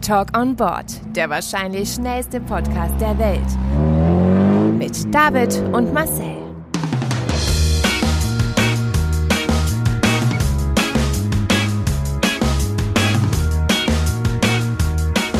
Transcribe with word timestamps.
Talk 0.00 0.36
on 0.36 0.54
Board, 0.56 0.86
der 1.14 1.28
wahrscheinlich 1.28 1.92
schnellste 1.94 2.40
Podcast 2.40 2.94
der 3.00 3.18
Welt. 3.18 4.78
Mit 4.78 5.12
David 5.14 5.54
und 5.72 5.92
Marcel. 5.92 6.36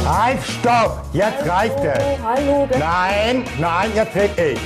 Halt, 0.06 0.38
stopp! 0.42 1.04
Jetzt 1.12 1.46
reicht 1.48 1.78
es! 1.80 2.02
Hallo, 2.22 2.68
Nein, 2.78 3.44
nein, 3.58 3.90
jetzt 3.94 4.14
red 4.14 4.30
ich! 4.38 4.58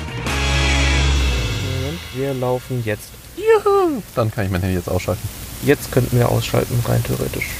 Moment, 1.64 2.00
wir 2.14 2.34
laufen 2.34 2.82
jetzt. 2.84 3.10
Juhu. 3.36 4.02
Dann 4.14 4.30
kann 4.30 4.44
ich 4.46 4.50
mein 4.50 4.60
Handy 4.60 4.76
jetzt 4.76 4.88
ausschalten. 4.88 5.28
Jetzt 5.64 5.92
könnten 5.92 6.16
wir 6.18 6.28
ausschalten, 6.28 6.82
rein 6.88 7.02
theoretisch. 7.04 7.50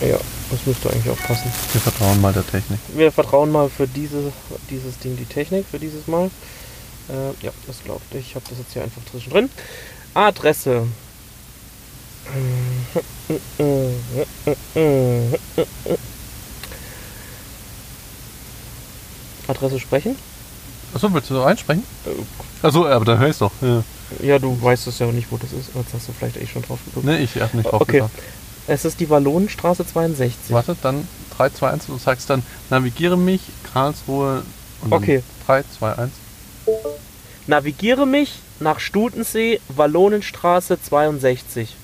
Ja, 0.00 0.18
das 0.50 0.66
müsste 0.66 0.90
eigentlich 0.90 1.10
auch 1.10 1.18
passen. 1.26 1.50
Wir 1.72 1.80
vertrauen 1.80 2.20
mal 2.20 2.32
der 2.32 2.46
Technik. 2.46 2.78
Wir 2.94 3.10
vertrauen 3.12 3.50
mal 3.50 3.68
für 3.68 3.86
diese, 3.86 4.32
dieses 4.70 4.98
Ding 4.98 5.16
die 5.16 5.24
Technik, 5.24 5.66
für 5.70 5.78
dieses 5.78 6.06
Mal. 6.06 6.30
Äh, 7.08 7.44
ja, 7.44 7.52
das 7.66 7.82
glaubt 7.84 8.14
ich. 8.14 8.28
Ich 8.30 8.34
habe 8.34 8.44
das 8.48 8.58
jetzt 8.58 8.72
hier 8.72 8.82
einfach 8.82 9.02
zwischendrin. 9.10 9.48
Adresse. 10.14 10.86
Adresse 19.48 19.78
sprechen? 19.80 20.16
Achso, 20.94 21.12
willst 21.12 21.30
du 21.30 21.34
so 21.34 21.42
einsprechen? 21.44 21.84
Äh, 22.04 22.66
Achso, 22.66 22.86
aber 22.86 23.04
dann 23.04 23.18
hörst 23.18 23.40
doch. 23.40 23.52
Ja. 23.60 23.82
Ja, 24.22 24.38
du 24.38 24.60
weißt 24.60 24.86
es 24.86 24.98
ja 25.00 25.06
nicht, 25.06 25.26
wo 25.30 25.36
das 25.36 25.52
ist. 25.52 25.70
Jetzt 25.74 25.92
hast 25.94 26.08
du 26.08 26.12
vielleicht 26.12 26.36
eh 26.36 26.46
schon 26.46 26.62
drauf 26.62 26.78
geguckt. 26.84 27.04
Nee, 27.06 27.18
ich 27.18 27.34
hab 27.40 27.52
nicht 27.54 27.66
drauf 27.70 27.80
Okay. 27.82 27.92
gedacht. 27.94 28.10
Es 28.68 28.84
ist 28.84 28.98
die 29.00 29.08
Wallonenstraße 29.08 29.86
62. 29.86 30.52
Warte, 30.52 30.76
dann 30.82 31.06
3, 31.36 31.50
2, 31.50 31.70
1. 31.70 31.86
Du 31.86 31.98
sagst 31.98 32.28
dann, 32.30 32.42
navigiere 32.70 33.16
mich, 33.16 33.42
Karlsruhe. 33.72 34.42
Und 34.82 34.90
dann 34.90 35.02
Okay. 35.02 35.22
3, 35.46 35.64
2, 35.78 35.98
1. 35.98 36.10
Navigiere 37.46 38.06
mich 38.06 38.40
nach 38.58 38.80
Stutensee, 38.80 39.60
Wallonenstraße 39.68 40.78
62. 40.82 41.76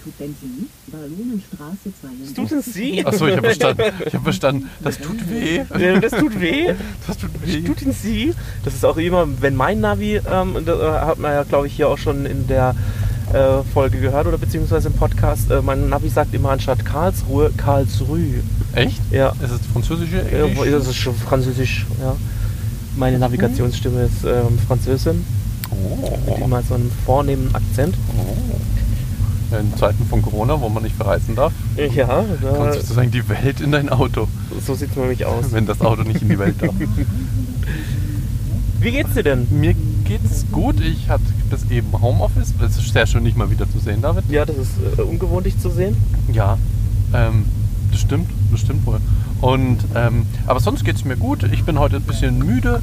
Studenten, 0.00 0.70
Ballonenstraße 0.86 1.92
62. 2.00 2.30
Stutensee? 2.30 3.04
Achso, 3.04 3.26
ich 3.26 3.36
habe 3.36 3.46
verstanden. 3.48 3.82
Ich 4.06 4.14
habe 4.14 4.24
verstanden. 4.24 4.70
Das 4.80 4.98
tut 4.98 5.28
weh. 5.28 5.64
Das 6.00 6.12
tut 6.12 6.40
weh. 6.40 6.74
Das 7.06 7.18
tut 7.18 7.30
weh. 7.42 7.60
Stutensee. 7.62 8.34
Das 8.64 8.74
ist 8.74 8.84
auch 8.84 8.96
immer, 8.96 9.28
wenn 9.42 9.56
mein 9.56 9.80
Navi, 9.80 10.16
ähm, 10.16 10.56
da 10.64 11.02
äh, 11.02 11.06
hat 11.06 11.18
man 11.18 11.32
ja, 11.32 11.42
glaube 11.42 11.66
ich, 11.66 11.74
hier 11.74 11.88
auch 11.88 11.98
schon 11.98 12.24
in 12.26 12.46
der 12.46 12.74
äh, 13.32 13.62
Folge 13.72 14.00
gehört 14.00 14.26
oder 14.26 14.38
beziehungsweise 14.38 14.88
im 14.88 14.94
Podcast, 14.94 15.50
äh, 15.50 15.62
mein 15.62 15.88
Navi 15.88 16.08
sagt 16.08 16.34
immer 16.34 16.50
anstatt 16.50 16.84
Karlsruhe, 16.84 17.50
Karlsruhe. 17.56 18.42
Echt? 18.74 19.00
Ja, 19.10 19.30
Ist 19.42 19.50
es 19.52 19.60
französische 19.72 20.24
ja 20.32 20.46
das 20.70 20.86
ist 20.88 20.96
schon 20.96 21.14
französisch, 21.14 21.86
ja. 22.00 22.16
Meine 22.96 23.18
Navigationsstimme 23.18 24.02
ist 24.02 24.24
ähm, 24.24 24.58
Französin, 24.66 25.16
mit 25.16 25.24
Oh. 26.26 26.38
immer 26.44 26.62
so 26.62 26.74
einem 26.74 26.90
vornehmen 27.06 27.48
Akzent. 27.54 27.94
Ja, 29.52 29.58
In 29.58 29.76
Zeiten 29.76 30.04
von 30.06 30.22
Corona, 30.22 30.60
wo 30.60 30.68
man 30.68 30.82
nicht 30.82 30.96
verreisen 30.96 31.36
darf, 31.36 31.52
Ja, 31.76 32.06
kommt 32.06 32.70
da, 32.70 32.72
sozusagen 32.74 33.10
die 33.12 33.28
Welt 33.28 33.60
in 33.60 33.70
dein 33.72 33.88
Auto, 33.88 34.26
so 34.66 34.74
sieht 34.74 34.90
es 34.90 34.96
nämlich 34.96 35.24
aus. 35.24 35.46
wenn 35.52 35.66
das 35.66 35.80
Auto 35.80 36.02
nicht 36.02 36.22
in 36.22 36.28
die 36.30 36.38
Welt 36.38 36.56
darf. 36.60 36.74
Wie 38.80 38.90
geht's 38.92 39.14
dir 39.14 39.22
denn? 39.22 39.46
Mir 39.50 39.74
geht's 40.04 40.46
gut. 40.50 40.80
Ich 40.80 41.08
hatte 41.08 41.22
das 41.50 41.70
eben 41.70 41.92
Homeoffice. 42.00 42.54
Es 42.64 42.76
ist 42.76 42.92
sehr 42.92 43.06
schön, 43.06 43.24
dich 43.24 43.36
mal 43.36 43.50
wieder 43.50 43.70
zu 43.70 43.78
sehen, 43.78 44.02
David. 44.02 44.24
Ja, 44.28 44.44
das 44.44 44.56
ist 44.56 44.72
äh, 44.98 45.02
ungewohnt, 45.02 45.46
dich 45.46 45.58
zu 45.58 45.70
sehen. 45.70 45.96
Ja, 46.32 46.58
ähm, 47.12 47.44
das 47.90 48.00
stimmt, 48.00 48.30
das 48.50 48.60
stimmt 48.60 48.86
wohl. 48.86 49.00
Und, 49.40 49.78
ähm, 49.94 50.26
aber 50.46 50.60
sonst 50.60 50.84
geht's 50.84 51.04
mir 51.04 51.16
gut. 51.16 51.42
Ich 51.44 51.64
bin 51.64 51.78
heute 51.78 51.96
ein 51.96 52.02
bisschen 52.02 52.38
müde. 52.38 52.80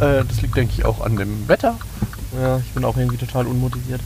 Äh, 0.00 0.24
das 0.26 0.42
liegt, 0.42 0.56
denke 0.56 0.72
ich, 0.76 0.84
auch 0.84 1.04
an 1.04 1.16
dem 1.16 1.48
Wetter. 1.48 1.76
Ja, 2.40 2.58
ich 2.58 2.72
bin 2.72 2.84
auch 2.84 2.96
irgendwie 2.96 3.18
total 3.18 3.46
unmotiviert. 3.46 4.00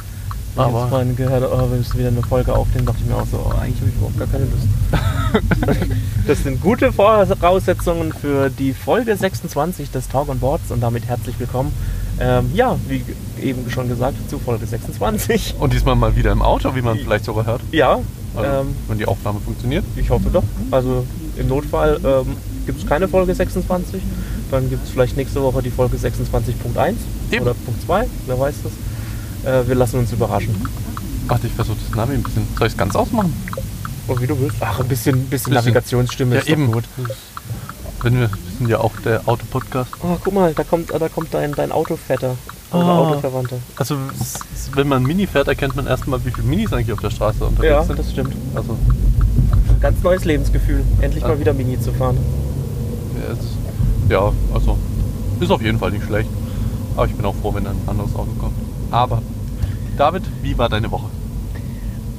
Wenn 0.54 0.64
ich 0.64 0.70
Aber- 0.70 0.80
jetzt 0.80 0.88
vorhin 0.90 1.16
gehört 1.16 1.44
oh, 1.44 1.70
wir 1.70 1.76
müssen 1.76 1.98
wieder 1.98 2.08
eine 2.08 2.22
Folge 2.22 2.54
aufnehmen, 2.54 2.86
dachte 2.86 3.00
ich 3.02 3.08
mir 3.08 3.16
auch 3.16 3.26
so, 3.26 3.38
oh, 3.38 3.58
eigentlich 3.58 3.80
habe 3.80 3.90
ich 3.90 3.96
überhaupt 3.96 4.18
gar 4.18 4.26
keine 4.26 4.44
Lust. 4.46 5.90
das 6.26 6.42
sind 6.42 6.60
gute 6.62 6.92
Voraussetzungen 6.92 8.12
für 8.12 8.48
die 8.50 8.72
Folge 8.72 9.16
26 9.16 9.90
des 9.90 10.08
Talk 10.08 10.28
on 10.28 10.38
Boards 10.38 10.70
und 10.70 10.80
damit 10.80 11.06
herzlich 11.06 11.38
willkommen. 11.38 11.72
Ähm, 12.18 12.50
ja, 12.54 12.76
wie 12.88 13.02
eben 13.42 13.70
schon 13.70 13.88
gesagt, 13.88 14.16
zu 14.30 14.38
Folge 14.38 14.66
26. 14.66 15.54
Und 15.58 15.72
diesmal 15.72 15.96
mal 15.96 16.16
wieder 16.16 16.32
im 16.32 16.40
Auto, 16.42 16.74
wie 16.74 16.80
man 16.82 16.96
vielleicht 16.98 17.24
sogar 17.26 17.44
hört. 17.46 17.60
Ja, 17.72 17.98
Also, 18.34 18.50
ähm, 18.50 18.74
wenn 18.88 18.98
die 18.98 19.06
Aufnahme 19.06 19.40
funktioniert. 19.40 19.84
ich 19.96 20.08
hoffe 20.10 20.30
doch. 20.32 20.44
Also 20.70 21.06
im 21.36 21.48
Notfall 21.48 22.00
ähm, 22.04 22.36
gibt 22.64 22.80
es 22.82 22.86
keine 22.88 23.06
Folge 23.08 23.34
26. 23.34 24.00
Dann 24.50 24.70
gibt 24.70 24.84
es 24.84 24.90
vielleicht 24.90 25.16
nächste 25.16 25.42
Woche 25.42 25.62
die 25.62 25.70
Folge 25.70 25.96
26.1 25.96 26.94
Eben. 27.32 27.42
oder 27.42 27.54
Punkt 27.54 27.82
2, 27.84 28.06
wer 28.26 28.38
weiß 28.40 28.54
das. 28.64 29.52
Äh, 29.64 29.68
wir 29.68 29.74
lassen 29.74 29.98
uns 29.98 30.12
überraschen. 30.12 30.54
Warte, 31.28 31.48
ich 31.48 31.52
versuche 31.52 31.76
das 31.86 31.94
Navi 31.96 32.14
ein 32.14 32.22
bisschen. 32.22 32.46
Soll 32.56 32.68
ich 32.68 32.72
es 32.72 32.78
ganz 32.78 32.94
ausmachen? 32.96 33.32
Oh, 34.08 34.16
wie 34.20 34.26
du 34.26 34.38
willst. 34.40 34.56
Ach, 34.60 34.78
ein 34.80 34.86
bisschen, 34.88 35.14
bisschen, 35.14 35.30
Bisschen. 35.30 35.52
Navigationsstimme 35.54 36.36
Ja, 36.36 36.40
ist 36.42 36.48
eben. 36.48 36.66
doch 36.66 36.74
gut. 36.74 36.84
Wenn 38.06 38.20
wir, 38.20 38.30
sind 38.56 38.68
ja 38.68 38.78
auch 38.78 38.92
der 39.04 39.22
Autopodcast. 39.26 39.90
Oh, 40.00 40.16
guck 40.22 40.32
mal, 40.32 40.54
da 40.54 40.62
kommt, 40.62 40.92
da 40.92 41.08
kommt 41.08 41.34
dein, 41.34 41.50
dein 41.50 41.72
Autovetter. 41.72 42.36
Oder 42.70 42.84
Ah. 42.84 42.98
Autoverwandter. 42.98 43.56
Also, 43.74 43.96
wenn 44.74 44.86
man 44.86 45.02
Mini 45.02 45.26
fährt, 45.26 45.48
erkennt 45.48 45.74
man 45.74 45.88
erstmal, 45.88 46.24
wie 46.24 46.30
viele 46.30 46.46
Minis 46.46 46.72
eigentlich 46.72 46.92
auf 46.92 47.00
der 47.00 47.10
Straße 47.10 47.44
unterwegs 47.44 47.68
Ja, 47.72 47.82
sind. 47.82 47.98
das 47.98 48.12
stimmt. 48.12 48.32
Also, 48.54 48.74
Ein 49.70 49.80
ganz 49.80 50.00
neues 50.04 50.24
Lebensgefühl. 50.24 50.84
Endlich 51.00 51.24
Ah. 51.24 51.28
mal 51.28 51.40
wieder 51.40 51.52
Mini 51.52 51.80
zu 51.80 51.92
fahren. 51.92 52.16
ja, 54.08 54.16
ja, 54.20 54.32
also, 54.54 54.78
ist 55.40 55.50
auf 55.50 55.60
jeden 55.62 55.80
Fall 55.80 55.90
nicht 55.90 56.04
schlecht. 56.06 56.30
Aber 56.96 57.06
ich 57.06 57.14
bin 57.16 57.26
auch 57.26 57.34
froh, 57.42 57.52
wenn 57.54 57.66
ein 57.66 57.76
anderes 57.88 58.14
Auto 58.14 58.30
kommt. 58.38 58.54
Aber, 58.92 59.20
David, 59.98 60.22
wie 60.42 60.56
war 60.56 60.68
deine 60.68 60.88
Woche? 60.92 61.06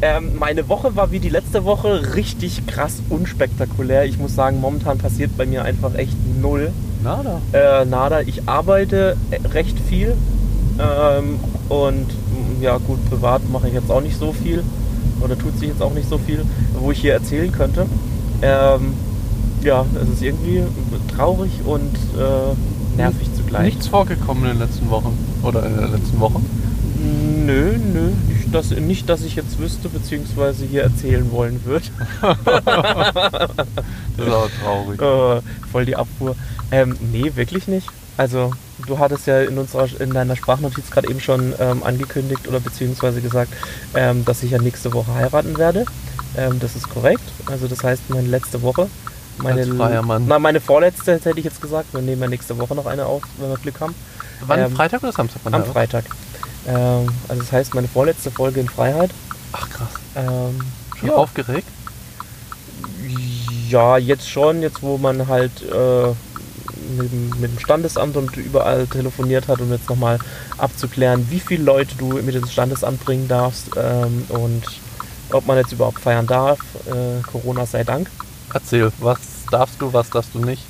Ähm, 0.01 0.37
meine 0.37 0.69
Woche 0.69 0.95
war 0.95 1.11
wie 1.11 1.19
die 1.19 1.29
letzte 1.29 1.65
Woche 1.65 2.15
richtig 2.15 2.67
krass 2.67 3.01
unspektakulär. 3.09 4.05
Ich 4.05 4.19
muss 4.19 4.35
sagen, 4.35 4.59
momentan 4.61 4.97
passiert 4.99 5.35
bei 5.37 5.45
mir 5.45 5.63
einfach 5.63 5.95
echt 5.95 6.15
null. 6.39 6.71
Nada. 7.03 7.41
Äh, 7.51 7.85
nada, 7.85 8.21
ich 8.21 8.47
arbeite 8.47 9.17
äh, 9.31 9.47
recht 9.47 9.79
viel. 9.79 10.15
Ähm, 10.79 11.39
und 11.69 12.07
mm, 12.07 12.61
ja, 12.61 12.77
gut, 12.77 13.03
privat 13.09 13.49
mache 13.49 13.67
ich 13.67 13.73
jetzt 13.73 13.89
auch 13.89 14.01
nicht 14.01 14.19
so 14.19 14.33
viel. 14.33 14.63
Oder 15.21 15.37
tut 15.37 15.57
sich 15.57 15.69
jetzt 15.69 15.81
auch 15.81 15.93
nicht 15.93 16.07
so 16.07 16.19
viel, 16.19 16.45
wo 16.79 16.91
ich 16.91 16.99
hier 16.99 17.13
erzählen 17.13 17.51
könnte. 17.51 17.87
Ähm, 18.43 18.93
ja, 19.63 19.83
es 20.01 20.09
ist 20.09 20.21
irgendwie 20.21 20.61
traurig 21.15 21.51
und 21.65 21.95
äh, 22.15 22.97
nervig 22.97 23.29
zugleich. 23.35 23.65
Nichts 23.65 23.87
vorgekommen 23.87 24.43
in 24.43 24.49
den 24.51 24.59
letzten 24.59 24.91
Wochen. 24.91 25.17
Oder 25.41 25.65
in 25.65 25.75
der 25.75 25.87
letzten 25.87 26.19
Woche. 26.19 26.39
Nö, 27.45 27.77
nö, 27.93 28.11
dass, 28.51 28.71
nicht, 28.71 29.09
dass 29.09 29.21
ich 29.21 29.35
jetzt 29.35 29.59
wüsste, 29.59 29.89
beziehungsweise 29.89 30.65
hier 30.65 30.83
erzählen 30.83 31.31
wollen 31.31 31.63
würde. 31.65 31.85
Das 34.17 34.25
ist 34.25 34.33
aber 34.33 34.49
traurig. 34.63 34.99
Äh, 34.99 35.67
voll 35.71 35.85
die 35.85 35.95
Abfuhr. 35.95 36.35
Ähm, 36.71 36.97
nee, 37.11 37.31
wirklich 37.35 37.67
nicht. 37.67 37.87
Also, 38.17 38.51
du 38.87 38.97
hattest 38.97 39.27
ja 39.27 39.41
in, 39.41 39.59
unserer, 39.59 39.87
in 40.01 40.11
deiner 40.11 40.35
Sprachnotiz 40.35 40.89
gerade 40.89 41.07
eben 41.07 41.19
schon 41.19 41.53
ähm, 41.59 41.83
angekündigt 41.83 42.47
oder 42.47 42.59
beziehungsweise 42.59 43.21
gesagt, 43.21 43.53
ähm, 43.93 44.25
dass 44.25 44.41
ich 44.41 44.51
ja 44.51 44.57
nächste 44.59 44.91
Woche 44.93 45.13
heiraten 45.13 45.57
werde. 45.59 45.85
Ähm, 46.35 46.59
das 46.59 46.75
ist 46.75 46.89
korrekt. 46.89 47.21
Also, 47.45 47.67
das 47.67 47.83
heißt, 47.83 48.09
meine 48.09 48.27
letzte 48.27 48.63
Woche. 48.63 48.89
Meine, 49.37 49.61
Als 49.61 49.69
freier 49.69 50.01
Mann. 50.01 50.25
Na, 50.27 50.39
meine 50.39 50.59
vorletzte 50.59 51.13
hätte 51.13 51.37
ich 51.37 51.45
jetzt 51.45 51.61
gesagt. 51.61 51.93
Wir 51.93 52.01
nehmen 52.01 52.23
ja 52.23 52.27
nächste 52.27 52.57
Woche 52.57 52.73
noch 52.73 52.87
eine 52.87 53.05
auf, 53.05 53.21
wenn 53.37 53.49
wir 53.49 53.57
Glück 53.57 53.79
haben. 53.79 53.93
Wann? 54.41 54.59
ähm, 54.59 54.71
Freitag 54.71 55.03
oder 55.03 55.11
Samstag? 55.11 55.41
Am 55.45 55.63
Freitag. 55.63 56.05
Ähm, 56.67 57.07
also, 57.27 57.41
das 57.41 57.51
heißt, 57.51 57.73
meine 57.73 57.87
vorletzte 57.87 58.31
Folge 58.31 58.59
in 58.59 58.67
Freiheit. 58.69 59.11
Ach 59.53 59.69
krass. 59.69 59.87
Ähm, 60.15 60.59
Schon 60.99 61.09
ja. 61.09 61.15
aufgeregt? 61.15 61.67
Ja, 63.69 63.97
jetzt 63.97 64.29
schon, 64.29 64.61
jetzt 64.61 64.81
wo 64.81 64.97
man 64.97 65.27
halt 65.27 65.51
äh, 65.61 66.07
mit, 66.97 67.11
dem- 67.11 67.29
mit 67.39 67.51
dem 67.51 67.59
Standesamt 67.59 68.15
und 68.15 68.35
überall 68.37 68.87
telefoniert 68.87 69.47
hat, 69.47 69.59
um 69.59 69.71
jetzt 69.71 69.89
nochmal 69.89 70.19
abzuklären, 70.57 71.27
wie 71.29 71.39
viele 71.39 71.63
Leute 71.63 71.95
du 71.97 72.07
mit 72.21 72.33
ins 72.35 72.53
Standesamt 72.53 73.03
bringen 73.03 73.27
darfst 73.27 73.69
ähm, 73.75 74.25
und 74.29 74.63
ob 75.31 75.45
man 75.45 75.57
jetzt 75.57 75.73
überhaupt 75.73 75.99
feiern 75.99 76.25
darf. 76.27 76.59
Äh, 76.87 77.21
Corona 77.29 77.65
sei 77.65 77.83
Dank. 77.83 78.09
Erzähl, 78.53 78.91
was 78.99 79.19
darfst 79.51 79.81
du, 79.81 79.91
was 79.91 80.09
darfst 80.09 80.33
du 80.33 80.39
nicht? 80.39 80.63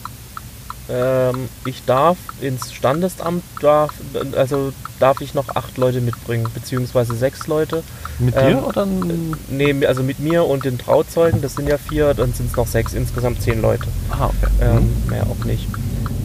Ähm, 0.89 1.49
ich 1.65 1.83
darf 1.85 2.17
ins 2.41 2.73
Standesamt, 2.73 3.43
darf, 3.61 3.91
also 4.35 4.71
darf 4.99 5.19
ich 5.21 5.33
noch 5.33 5.49
acht 5.55 5.77
Leute 5.77 5.99
mitbringen, 6.01 6.47
beziehungsweise 6.53 7.13
sechs 7.15 7.47
Leute. 7.47 7.83
Mit 8.19 8.35
Ähm, 8.37 8.47
dir 8.57 8.67
oder? 8.67 8.83
n- 8.83 9.35
Nee, 9.49 9.85
also 9.85 10.01
mit 10.03 10.19
mir 10.19 10.45
und 10.45 10.63
den 10.65 10.77
Trauzeugen, 10.77 11.41
das 11.41 11.55
sind 11.55 11.67
ja 11.67 11.77
vier, 11.77 12.13
dann 12.13 12.33
sind 12.33 12.49
es 12.51 12.55
noch 12.55 12.67
sechs, 12.67 12.93
insgesamt 12.93 13.41
zehn 13.41 13.61
Leute. 13.61 13.85
Ah, 14.11 14.25
okay. 14.27 14.51
Ähm, 14.61 14.91
mehr 15.09 15.23
auch 15.23 15.43
nicht. 15.45 15.67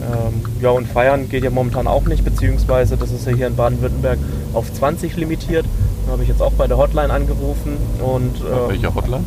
Ähm, 0.01 0.41
ja, 0.61 0.69
und 0.71 0.87
feiern 0.87 1.29
geht 1.29 1.43
ja 1.43 1.49
momentan 1.49 1.87
auch 1.87 2.03
nicht, 2.05 2.23
beziehungsweise 2.25 2.97
das 2.97 3.11
ist 3.11 3.25
ja 3.25 3.33
hier 3.33 3.47
in 3.47 3.55
Baden-Württemberg 3.55 4.19
auf 4.53 4.71
20 4.73 5.15
limitiert. 5.17 5.65
Da 6.05 6.13
habe 6.13 6.23
ich 6.23 6.29
jetzt 6.29 6.41
auch 6.41 6.51
bei 6.53 6.67
der 6.67 6.77
Hotline 6.77 7.11
angerufen 7.13 7.77
und 8.01 8.35
äh, 8.41 8.69
welcher 8.69 8.93
Hotline? 8.95 9.23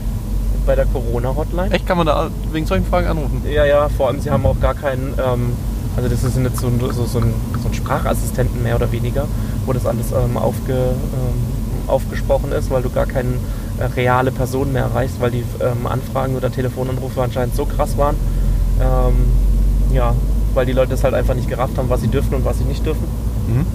Bei 0.67 0.75
der 0.75 0.87
Corona-Hotline. 0.87 1.71
Echt, 1.73 1.87
kann 1.87 1.97
man 1.97 2.07
da 2.07 2.29
wegen 2.53 2.67
solchen 2.67 2.85
Fragen 2.87 3.07
anrufen? 3.07 3.43
Ja, 3.51 3.65
ja, 3.65 3.89
vor 3.89 4.09
allem 4.09 4.21
sie 4.21 4.31
haben 4.31 4.45
auch 4.45 4.61
gar 4.61 4.75
keinen, 4.75 5.15
ähm, 5.19 5.53
also 5.97 6.09
das 6.09 6.23
ist 6.25 6.37
jetzt 6.37 6.59
so, 6.61 6.67
ein- 6.67 6.81
so, 6.81 7.05
so, 7.05 7.19
ein, 7.19 7.33
so 7.63 7.69
ein 7.69 7.75
Sprachassistenten 7.75 8.63
mehr 8.63 8.77
oder 8.77 8.91
weniger, 8.93 9.27
wo 9.65 9.73
das 9.73 9.87
alles 9.87 10.13
ähm, 10.13 10.37
aufge, 10.37 10.73
ähm, 10.73 11.87
aufgesprochen 11.89 12.53
ist, 12.53 12.71
weil 12.71 12.83
du 12.83 12.91
gar 12.91 13.07
keine 13.07 13.31
äh, 13.79 13.85
reale 13.95 14.33
Person 14.33 14.73
mehr 14.73 14.83
erreichst, 14.83 15.21
weil 15.21 15.31
die 15.31 15.45
ähm, 15.61 15.87
Anfragen 15.87 16.35
oder 16.37 16.51
Telefonanrufe 16.51 17.23
anscheinend 17.23 17.55
so 17.55 17.65
krass 17.65 17.97
waren. 17.97 18.17
Ähm, 18.81 19.95
ja, 19.95 20.15
weil 20.55 20.67
die 20.67 20.73
Leute 20.73 20.95
es 20.95 21.05
halt 21.05 21.15
einfach 21.15 21.35
nicht 21.35 21.49
gerafft 21.49 21.79
haben, 21.79 21.89
was 21.89 22.01
sie 22.01 22.09
dürfen 22.09 22.35
und 22.35 22.45
was 22.45 22.59
sie 22.59 22.65
nicht 22.65 22.85
dürfen. 22.85 23.05
Mhm. 23.47 23.67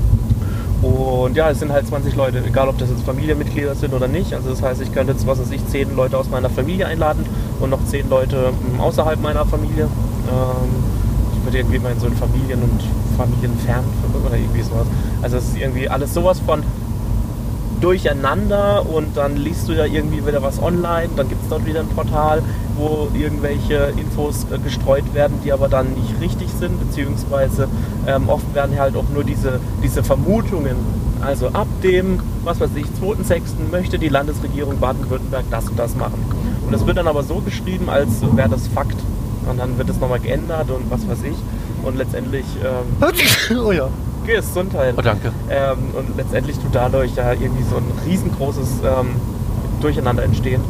Und 0.81 1.38
ja, 1.38 1.50
es 1.51 1.60
sind 1.60 1.72
halt 1.72 1.88
20 1.88 2.16
Leute, 2.16 2.44
egal 2.45 2.68
ob 2.68 2.78
das 2.80 2.89
jetzt 2.89 3.04
Familienmitglieder 3.04 3.75
sind 3.75 3.94
oder 3.94 4.07
nicht. 4.07 4.33
Also 4.33 4.50
das 4.50 4.62
heißt, 4.63 4.81
ich 4.81 4.92
könnte 4.92 5.13
jetzt, 5.13 5.28
was 5.28 5.39
weiß 5.39 5.51
ich, 5.51 5.66
10 5.68 5.95
Leute 5.95 6.18
aus 6.18 6.30
meiner 6.30 6.50
Familie 6.50 6.88
einladen 6.88 7.25
und 7.60 7.69
noch 7.69 7.86
10 7.86 8.10
Leute 8.10 8.51
ähm, 8.74 8.81
außerhalb 8.81 9.22
meiner 9.22 9.45
Familie. 9.45 9.83
Ähm, 9.83 10.69
ich 11.38 11.45
würde 11.45 11.57
irgendwie 11.60 11.80
mal 11.80 11.92
in 11.92 12.00
so 12.00 12.07
ein 12.07 12.13
Familien- 12.13 12.63
und 12.63 12.81
Familienfern 13.18 13.83
oder 14.25 14.36
irgendwie 14.36 14.63
sowas. 14.63 14.88
Also 15.22 15.38
es 15.38 15.50
ist 15.50 15.57
irgendwie 15.57 15.88
alles 15.88 16.13
sowas 16.13 16.39
von 16.39 16.63
durcheinander 17.80 18.86
und 18.88 19.18
dann 19.18 19.36
liest 19.36 19.68
du 19.68 19.74
ja 19.74 19.86
irgendwie 19.86 20.25
wieder 20.25 20.42
was 20.42 20.62
online, 20.62 21.10
dann 21.16 21.28
gibt 21.28 21.44
es 21.44 21.50
dort 21.50 21.66
wieder 21.66 21.80
ein 21.80 21.88
Portal, 21.89 22.44
wo 22.77 23.09
irgendwelche 23.13 23.94
Infos 23.97 24.45
äh, 24.51 24.57
gestreut 24.59 25.13
werden, 25.13 25.39
die 25.44 25.51
aber 25.51 25.69
dann 25.69 25.94
nicht 25.94 26.19
richtig 26.21 26.50
sind, 26.50 26.79
beziehungsweise 26.79 27.68
ähm, 28.07 28.29
oft 28.29 28.53
werden 28.53 28.79
halt 28.79 28.95
auch 28.95 29.09
nur 29.13 29.23
diese, 29.23 29.59
diese 29.83 30.03
Vermutungen, 30.03 30.75
also 31.21 31.50
ab 31.50 31.68
dem, 31.83 32.19
was 32.44 32.59
weiß 32.59 32.71
ich, 32.75 32.85
2.6. 32.85 33.69
möchte 33.71 34.00
die 34.00 34.09
Landesregierung 34.09 34.79
Baden-Württemberg 34.79 35.45
das 35.51 35.69
und 35.69 35.77
das 35.77 35.95
machen. 35.95 36.23
Und 36.65 36.71
das 36.71 36.85
wird 36.85 36.97
dann 36.97 37.07
aber 37.07 37.23
so 37.23 37.35
geschrieben, 37.41 37.89
als 37.89 38.09
wäre 38.35 38.50
das 38.50 38.68
Fakt. 38.68 38.97
Und 39.47 39.59
dann 39.59 39.77
wird 39.77 39.89
es 39.89 40.00
nochmal 40.00 40.19
geändert 40.19 40.69
und 40.71 40.89
was 40.89 41.07
weiß 41.07 41.19
ich. 41.23 41.35
Und 41.83 41.97
letztendlich, 41.97 42.45
ähm, 42.63 43.57
oh 43.65 43.71
ja. 43.71 43.89
Gesundheit. 44.25 44.94
Oh, 44.97 45.01
danke. 45.01 45.31
Ähm, 45.50 45.77
und 45.97 46.15
letztendlich 46.18 46.57
tut 46.57 46.73
dadurch 46.73 47.15
ja 47.15 47.31
irgendwie 47.33 47.63
so 47.63 47.77
ein 47.77 47.85
riesengroßes 48.06 48.69
ähm, 48.83 49.15
Durcheinander 49.81 50.23
entstehen, 50.23 50.62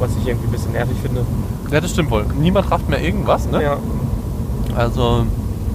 was 0.00 0.10
ich 0.16 0.26
irgendwie 0.26 0.48
ein 0.48 0.52
bisschen 0.52 0.72
nervig 0.72 0.96
finde. 1.02 1.24
Ja, 1.70 1.80
das 1.80 1.90
stimmt 1.92 2.10
wohl. 2.10 2.24
Niemand 2.40 2.70
rafft 2.70 2.88
mehr 2.88 3.02
irgendwas, 3.02 3.46
ne? 3.48 3.62
Ja. 3.62 3.76
Also, 4.76 5.24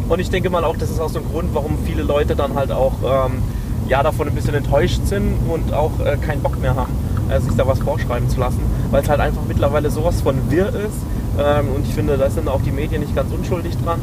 Und 0.09 0.19
ich 0.19 0.29
denke 0.29 0.49
mal 0.49 0.63
auch, 0.63 0.77
das 0.77 0.89
ist 0.89 0.99
auch 0.99 1.09
so 1.09 1.19
ein 1.19 1.25
Grund, 1.31 1.49
warum 1.53 1.77
viele 1.85 2.03
Leute 2.03 2.35
dann 2.35 2.55
halt 2.55 2.71
auch 2.71 2.93
ähm, 3.03 3.41
ja, 3.87 4.03
davon 4.03 4.27
ein 4.27 4.35
bisschen 4.35 4.55
enttäuscht 4.55 5.01
sind 5.05 5.33
und 5.49 5.73
auch 5.73 5.91
äh, 5.99 6.17
keinen 6.17 6.41
Bock 6.41 6.59
mehr 6.59 6.75
haben, 6.75 6.91
äh, 7.29 7.39
sich 7.39 7.53
da 7.55 7.67
was 7.67 7.79
vorschreiben 7.79 8.29
zu 8.29 8.39
lassen, 8.39 8.59
weil 8.91 9.03
es 9.03 9.09
halt 9.09 9.19
einfach 9.19 9.41
mittlerweile 9.47 9.89
sowas 9.89 10.21
von 10.21 10.35
wirr 10.49 10.69
ist. 10.69 10.97
Ähm, 11.37 11.67
und 11.75 11.85
ich 11.85 11.93
finde, 11.93 12.17
da 12.17 12.29
sind 12.29 12.47
auch 12.47 12.61
die 12.61 12.71
Medien 12.71 13.01
nicht 13.01 13.15
ganz 13.15 13.31
unschuldig 13.31 13.75
dran. 13.83 13.99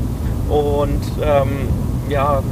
Und 0.49 1.01
ähm, 1.23 1.69
ja, 2.09 2.43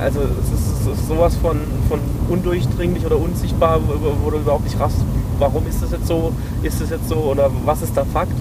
also 0.00 0.20
es 0.20 0.60
ist, 0.60 0.80
es 0.86 0.98
ist 0.98 1.08
sowas 1.08 1.36
von, 1.36 1.58
von 1.88 1.98
undurchdringlich 2.28 3.04
oder 3.04 3.16
unsichtbar, 3.18 3.80
wo, 3.86 4.12
wo 4.24 4.30
du 4.30 4.38
überhaupt 4.38 4.64
nicht 4.64 4.78
raffst, 4.78 5.00
warum 5.40 5.66
ist 5.66 5.82
das 5.82 5.90
jetzt 5.90 6.06
so, 6.06 6.32
ist 6.62 6.80
das 6.80 6.90
jetzt 6.90 7.08
so 7.08 7.16
oder 7.16 7.50
was 7.64 7.82
ist 7.82 7.96
der 7.96 8.06
Fakt. 8.06 8.32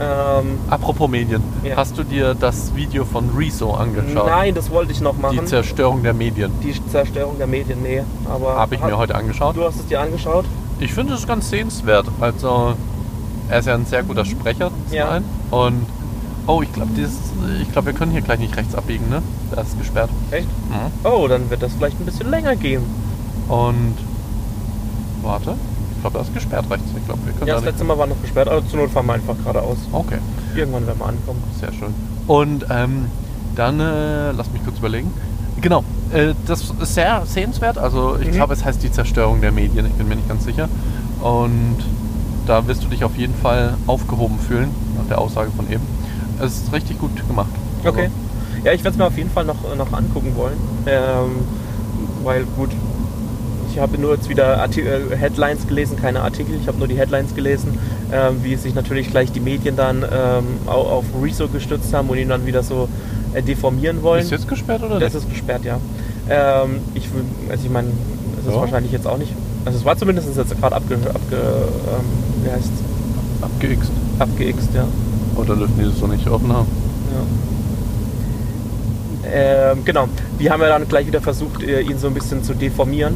Ähm, 0.00 0.58
apropos 0.70 1.08
Medien. 1.08 1.40
Ja. 1.62 1.76
Hast 1.76 1.96
du 1.96 2.02
dir 2.02 2.34
das 2.34 2.74
Video 2.74 3.04
von 3.04 3.30
Rezo 3.36 3.72
angeschaut? 3.74 4.26
nein, 4.26 4.54
das 4.54 4.70
wollte 4.70 4.90
ich 4.92 5.00
noch 5.00 5.16
machen. 5.16 5.38
Die 5.40 5.44
Zerstörung 5.44 6.02
der 6.02 6.14
Medien. 6.14 6.50
Die 6.62 6.74
Zerstörung 6.90 7.38
der 7.38 7.46
Medien, 7.46 7.80
nee. 7.82 8.02
Aber 8.28 8.56
Habe 8.56 8.74
ich 8.74 8.80
mir 8.80 8.96
heute 8.98 9.14
angeschaut. 9.14 9.56
Du 9.56 9.64
hast 9.64 9.76
es 9.76 9.86
dir 9.86 10.00
angeschaut? 10.00 10.44
Ich 10.80 10.92
finde 10.92 11.14
es 11.14 11.26
ganz 11.26 11.48
sehenswert. 11.50 12.06
Also, 12.20 12.74
er 13.48 13.58
ist 13.60 13.66
ja 13.66 13.74
ein 13.74 13.86
sehr 13.86 14.02
guter 14.02 14.24
Sprecher 14.24 14.70
zum 14.88 14.96
Ja. 14.96 15.10
einen. 15.10 15.24
Und, 15.52 15.86
oh, 16.48 16.60
ich 16.60 16.72
glaube, 16.72 16.90
ich 17.62 17.70
glaube, 17.70 17.86
wir 17.86 17.92
können 17.94 18.10
hier 18.10 18.22
gleich 18.22 18.40
nicht 18.40 18.56
rechts 18.56 18.74
abbiegen, 18.74 19.08
ne? 19.08 19.22
Das 19.54 19.68
ist 19.68 19.78
gesperrt. 19.78 20.10
Echt? 20.32 20.48
Mhm. 20.48 21.08
Oh, 21.08 21.28
dann 21.28 21.48
wird 21.50 21.62
das 21.62 21.72
vielleicht 21.72 22.00
ein 22.00 22.04
bisschen 22.04 22.30
länger 22.30 22.56
gehen. 22.56 22.82
Und, 23.48 23.94
warte, 25.22 25.54
glaube, 26.04 26.18
das 26.18 26.28
ist 26.28 26.34
gesperrt 26.34 26.66
rechts. 26.70 26.84
Ich 26.96 27.04
glaube, 27.06 27.20
wir 27.24 27.32
können 27.32 27.46
Ja, 27.48 27.54
da 27.54 27.60
das 27.60 27.64
letzte 27.70 27.84
Mal 27.84 27.96
war 27.98 28.06
noch 28.06 28.20
gesperrt, 28.20 28.48
aber 28.48 28.66
zur 28.68 28.80
Not 28.80 28.90
fahren 28.90 29.06
wir 29.06 29.14
einfach 29.14 29.34
geradeaus. 29.42 29.78
Okay, 29.92 30.18
Irgendwann 30.54 30.86
werden 30.86 30.98
wir 30.98 31.06
ankommen. 31.06 31.42
sehr 31.58 31.72
schön. 31.72 31.94
Und 32.26 32.66
ähm, 32.70 33.06
dann, 33.56 33.80
äh, 33.80 34.32
lass 34.32 34.50
mich 34.52 34.62
kurz 34.64 34.78
überlegen. 34.78 35.10
Genau, 35.60 35.82
äh, 36.12 36.34
das 36.46 36.72
ist 36.80 36.94
sehr 36.94 37.22
sehenswert. 37.24 37.78
Also, 37.78 38.16
ich 38.20 38.28
Mhm. 38.28 38.32
glaube, 38.32 38.52
es 38.52 38.64
heißt 38.64 38.82
die 38.82 38.90
Zerstörung 38.92 39.40
der 39.40 39.52
Medien. 39.52 39.86
Ich 39.86 39.92
bin 39.92 40.08
mir 40.08 40.16
nicht 40.16 40.28
ganz 40.28 40.44
sicher. 40.44 40.68
Und 41.22 41.76
da 42.46 42.66
wirst 42.66 42.84
du 42.84 42.88
dich 42.88 43.02
auf 43.04 43.16
jeden 43.16 43.34
Fall 43.34 43.74
aufgehoben 43.86 44.38
fühlen, 44.38 44.68
nach 44.98 45.06
der 45.08 45.18
Aussage 45.18 45.50
von 45.56 45.70
eben. 45.70 45.82
Es 46.40 46.58
ist 46.62 46.72
richtig 46.72 46.98
gut 47.00 47.10
gemacht. 47.26 47.48
Also, 47.82 47.88
Okay. 47.98 48.10
Ja, 48.64 48.72
ich 48.72 48.82
werde 48.84 48.90
es 48.94 48.98
mir 48.98 49.06
auf 49.06 49.16
jeden 49.16 49.30
Fall 49.30 49.44
noch, 49.44 49.56
noch 49.76 49.92
angucken 49.92 50.32
wollen. 50.36 50.56
Ähm, 50.86 51.30
weil 52.22 52.44
gut, 52.56 52.70
ich 53.74 53.80
habe 53.80 53.98
nur 53.98 54.14
jetzt 54.14 54.28
wieder 54.28 54.60
Arti 54.60 54.82
äh, 54.82 55.16
Headlines 55.16 55.66
gelesen, 55.66 55.96
keine 56.00 56.20
Artikel. 56.22 56.54
Ich 56.60 56.68
habe 56.68 56.78
nur 56.78 56.86
die 56.86 56.96
Headlines 56.96 57.34
gelesen, 57.34 57.76
ähm, 58.12 58.36
wie 58.42 58.54
sich 58.56 58.74
natürlich 58.74 59.10
gleich 59.10 59.32
die 59.32 59.40
Medien 59.40 59.74
dann 59.76 60.02
ähm, 60.02 60.44
au- 60.66 60.70
auf 60.98 61.04
Rezo 61.20 61.48
gestützt 61.48 61.92
haben 61.92 62.08
und 62.08 62.18
ihn 62.18 62.28
dann 62.28 62.46
wieder 62.46 62.62
so 62.62 62.88
äh, 63.34 63.42
deformieren 63.42 64.02
wollen. 64.02 64.22
Ist 64.22 64.30
jetzt 64.30 64.46
gesperrt 64.48 64.82
oder 64.84 65.00
Das 65.00 65.12
nicht? 65.14 65.24
ist 65.24 65.30
gesperrt, 65.30 65.64
ja. 65.64 65.78
Ähm, 66.30 66.76
ich, 66.94 67.08
also 67.50 67.64
ich 67.64 67.70
meine, 67.70 67.88
es 68.40 68.46
ist 68.46 68.54
Ja. 68.54 68.60
wahrscheinlich 68.60 68.92
jetzt 68.92 69.06
auch 69.08 69.18
nicht. 69.18 69.32
Also 69.64 69.78
es 69.78 69.84
war 69.84 69.96
zumindest 69.96 70.28
jetzt 70.36 70.60
gerade 70.60 70.76
abge, 70.76 70.94
abge, 70.94 71.36
ähm, 71.36 72.44
wie 72.44 72.50
heißt's? 72.50 72.70
Abgeixt. 73.42 73.90
abgeixt, 74.20 74.68
ja. 74.74 74.86
Oder 75.36 75.56
dürfen 75.56 75.74
die 75.78 75.84
das 75.84 75.98
so 75.98 76.06
nicht 76.06 76.28
offen 76.28 76.52
haben? 76.52 76.68
ja. 77.10 77.22
Ähm, 79.72 79.84
genau. 79.84 80.06
Die 80.38 80.50
haben 80.50 80.60
ja 80.60 80.68
dann 80.68 80.86
gleich 80.86 81.06
wieder 81.06 81.20
versucht, 81.20 81.62
äh, 81.62 81.80
ihn 81.80 81.98
so 81.98 82.06
ein 82.06 82.14
bisschen 82.14 82.42
zu 82.44 82.54
deformieren. 82.54 83.14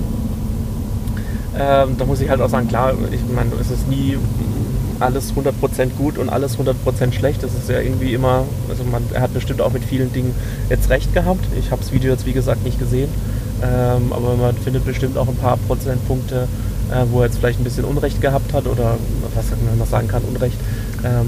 Ähm, 1.56 1.96
da 1.98 2.04
muss 2.04 2.20
ich 2.20 2.28
halt 2.28 2.40
auch 2.40 2.48
sagen, 2.48 2.68
klar, 2.68 2.92
ich 3.10 3.20
meine, 3.34 3.50
es 3.60 3.70
ist 3.70 3.88
nie 3.88 4.16
alles 5.00 5.32
100% 5.34 5.90
gut 5.96 6.18
und 6.18 6.28
alles 6.28 6.58
100% 6.58 7.12
schlecht. 7.12 7.42
Das 7.42 7.52
ist 7.54 7.68
ja 7.68 7.80
irgendwie 7.80 8.14
immer, 8.14 8.44
also 8.68 8.82
man, 8.84 9.02
er 9.12 9.22
hat 9.22 9.32
bestimmt 9.34 9.60
auch 9.60 9.72
mit 9.72 9.84
vielen 9.84 10.12
Dingen 10.12 10.34
jetzt 10.68 10.90
recht 10.90 11.14
gehabt. 11.14 11.44
Ich 11.58 11.70
habe 11.70 11.80
das 11.82 11.92
Video 11.92 12.10
jetzt 12.12 12.26
wie 12.26 12.32
gesagt 12.32 12.64
nicht 12.64 12.78
gesehen, 12.78 13.08
ähm, 13.62 14.12
aber 14.12 14.34
man 14.34 14.56
findet 14.56 14.84
bestimmt 14.84 15.16
auch 15.16 15.28
ein 15.28 15.36
paar 15.36 15.56
Prozentpunkte, 15.68 16.48
äh, 16.90 17.04
wo 17.10 17.20
er 17.20 17.26
jetzt 17.26 17.38
vielleicht 17.38 17.60
ein 17.60 17.64
bisschen 17.64 17.84
Unrecht 17.84 18.20
gehabt 18.20 18.52
hat 18.52 18.66
oder 18.66 18.96
was 19.34 19.44
man 19.64 19.78
noch 19.78 19.86
sagen 19.86 20.08
kann, 20.08 20.22
Unrecht. 20.22 20.58
Ähm, 21.04 21.26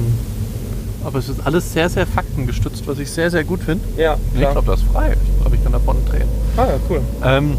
Aber 1.05 1.19
es 1.19 1.29
ist 1.31 1.41
alles 1.47 1.73
sehr, 1.73 1.89
sehr 1.89 2.07
faktengestützt, 2.07 2.87
was 2.87 2.99
ich 2.99 3.11
sehr, 3.11 3.31
sehr 3.31 3.43
gut 3.45 3.63
finde. 3.63 3.83
ja, 3.97 4.17
Ich 4.35 4.39
klar. 4.41 4.53
glaube, 4.53 4.67
das 4.73 4.81
ist 4.81 4.89
frei. 4.93 5.13
Ich 5.13 5.41
glaube, 5.41 5.57
ich 5.57 5.63
kann 5.63 5.73
davon 5.73 5.97
drehen. 6.07 6.29
Ah, 6.57 6.67
ja, 6.67 6.75
cool. 6.91 7.01
Ähm, 7.25 7.57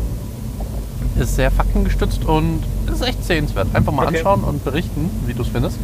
ist 1.20 1.36
sehr 1.36 1.51
faktengestützt 1.51 2.25
und 2.25 2.60
ist 2.91 3.01
echt 3.01 3.24
sehenswert. 3.24 3.67
Einfach 3.74 3.91
mal 3.93 4.08
Okay. 4.08 4.17
anschauen 4.17 4.43
und 4.43 4.63
berichten, 4.63 5.10
wie 5.25 5.34
du 5.34 5.41
es 5.41 5.48
findest. 5.50 5.77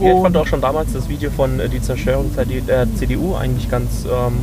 Ja, 0.00 0.14
ich 0.14 0.22
fand 0.22 0.36
auch 0.36 0.46
schon 0.46 0.60
damals 0.60 0.92
das 0.92 1.08
Video 1.08 1.30
von 1.30 1.58
äh, 1.58 1.68
die 1.68 1.80
Zerstörung 1.82 2.30
der 2.68 2.94
CDU 2.94 3.34
eigentlich 3.34 3.68
ganz, 3.68 4.04
ähm, 4.04 4.34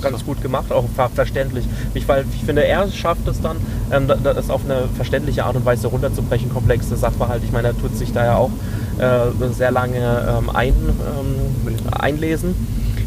ganz 0.00 0.24
gut 0.24 0.40
gemacht, 0.40 0.72
auch 0.72 0.84
ver 0.96 1.10
verständlich. 1.14 1.66
Ich, 1.92 2.08
weil 2.08 2.24
ich 2.34 2.44
finde, 2.44 2.64
er 2.64 2.88
schafft 2.90 3.28
es 3.28 3.40
dann, 3.42 3.58
ähm, 3.92 4.06
da- 4.08 4.16
das 4.32 4.48
auf 4.48 4.62
eine 4.64 4.84
verständliche 4.96 5.44
Art 5.44 5.56
und 5.56 5.66
Weise 5.66 5.88
runterzubrechen, 5.88 6.50
komplexe 6.50 6.96
Sachverhalte. 6.96 7.44
Ich 7.44 7.52
meine, 7.52 7.68
er 7.68 7.78
tut 7.78 7.94
sich 7.96 8.12
da 8.12 8.24
ja 8.24 8.36
auch 8.36 8.50
äh, 8.98 9.52
sehr 9.52 9.70
lange 9.70 9.98
ähm, 10.38 10.48
ein, 10.50 10.72
ähm, 10.74 11.74
einlesen. 11.92 12.54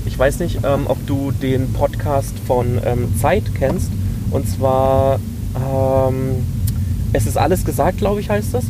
Ich 0.06 0.18
weiß 0.20 0.40
nicht, 0.40 0.58
ähm, 0.64 0.82
ob 0.86 1.06
du 1.08 1.32
den 1.32 1.74
Podcast 1.74 2.36
von 2.46 2.80
ähm, 2.86 3.16
Zeit 3.20 3.44
kennst. 3.56 3.90
Und 4.30 4.48
zwar, 4.48 5.20
ähm, 5.56 6.46
es 7.14 7.26
ist 7.26 7.38
alles 7.38 7.64
gesagt, 7.64 7.98
glaube 7.98 8.20
ich, 8.20 8.30
heißt 8.30 8.54
das. 8.54 8.66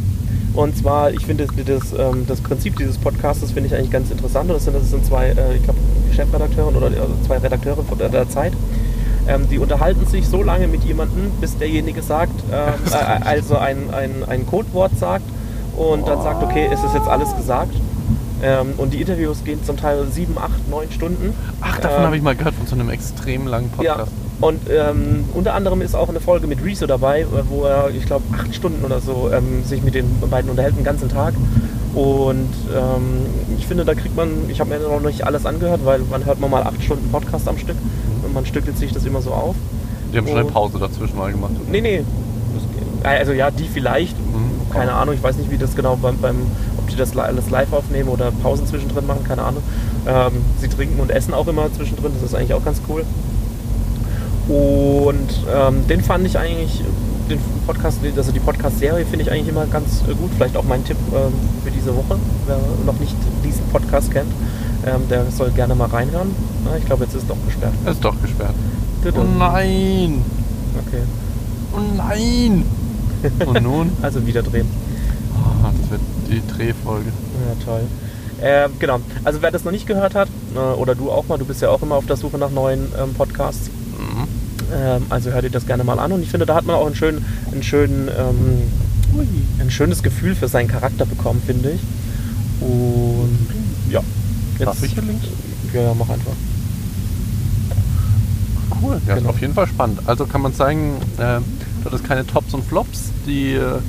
Und 0.53 0.77
zwar, 0.77 1.11
ich 1.11 1.25
finde 1.25 1.47
das, 1.47 1.93
ähm, 1.97 2.25
das 2.27 2.41
Prinzip 2.41 2.75
dieses 2.77 2.97
Podcastes 2.97 3.51
finde 3.51 3.67
ich 3.67 3.75
eigentlich 3.75 3.91
ganz 3.91 4.11
interessant. 4.11 4.49
Und 4.49 4.55
das 4.55 4.65
sind, 4.65 4.75
das 4.75 4.89
sind 4.89 5.05
zwei, 5.05 5.29
äh, 5.29 5.55
ich 5.55 5.63
glaube, 5.63 5.79
Chefredakteure 6.13 6.75
oder 6.75 6.85
also 6.87 7.15
zwei 7.25 7.37
Redakteure 7.37 7.83
von 7.83 7.97
der, 7.97 8.09
der 8.09 8.29
Zeit. 8.29 8.53
Ähm, 9.27 9.47
die 9.49 9.57
unterhalten 9.57 10.05
sich 10.05 10.27
so 10.27 10.43
lange 10.43 10.67
mit 10.67 10.83
jemandem, 10.83 11.31
bis 11.41 11.57
derjenige 11.57 12.01
sagt, 12.01 12.43
ähm, 12.51 12.73
äh, 12.91 13.25
also 13.25 13.57
ein, 13.57 13.91
ein, 13.93 14.23
ein 14.27 14.45
Codewort 14.45 14.97
sagt 14.99 15.25
und 15.75 16.07
dann 16.07 16.21
sagt, 16.21 16.43
okay, 16.43 16.69
es 16.71 16.83
ist 16.83 16.93
jetzt 16.93 17.07
alles 17.07 17.35
gesagt. 17.35 17.73
Ähm, 18.43 18.73
und 18.77 18.93
die 18.93 18.99
Interviews 18.99 19.43
gehen 19.43 19.63
zum 19.63 19.77
Teil 19.77 20.05
sieben, 20.11 20.37
acht, 20.37 20.69
neun 20.69 20.91
Stunden. 20.91 21.33
Ach, 21.61 21.79
davon 21.79 21.99
Ähm, 21.99 22.05
habe 22.05 22.17
ich 22.17 22.21
mal 22.21 22.35
gehört, 22.35 22.55
von 22.55 22.67
so 22.67 22.75
einem 22.75 22.89
extrem 22.89 23.47
langen 23.47 23.71
ja, 23.81 23.93
Podcast. 23.93 24.11
Und 24.41 24.59
ähm, 24.69 25.25
unter 25.33 25.53
anderem 25.53 25.81
ist 25.81 25.95
auch 25.95 26.09
eine 26.09 26.19
Folge 26.19 26.47
mit 26.47 26.63
Rezo 26.63 26.85
dabei, 26.87 27.21
äh, 27.21 27.25
wo 27.49 27.63
er, 27.63 27.89
ich 27.95 28.05
glaube, 28.05 28.23
acht 28.33 28.53
Stunden 28.53 28.83
oder 28.83 28.99
so 28.99 29.29
ähm, 29.33 29.63
sich 29.63 29.81
mit 29.83 29.95
den 29.95 30.05
beiden 30.29 30.49
unterhält, 30.49 30.75
den 30.77 30.83
ganzen 30.83 31.09
Tag. 31.09 31.33
Und 31.93 32.49
ähm, 32.75 33.25
ich 33.57 33.67
finde, 33.67 33.85
da 33.85 33.93
kriegt 33.93 34.15
man, 34.15 34.29
ich 34.49 34.59
habe 34.59 34.69
mir 34.71 34.79
noch 34.79 34.99
nicht 34.99 35.25
alles 35.25 35.45
angehört, 35.45 35.81
weil 35.85 35.99
man 36.09 36.25
hört 36.25 36.39
man 36.39 36.49
mal 36.49 36.63
acht 36.63 36.83
Stunden 36.83 37.09
Podcast 37.11 37.47
am 37.47 37.57
Stück 37.57 37.77
und 38.23 38.33
man 38.33 38.45
stückelt 38.45 38.77
sich 38.77 38.91
das 38.91 39.05
immer 39.05 39.21
so 39.21 39.31
auf. 39.31 39.55
Die 40.11 40.17
haben 40.17 40.27
schon 40.27 40.37
eine 40.37 40.45
und- 40.47 40.53
Pause 40.53 40.79
dazwischen 40.79 41.17
mal 41.17 41.31
gemacht. 41.31 41.51
oder? 41.61 41.71
Nee, 41.71 41.81
nee. 41.81 42.03
Das, 43.03 43.11
also 43.11 43.31
ja, 43.33 43.51
die 43.51 43.67
vielleicht. 43.67 44.17
Mhm. 44.19 44.69
keine 44.71 44.93
Ahnung, 44.93 45.13
ich 45.13 45.21
weiß 45.21 45.37
nicht, 45.37 45.51
wie 45.51 45.57
das 45.57 45.75
genau 45.75 45.95
beim, 45.95 46.17
beim 46.17 46.35
ob 46.79 46.87
die 46.87 46.95
das 46.95 47.15
alles 47.15 47.49
live 47.51 47.71
aufnehmen 47.73 48.09
oder 48.09 48.31
Pausen 48.31 48.65
zwischendrin 48.65 49.05
machen, 49.05 49.23
keine 49.23 49.43
Ahnung. 49.43 49.61
Ähm, 50.07 50.33
sie 50.59 50.67
trinken 50.67 50.99
und 50.99 51.11
essen 51.11 51.33
auch 51.33 51.47
immer 51.47 51.71
zwischendrin, 51.73 52.11
das 52.15 52.23
ist 52.23 52.35
eigentlich 52.35 52.53
auch 52.55 52.65
ganz 52.65 52.81
cool. 52.89 53.03
Und 54.47 55.29
ähm, 55.53 55.87
den 55.87 56.01
fand 56.03 56.25
ich 56.27 56.37
eigentlich, 56.37 56.83
den 57.29 57.39
Podcast, 57.65 57.99
also 58.17 58.31
die 58.31 58.39
Podcast-Serie 58.39 59.05
finde 59.05 59.23
ich 59.23 59.31
eigentlich 59.31 59.47
immer 59.47 59.65
ganz 59.65 60.01
äh, 60.07 60.13
gut. 60.13 60.31
Vielleicht 60.35 60.57
auch 60.57 60.63
mein 60.63 60.83
Tipp 60.83 60.97
ähm, 61.13 61.33
für 61.63 61.71
diese 61.71 61.95
Woche, 61.95 62.19
wer 62.45 62.57
noch 62.85 62.99
nicht 62.99 63.15
diesen 63.43 63.65
Podcast 63.67 64.11
kennt, 64.11 64.31
ähm, 64.85 65.07
der 65.09 65.31
soll 65.31 65.51
gerne 65.51 65.75
mal 65.75 65.87
reinhören. 65.87 66.35
Ah, 66.65 66.75
ich 66.77 66.85
glaube, 66.85 67.05
jetzt 67.05 67.15
ist 67.15 67.23
es 67.23 67.27
doch 67.27 67.37
gesperrt. 67.45 67.73
Es 67.85 67.93
ist 67.93 68.03
doch 68.03 68.21
gesperrt. 68.21 68.53
Oh 69.05 69.23
nein! 69.37 70.23
Okay. 70.87 71.03
Oh 71.75 71.79
nein! 71.97 72.65
Und 73.45 73.63
nun? 73.63 73.91
Also 74.01 74.25
wieder 74.25 74.43
drehen. 74.43 74.67
Ah, 75.35 75.71
das 75.81 75.91
wird 75.91 76.01
die 76.29 76.41
Drehfolge. 76.53 77.07
Ja, 77.07 77.65
toll. 77.65 77.81
Ähm, 78.41 78.71
genau. 78.79 78.99
Also 79.23 79.41
wer 79.41 79.51
das 79.51 79.63
noch 79.63 79.71
nicht 79.71 79.87
gehört 79.87 80.15
hat, 80.15 80.27
äh, 80.55 80.59
oder 80.59 80.95
du 80.95 81.11
auch 81.11 81.27
mal, 81.27 81.37
du 81.37 81.45
bist 81.45 81.61
ja 81.61 81.69
auch 81.69 81.81
immer 81.81 81.95
auf 81.95 82.05
der 82.05 82.17
Suche 82.17 82.37
nach 82.37 82.51
neuen 82.51 82.91
ähm, 83.01 83.13
Podcasts. 83.13 83.69
Ähm, 84.73 85.03
also 85.09 85.31
hör 85.31 85.41
dir 85.41 85.49
das 85.49 85.65
gerne 85.65 85.83
mal 85.83 85.99
an. 85.99 86.11
Und 86.11 86.21
ich 86.23 86.29
finde, 86.29 86.45
da 86.45 86.55
hat 86.55 86.65
man 86.65 86.75
auch 86.75 86.85
einen 86.85 86.95
schönen, 86.95 87.25
einen 87.51 87.63
schönen, 87.63 88.07
ähm, 88.17 88.63
ein 89.59 89.69
schönes 89.71 90.01
Gefühl 90.03 90.35
für 90.35 90.47
seinen 90.47 90.67
Charakter 90.67 91.05
bekommen, 91.05 91.41
finde 91.45 91.71
ich. 91.71 91.81
Und 92.61 93.37
ja. 93.91 94.01
Darf 94.59 94.81
ich 94.83 94.93
hier 94.93 95.03
links? 95.03 95.25
Ja, 95.73 95.81
ja, 95.81 95.93
mach 95.97 96.09
einfach. 96.09 96.31
Cool, 98.81 98.99
ja, 99.07 99.15
Genau. 99.15 99.29
ist 99.29 99.35
auf 99.35 99.41
jeden 99.41 99.53
Fall 99.53 99.67
spannend. 99.67 99.99
Also 100.05 100.25
kann 100.25 100.41
man 100.41 100.53
sagen, 100.53 100.97
äh, 101.17 101.39
du 101.39 101.85
hattest 101.85 102.03
keine 102.05 102.25
Tops 102.25 102.53
und 102.53 102.63
Flops. 102.65 103.11
Die, 103.25 103.53
äh, 103.53 103.79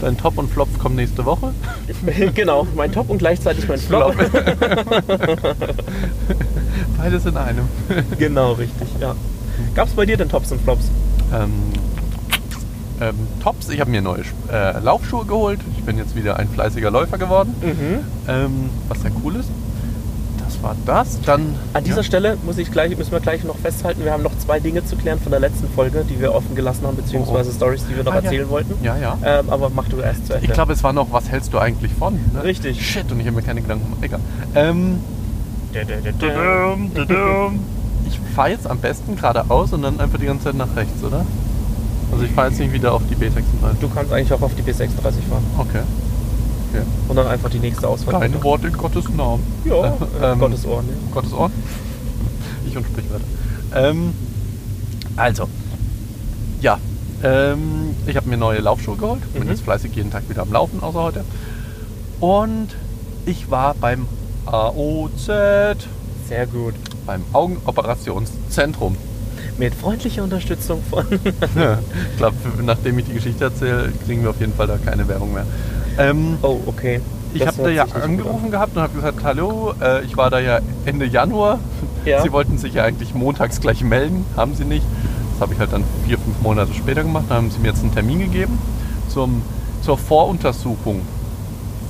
dein 0.00 0.16
Top 0.18 0.36
und 0.38 0.50
Flop 0.50 0.68
kommen 0.78 0.96
nächste 0.96 1.24
Woche. 1.24 1.52
genau, 2.34 2.66
mein 2.74 2.92
Top 2.92 3.08
und 3.10 3.18
gleichzeitig 3.18 3.68
mein 3.68 3.78
Flop. 3.78 4.14
Beides 6.98 7.26
in 7.26 7.36
einem. 7.36 7.68
genau, 8.18 8.52
richtig, 8.52 8.88
ja. 9.00 9.14
Gab 9.74 9.88
es 9.88 9.94
bei 9.94 10.06
dir 10.06 10.16
denn 10.16 10.28
Tops 10.28 10.52
und 10.52 10.60
Flops? 10.62 10.84
Ähm, 11.34 11.50
ähm, 13.00 13.14
Tops, 13.42 13.68
ich 13.70 13.80
habe 13.80 13.90
mir 13.90 14.02
neue 14.02 14.22
äh, 14.52 14.78
Laufschuhe 14.80 15.24
geholt. 15.24 15.60
Ich 15.76 15.82
bin 15.84 15.98
jetzt 15.98 16.14
wieder 16.14 16.36
ein 16.38 16.48
fleißiger 16.48 16.90
Läufer 16.90 17.18
geworden. 17.18 17.54
Mhm. 17.62 17.98
Ähm, 18.28 18.70
was 18.88 19.00
sehr 19.02 19.10
cool 19.24 19.36
ist. 19.36 19.48
Das 20.44 20.62
war 20.62 20.76
das. 20.84 21.20
Dann 21.22 21.54
An 21.72 21.82
dieser 21.82 21.98
ja. 21.98 22.02
Stelle 22.02 22.36
muss 22.44 22.58
ich 22.58 22.70
gleich, 22.70 22.96
müssen 22.96 23.10
wir 23.12 23.20
gleich 23.20 23.42
noch 23.42 23.56
festhalten, 23.56 24.04
wir 24.04 24.12
haben 24.12 24.22
noch 24.22 24.36
zwei 24.38 24.60
Dinge 24.60 24.84
zu 24.84 24.96
klären 24.96 25.18
von 25.18 25.30
der 25.30 25.40
letzten 25.40 25.66
Folge, 25.70 26.04
die 26.08 26.20
wir 26.20 26.34
offen 26.34 26.54
gelassen 26.54 26.86
haben, 26.86 26.96
beziehungsweise 26.96 27.48
Oh, 27.50 27.52
oh. 27.52 27.56
Stories, 27.56 27.84
die 27.90 27.96
wir 27.96 28.04
noch 28.04 28.12
Ah, 28.12 28.16
ja. 28.18 28.22
erzählen 28.22 28.48
wollten. 28.50 28.74
Ja, 28.84 28.96
ja. 28.98 29.16
Ähm, 29.24 29.48
aber 29.48 29.70
mach 29.74 29.88
du 29.88 29.98
erst 30.00 30.26
zu 30.26 30.34
Ende. 30.34 30.46
Ich 30.46 30.52
glaube, 30.52 30.72
es 30.74 30.84
war 30.84 30.92
noch, 30.92 31.10
was 31.10 31.30
hältst 31.30 31.52
du 31.54 31.58
eigentlich 31.58 31.92
von? 31.94 32.14
Ne? 32.34 32.44
Richtig. 32.44 32.86
Shit, 32.86 33.10
und 33.10 33.18
ich 33.20 33.26
habe 33.26 33.36
mir 33.36 33.42
keine 33.42 33.62
Gedanken 33.62 33.84
gemacht. 33.84 34.02
Egal. 34.02 34.20
Ähm, 34.54 34.98
ich 38.12 38.34
fahre 38.34 38.50
jetzt 38.50 38.66
am 38.66 38.78
besten 38.78 39.16
geradeaus 39.16 39.72
und 39.72 39.82
dann 39.82 39.98
einfach 40.00 40.18
die 40.18 40.26
ganze 40.26 40.44
Zeit 40.44 40.54
nach 40.54 40.74
rechts, 40.76 41.02
oder? 41.02 41.24
Also 42.12 42.24
ich 42.24 42.30
fahre 42.32 42.48
jetzt 42.50 42.58
nicht 42.58 42.72
wieder 42.72 42.92
auf 42.92 43.02
die 43.10 43.14
B36. 43.16 43.42
Du 43.80 43.88
kannst 43.88 44.12
eigentlich 44.12 44.32
auch 44.32 44.42
auf 44.42 44.54
die 44.54 44.62
B36 44.62 44.90
fahren 45.00 45.44
Okay. 45.58 45.80
okay. 46.70 46.82
und 47.08 47.16
dann 47.16 47.26
einfach 47.26 47.48
die 47.50 47.58
nächste 47.58 47.88
Ausfahrt. 47.88 48.20
Kein 48.20 48.42
Wort 48.42 48.64
in 48.64 48.72
Gottes 48.72 49.08
Namen. 49.08 49.42
Ja, 49.64 49.86
äh, 50.20 50.32
Ähm, 50.32 50.38
Gottes 50.38 50.66
Ohren. 50.66 50.86
Ja. 50.88 50.94
Gottes 51.14 51.32
Ohren. 51.32 51.52
Ich 52.66 52.76
und 52.76 52.84
Sprichwörter. 52.86 53.24
Ähm, 53.74 54.12
also, 55.16 55.48
ja. 56.60 56.78
Ähm, 57.24 57.94
ich 58.06 58.16
habe 58.16 58.28
mir 58.28 58.36
neue 58.36 58.58
Laufschuhe 58.60 58.96
geholt. 58.96 59.20
Bin 59.32 59.44
Mhm. 59.44 59.50
jetzt 59.50 59.62
fleißig 59.62 59.94
jeden 59.94 60.10
Tag 60.10 60.28
wieder 60.28 60.42
am 60.42 60.52
Laufen, 60.52 60.82
außer 60.82 61.02
heute. 61.02 61.24
Und 62.20 62.68
ich 63.26 63.50
war 63.50 63.74
beim 63.74 64.06
AOZ, 64.46 65.26
Sehr 66.28 66.46
gut. 66.46 66.74
Beim 67.06 67.22
Augenooperationszentrum. 67.32 68.96
Mit 69.58 69.74
freundlicher 69.74 70.22
Unterstützung 70.22 70.82
von. 70.88 71.04
ich 71.12 72.16
glaube, 72.16 72.36
nachdem 72.62 72.98
ich 72.98 73.06
die 73.06 73.14
Geschichte 73.14 73.44
erzähle, 73.44 73.92
kriegen 74.06 74.22
wir 74.22 74.30
auf 74.30 74.40
jeden 74.40 74.54
Fall 74.54 74.66
da 74.66 74.78
keine 74.78 75.06
Werbung 75.08 75.34
mehr. 75.34 75.46
Ähm, 75.98 76.38
Oh, 76.42 76.58
okay. 76.66 77.00
ich 77.34 77.40
Das 77.40 77.58
habe 77.58 77.64
da 77.64 77.68
ja 77.70 77.84
angerufen 77.84 78.50
gehabt 78.50 78.76
und 78.76 78.82
habe 78.82 78.94
gesagt, 78.94 79.22
hallo, 79.24 79.74
äh, 79.80 80.04
ich 80.04 80.16
war 80.16 80.30
da 80.30 80.38
ja 80.40 80.60
Ende 80.86 81.04
Januar. 81.06 81.58
Ja. 82.04 82.22
Sie 82.22 82.32
wollten 82.32 82.56
sich 82.58 82.74
ja 82.74 82.84
eigentlich 82.84 83.14
montags 83.14 83.60
gleich 83.60 83.82
melden, 83.84 84.24
haben 84.36 84.54
sie 84.54 84.64
nicht. 84.64 84.84
Das 85.32 85.42
habe 85.42 85.54
ich 85.54 85.60
halt 85.60 85.72
dann 85.72 85.84
vier, 86.06 86.18
fünf 86.18 86.40
Monate 86.40 86.72
später 86.72 87.02
gemacht. 87.02 87.24
Da 87.28 87.34
haben 87.34 87.50
sie 87.50 87.58
mir 87.58 87.68
jetzt 87.68 87.82
einen 87.82 87.92
Termin 87.92 88.20
gegeben 88.20 88.58
zum, 89.08 89.42
zur 89.82 89.98
Voruntersuchung 89.98 91.02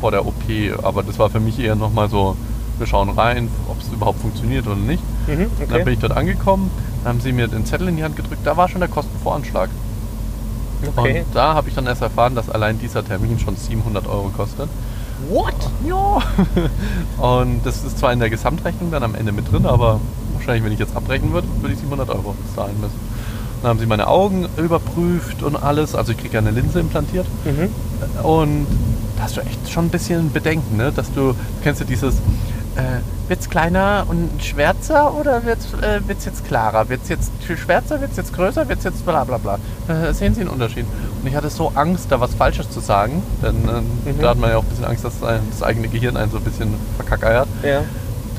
vor 0.01 0.11
der 0.11 0.27
OP. 0.27 0.35
Aber 0.83 1.03
das 1.03 1.19
war 1.19 1.31
für 1.31 1.41
mich 1.41 1.59
eher 1.61 1.77
nochmal 1.77 2.09
so, 2.09 2.37
wir 2.79 2.87
schauen 2.87 3.11
rein, 3.11 3.49
ob 3.69 3.81
es 3.81 3.89
überhaupt 3.89 4.21
funktioniert 4.21 4.67
oder 4.67 4.77
nicht. 4.77 5.03
Mhm, 5.27 5.47
Dann 5.59 5.69
bin 5.69 5.81
okay. 5.81 5.93
ich 5.93 5.99
dort 5.99 6.17
angekommen, 6.17 6.71
dann 7.03 7.15
haben 7.15 7.21
sie 7.21 7.33
mir 7.33 7.49
den 7.49 7.67
Zettel 7.67 7.89
in 7.89 7.97
die 7.97 8.05
Hand 8.05 8.17
gedrückt, 8.17 8.41
da 8.45 8.57
war 8.57 8.69
schon 8.69 8.81
der 8.81 8.89
Kostenvoranschlag. 8.89 9.71
okay. 10.97 11.21
Und 11.21 11.35
da 11.35 11.55
habe 11.55 11.69
ich 11.69 11.75
dann 11.75 11.87
erst 11.87 12.03
erfahren, 12.03 12.35
dass 12.35 12.51
allein 12.51 12.79
dieser 12.79 13.05
Termin 13.05 13.39
schon 13.39 13.57
700 13.57 14.07
Euro 14.07 14.31
kostet. 14.37 14.69
What? 15.29 15.55
Ja. 15.87 16.21
Und 17.41 17.65
das 17.65 17.85
ist 17.85 17.99
zwar 17.99 18.13
in 18.13 18.19
der 18.19 18.31
Gesamtrechnung 18.31 18.91
dann 18.91 19.03
am 19.05 19.15
Ende 19.15 19.31
mit 19.33 19.51
drin, 19.53 19.67
aber 19.67 20.01
wahrscheinlich, 20.35 20.65
wenn 20.65 20.73
ich 20.73 20.81
jetzt 20.81 20.97
abbrechen 20.97 21.33
würde, 21.33 21.47
würde 21.61 21.75
ich 21.75 21.81
700 21.81 22.09
Euro 22.11 22.35
zahlen 22.57 22.75
müssen. 22.81 22.99
Dann 23.63 23.71
haben 23.71 23.79
sie 23.79 23.87
meine 23.87 24.09
Augen 24.09 24.49
überprüft 24.57 25.45
und 25.45 25.55
alles. 25.55 25.95
Also 25.95 26.13
ich 26.13 26.19
kriege 26.19 26.35
ja 26.35 26.41
eine 26.41 26.51
Linse 26.51 26.81
implantiert. 26.81 27.27
Mhm. 27.45 28.25
Und 28.25 28.67
da 29.17 29.25
hast 29.25 29.37
du 29.37 29.41
echt 29.43 29.71
schon 29.71 29.87
ein 29.87 29.91
bisschen 29.91 30.33
Bedenken, 30.33 30.77
ne? 30.77 30.91
dass 30.91 31.13
du, 31.13 31.35
kennst 31.63 31.81
du 31.81 31.85
dieses, 31.85 32.17
äh, 32.77 33.29
wird 33.29 33.41
es 33.41 33.49
kleiner 33.51 34.05
und 34.09 34.31
schwärzer 34.43 35.15
oder 35.15 35.45
wird 35.45 35.59
es 35.61 35.73
äh, 35.83 36.01
wird's 36.07 36.25
jetzt 36.25 36.45
klarer? 36.47 36.89
Wird 36.89 37.03
es 37.03 37.09
jetzt 37.09 37.31
schwärzer, 37.57 38.01
wird 38.01 38.11
es 38.13 38.17
jetzt 38.17 38.33
größer, 38.35 38.69
wird 38.69 38.79
es 38.79 38.85
jetzt 38.85 39.05
bla 39.05 39.25
bla 39.25 39.39
bla? 39.39 39.59
Äh, 39.89 40.13
sehen 40.15 40.35
Sie 40.35 40.41
einen 40.41 40.51
Unterschied? 40.51 40.87
Und 41.23 41.29
ich 41.29 41.35
hatte 41.35 41.51
so 41.51 41.73
Angst, 41.75 42.07
da 42.11 42.21
was 42.21 42.35
Falsches 42.35 42.71
zu 42.71 42.81
sagen, 42.81 43.23
denn 43.43 43.57
äh, 43.69 44.11
Mhm. 44.13 44.21
da 44.21 44.31
hat 44.31 44.39
man 44.39 44.51
ja 44.51 44.57
auch 44.57 44.63
ein 44.63 44.69
bisschen 44.69 44.85
Angst, 44.87 45.05
dass 45.05 45.15
das 45.21 45.63
eigene 45.63 45.89
Gehirn 45.89 46.17
einen 46.17 46.31
so 46.31 46.39
ein 46.39 46.45
bisschen 46.45 46.75
verkackeiert, 46.97 47.49
Ja. 47.63 47.81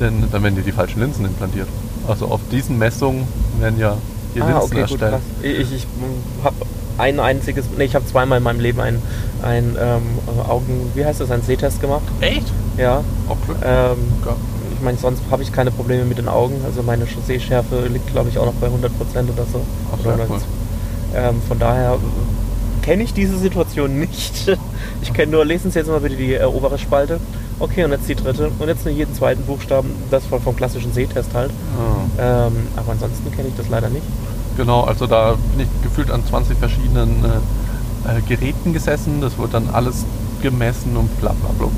denn 0.00 0.24
dann 0.30 0.42
werden 0.42 0.56
dir 0.56 0.62
die 0.62 0.72
falschen 0.72 1.00
Linsen 1.00 1.24
implantiert. 1.24 1.68
Also 2.08 2.26
auf 2.26 2.40
diesen 2.50 2.78
Messungen 2.78 3.26
werden 3.60 3.78
ja 3.78 3.96
die 4.34 4.42
Ah, 4.42 4.46
Linsen 4.46 4.62
okay, 4.64 4.80
gut, 4.80 4.80
erstellt. 4.90 5.12
krass. 5.12 5.22
Ich, 5.42 5.72
ich 5.72 5.86
habe 6.42 6.56
ein 6.98 7.18
einziges, 7.20 7.66
nee, 7.76 7.84
ich 7.84 7.94
habe 7.94 8.04
zweimal 8.06 8.38
in 8.38 8.44
meinem 8.44 8.60
Leben 8.60 8.80
einen, 8.80 9.02
einen 9.42 9.76
ähm, 9.80 10.02
Augen, 10.48 10.90
wie 10.94 11.04
heißt 11.04 11.20
das, 11.20 11.30
einen 11.30 11.42
Sehtest 11.42 11.80
gemacht. 11.80 12.02
Echt? 12.20 12.52
Ja. 12.76 13.02
Auch 13.28 13.36
Glück. 13.46 13.58
Ähm, 13.64 13.96
Ja. 14.24 14.36
ich 14.74 14.80
meine, 14.82 14.98
sonst 14.98 15.22
habe 15.30 15.42
ich 15.42 15.52
keine 15.52 15.70
Probleme 15.70 16.04
mit 16.04 16.18
den 16.18 16.28
Augen. 16.28 16.56
Also 16.64 16.82
meine 16.82 17.06
Sehschärfe 17.26 17.86
liegt, 17.86 18.10
glaube 18.12 18.28
ich, 18.28 18.38
auch 18.38 18.46
noch 18.46 18.54
bei 18.54 18.66
100% 18.68 18.70
oder 19.32 19.44
so. 19.50 19.60
Ach, 19.92 19.98
Oder 20.04 20.16
sehr 20.16 20.26
cool. 20.30 20.38
90. 20.38 20.48
ähm, 21.14 21.42
von 21.46 21.58
daher 21.58 21.96
kenne 22.82 23.02
ich 23.02 23.14
diese 23.14 23.38
Situation 23.38 23.98
nicht. 23.98 24.56
Ich 25.02 25.12
kenne 25.12 25.32
nur, 25.32 25.44
lesen 25.44 25.70
Sie 25.70 25.78
jetzt 25.78 25.88
mal 25.88 26.00
bitte 26.00 26.16
die 26.16 26.32
äh, 26.34 26.44
obere 26.44 26.78
Spalte. 26.78 27.18
Okay, 27.58 27.84
und 27.84 27.90
jetzt 27.90 28.08
die 28.08 28.14
dritte. 28.14 28.50
Und 28.58 28.68
jetzt 28.68 28.84
nur 28.86 28.94
jeden 28.94 29.14
zweiten 29.14 29.42
Buchstaben, 29.44 29.90
das 30.10 30.24
vom, 30.24 30.40
vom 30.40 30.56
klassischen 30.56 30.92
Sehtest 30.94 31.34
halt. 31.34 31.50
Ah. 32.18 32.46
Ähm, 32.46 32.52
aber 32.76 32.92
ansonsten 32.92 33.30
kenne 33.30 33.48
ich 33.48 33.54
das 33.56 33.68
leider 33.68 33.90
nicht. 33.90 34.04
Genau, 34.56 34.82
also 34.82 35.06
da 35.06 35.36
bin 35.56 35.66
ich 35.66 35.82
gefühlt 35.82 36.10
an 36.10 36.24
20 36.26 36.56
verschiedenen 36.58 37.22
äh, 37.24 38.16
äh, 38.18 38.20
Geräten 38.22 38.72
gesessen. 38.72 39.20
Das 39.20 39.36
wurde 39.36 39.52
dann 39.52 39.68
alles 39.70 40.04
gemessen 40.42 40.96
und 40.96 41.08
bla 41.20 41.32
bla 41.32 41.50
bla. 41.58 41.68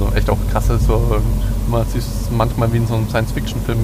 Also 0.00 0.14
echt 0.16 0.30
auch 0.30 0.38
krasse, 0.50 0.78
so, 0.78 0.94
äh, 0.94 1.70
man 1.70 1.84
sieht 1.86 2.00
es 2.02 2.30
manchmal 2.30 2.72
wie 2.72 2.78
in 2.78 2.86
so 2.86 2.94
einem 2.94 3.08
Science-Fiction-Film 3.08 3.78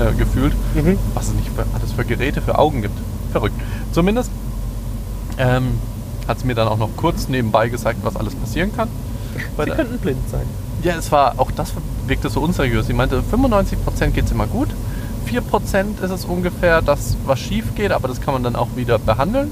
äh, 0.00 0.12
gefühlt, 0.16 0.54
Mhm. 0.74 0.96
was 1.14 1.28
es 1.28 1.34
nicht 1.34 1.48
für, 1.48 1.64
alles 1.74 1.92
für 1.92 2.04
Geräte 2.04 2.40
für 2.40 2.56
Augen 2.58 2.82
gibt. 2.82 2.96
Verrückt. 3.32 3.56
Zumindest 3.92 4.30
ähm, 5.38 5.78
hat 6.28 6.38
sie 6.40 6.46
mir 6.46 6.54
dann 6.54 6.68
auch 6.68 6.78
noch 6.78 6.90
kurz 6.96 7.28
nebenbei 7.28 7.68
gesagt, 7.68 7.98
was 8.02 8.16
alles 8.16 8.34
passieren 8.36 8.74
kann. 8.74 8.88
Sie 9.58 9.64
der- 9.64 9.74
könnten 9.74 9.98
blind 9.98 10.28
sein. 10.30 10.46
ja, 10.82 10.94
es 10.96 11.10
war, 11.10 11.34
auch 11.38 11.50
das 11.50 11.72
wirkte 12.06 12.30
so 12.30 12.40
unseriös. 12.40 12.86
Sie 12.86 12.92
meinte, 12.92 13.20
95% 13.22 14.10
geht 14.14 14.26
es 14.26 14.30
immer 14.30 14.46
gut, 14.46 14.68
4% 15.26 16.00
ist 16.02 16.10
es 16.10 16.24
ungefähr, 16.24 16.80
das 16.80 17.16
was 17.26 17.40
schief 17.40 17.74
geht, 17.74 17.90
aber 17.90 18.06
das 18.08 18.20
kann 18.20 18.32
man 18.34 18.42
dann 18.44 18.54
auch 18.56 18.68
wieder 18.76 18.98
behandeln. 18.98 19.50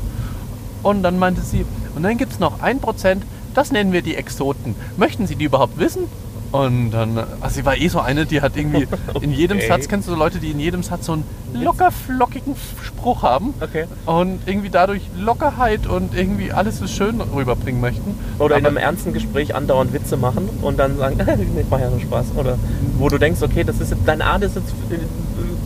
Und 0.85 1.03
dann 1.03 1.19
meinte 1.19 1.43
sie, 1.43 1.65
und 1.97 2.03
dann 2.05 2.17
gibt 2.19 2.33
es 2.33 2.39
noch 2.39 2.61
1%, 2.63 3.23
das 3.55 3.73
nennen 3.73 3.93
wir 3.93 4.03
die 4.03 4.17
Exoten. 4.17 4.75
Möchten 4.97 5.27
Sie 5.27 5.37
die 5.37 5.45
überhaupt 5.45 5.79
wissen? 5.79 6.05
Und 6.53 6.93
dann, 6.93 7.19
also 7.41 7.53
sie 7.57 7.65
war 7.65 7.77
eh 7.77 7.89
so 7.89 7.99
eine, 7.99 8.27
die 8.27 8.41
hat 8.41 8.57
irgendwie 8.57 8.87
in 9.23 9.33
jedem 9.33 9.57
Okay. 9.59 9.67
Satz, 9.67 9.89
kennst 9.89 10.07
du 10.07 10.13
so 10.13 10.17
Leute, 10.19 10.39
die 10.39 10.53
in 10.53 10.61
jedem 10.61 10.85
Satz 10.85 11.07
so 11.07 11.15
einen 11.15 11.25
locker 11.53 11.91
flockigen 11.91 12.55
Spruch 12.81 13.25
haben 13.25 13.55
Okay. 13.61 13.87
und 14.07 14.39
irgendwie 14.47 14.71
dadurch 14.71 15.03
Lockerheit 15.19 15.89
und 15.89 16.15
irgendwie 16.15 16.53
alles 16.53 16.81
ist 16.81 16.93
schön 16.95 17.21
rüberbringen 17.21 17.81
möchten. 17.81 18.15
Oder 18.39 18.57
in 18.57 18.61
Aber- 18.67 18.69
einem 18.69 18.77
ernsten 18.77 19.13
Gespräch 19.13 19.53
andauernd 19.57 19.93
Witze 19.93 20.17
machen 20.17 20.49
und 20.63 20.79
dann 20.79 20.97
sagen, 20.97 21.19
ich 21.61 21.69
mache 21.69 21.81
ja 21.83 21.91
nur 21.91 21.99
Spaß. 22.01 22.27
Oder 22.37 22.57
wo 22.99 23.09
du 23.09 23.19
denkst, 23.19 23.43
okay, 23.43 23.65
das 23.65 23.81
ist 23.81 23.91
jetzt, 23.91 24.07
deine 24.07 24.25
Art 24.25 24.45
ist 24.45 24.55
jetzt 24.55 24.73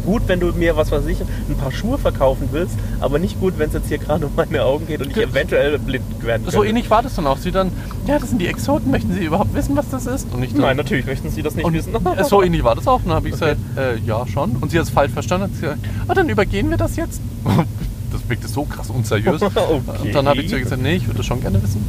gut, 0.04 0.22
wenn 0.26 0.40
du 0.40 0.52
mir, 0.52 0.76
was 0.76 0.90
weiß 0.90 1.06
ich, 1.06 1.20
ein 1.20 1.56
paar 1.56 1.72
Schuhe 1.72 1.98
verkaufen 1.98 2.48
willst, 2.52 2.76
aber 3.00 3.18
nicht 3.18 3.40
gut, 3.40 3.54
wenn 3.58 3.68
es 3.68 3.74
jetzt 3.74 3.88
hier 3.88 3.98
gerade 3.98 4.26
um 4.26 4.32
meine 4.36 4.62
Augen 4.64 4.86
geht 4.86 5.00
und 5.00 5.10
ich 5.10 5.16
eventuell 5.16 5.78
blind 5.78 6.04
werden 6.24 6.42
könnte. 6.44 6.50
So 6.56 6.64
ähnlich 6.64 6.88
war 6.90 7.02
das 7.02 7.14
dann 7.14 7.26
auch. 7.26 7.38
Sie 7.38 7.50
dann, 7.50 7.70
ja, 8.06 8.18
das 8.18 8.30
sind 8.30 8.40
die 8.40 8.46
Exoten, 8.46 8.90
möchten 8.90 9.12
Sie 9.12 9.24
überhaupt 9.24 9.54
wissen, 9.54 9.76
was 9.76 9.88
das 9.90 10.06
ist? 10.06 10.32
Und 10.32 10.42
ich 10.42 10.52
dann, 10.52 10.62
Nein, 10.62 10.76
natürlich 10.76 11.06
möchten 11.06 11.30
sie 11.30 11.42
das 11.42 11.54
nicht 11.54 11.64
und 11.64 11.74
wissen. 11.74 11.94
so 12.28 12.42
ähnlich 12.42 12.64
war 12.64 12.74
das 12.74 12.86
auch. 12.86 13.00
Und 13.00 13.06
dann 13.08 13.14
habe 13.16 13.28
ich 13.28 13.34
Okay. 13.34 13.54
gesagt, 13.76 14.00
äh, 14.02 14.06
ja, 14.06 14.26
schon. 14.26 14.56
Und 14.56 14.70
sie 14.70 14.78
hat 14.78 14.84
es 14.86 14.90
falsch 14.90 15.12
verstanden. 15.12 15.44
Hat 15.44 15.54
sie 15.54 15.60
gesagt, 15.62 15.80
oh, 16.08 16.12
dann 16.14 16.28
übergehen 16.28 16.70
wir 16.70 16.76
das 16.76 16.96
jetzt. 16.96 17.20
Das 18.10 18.26
wirkte 18.26 18.48
so 18.48 18.64
krass 18.64 18.88
unseriös. 18.88 19.42
Okay. 19.42 19.60
Und 20.02 20.14
dann 20.14 20.26
habe 20.26 20.40
ich 20.40 20.48
zu 20.48 20.56
ihr 20.56 20.62
gesagt, 20.62 20.80
nee, 20.80 20.94
ich 20.94 21.06
würde 21.06 21.18
das 21.18 21.26
schon 21.26 21.42
gerne 21.42 21.62
wissen. 21.62 21.84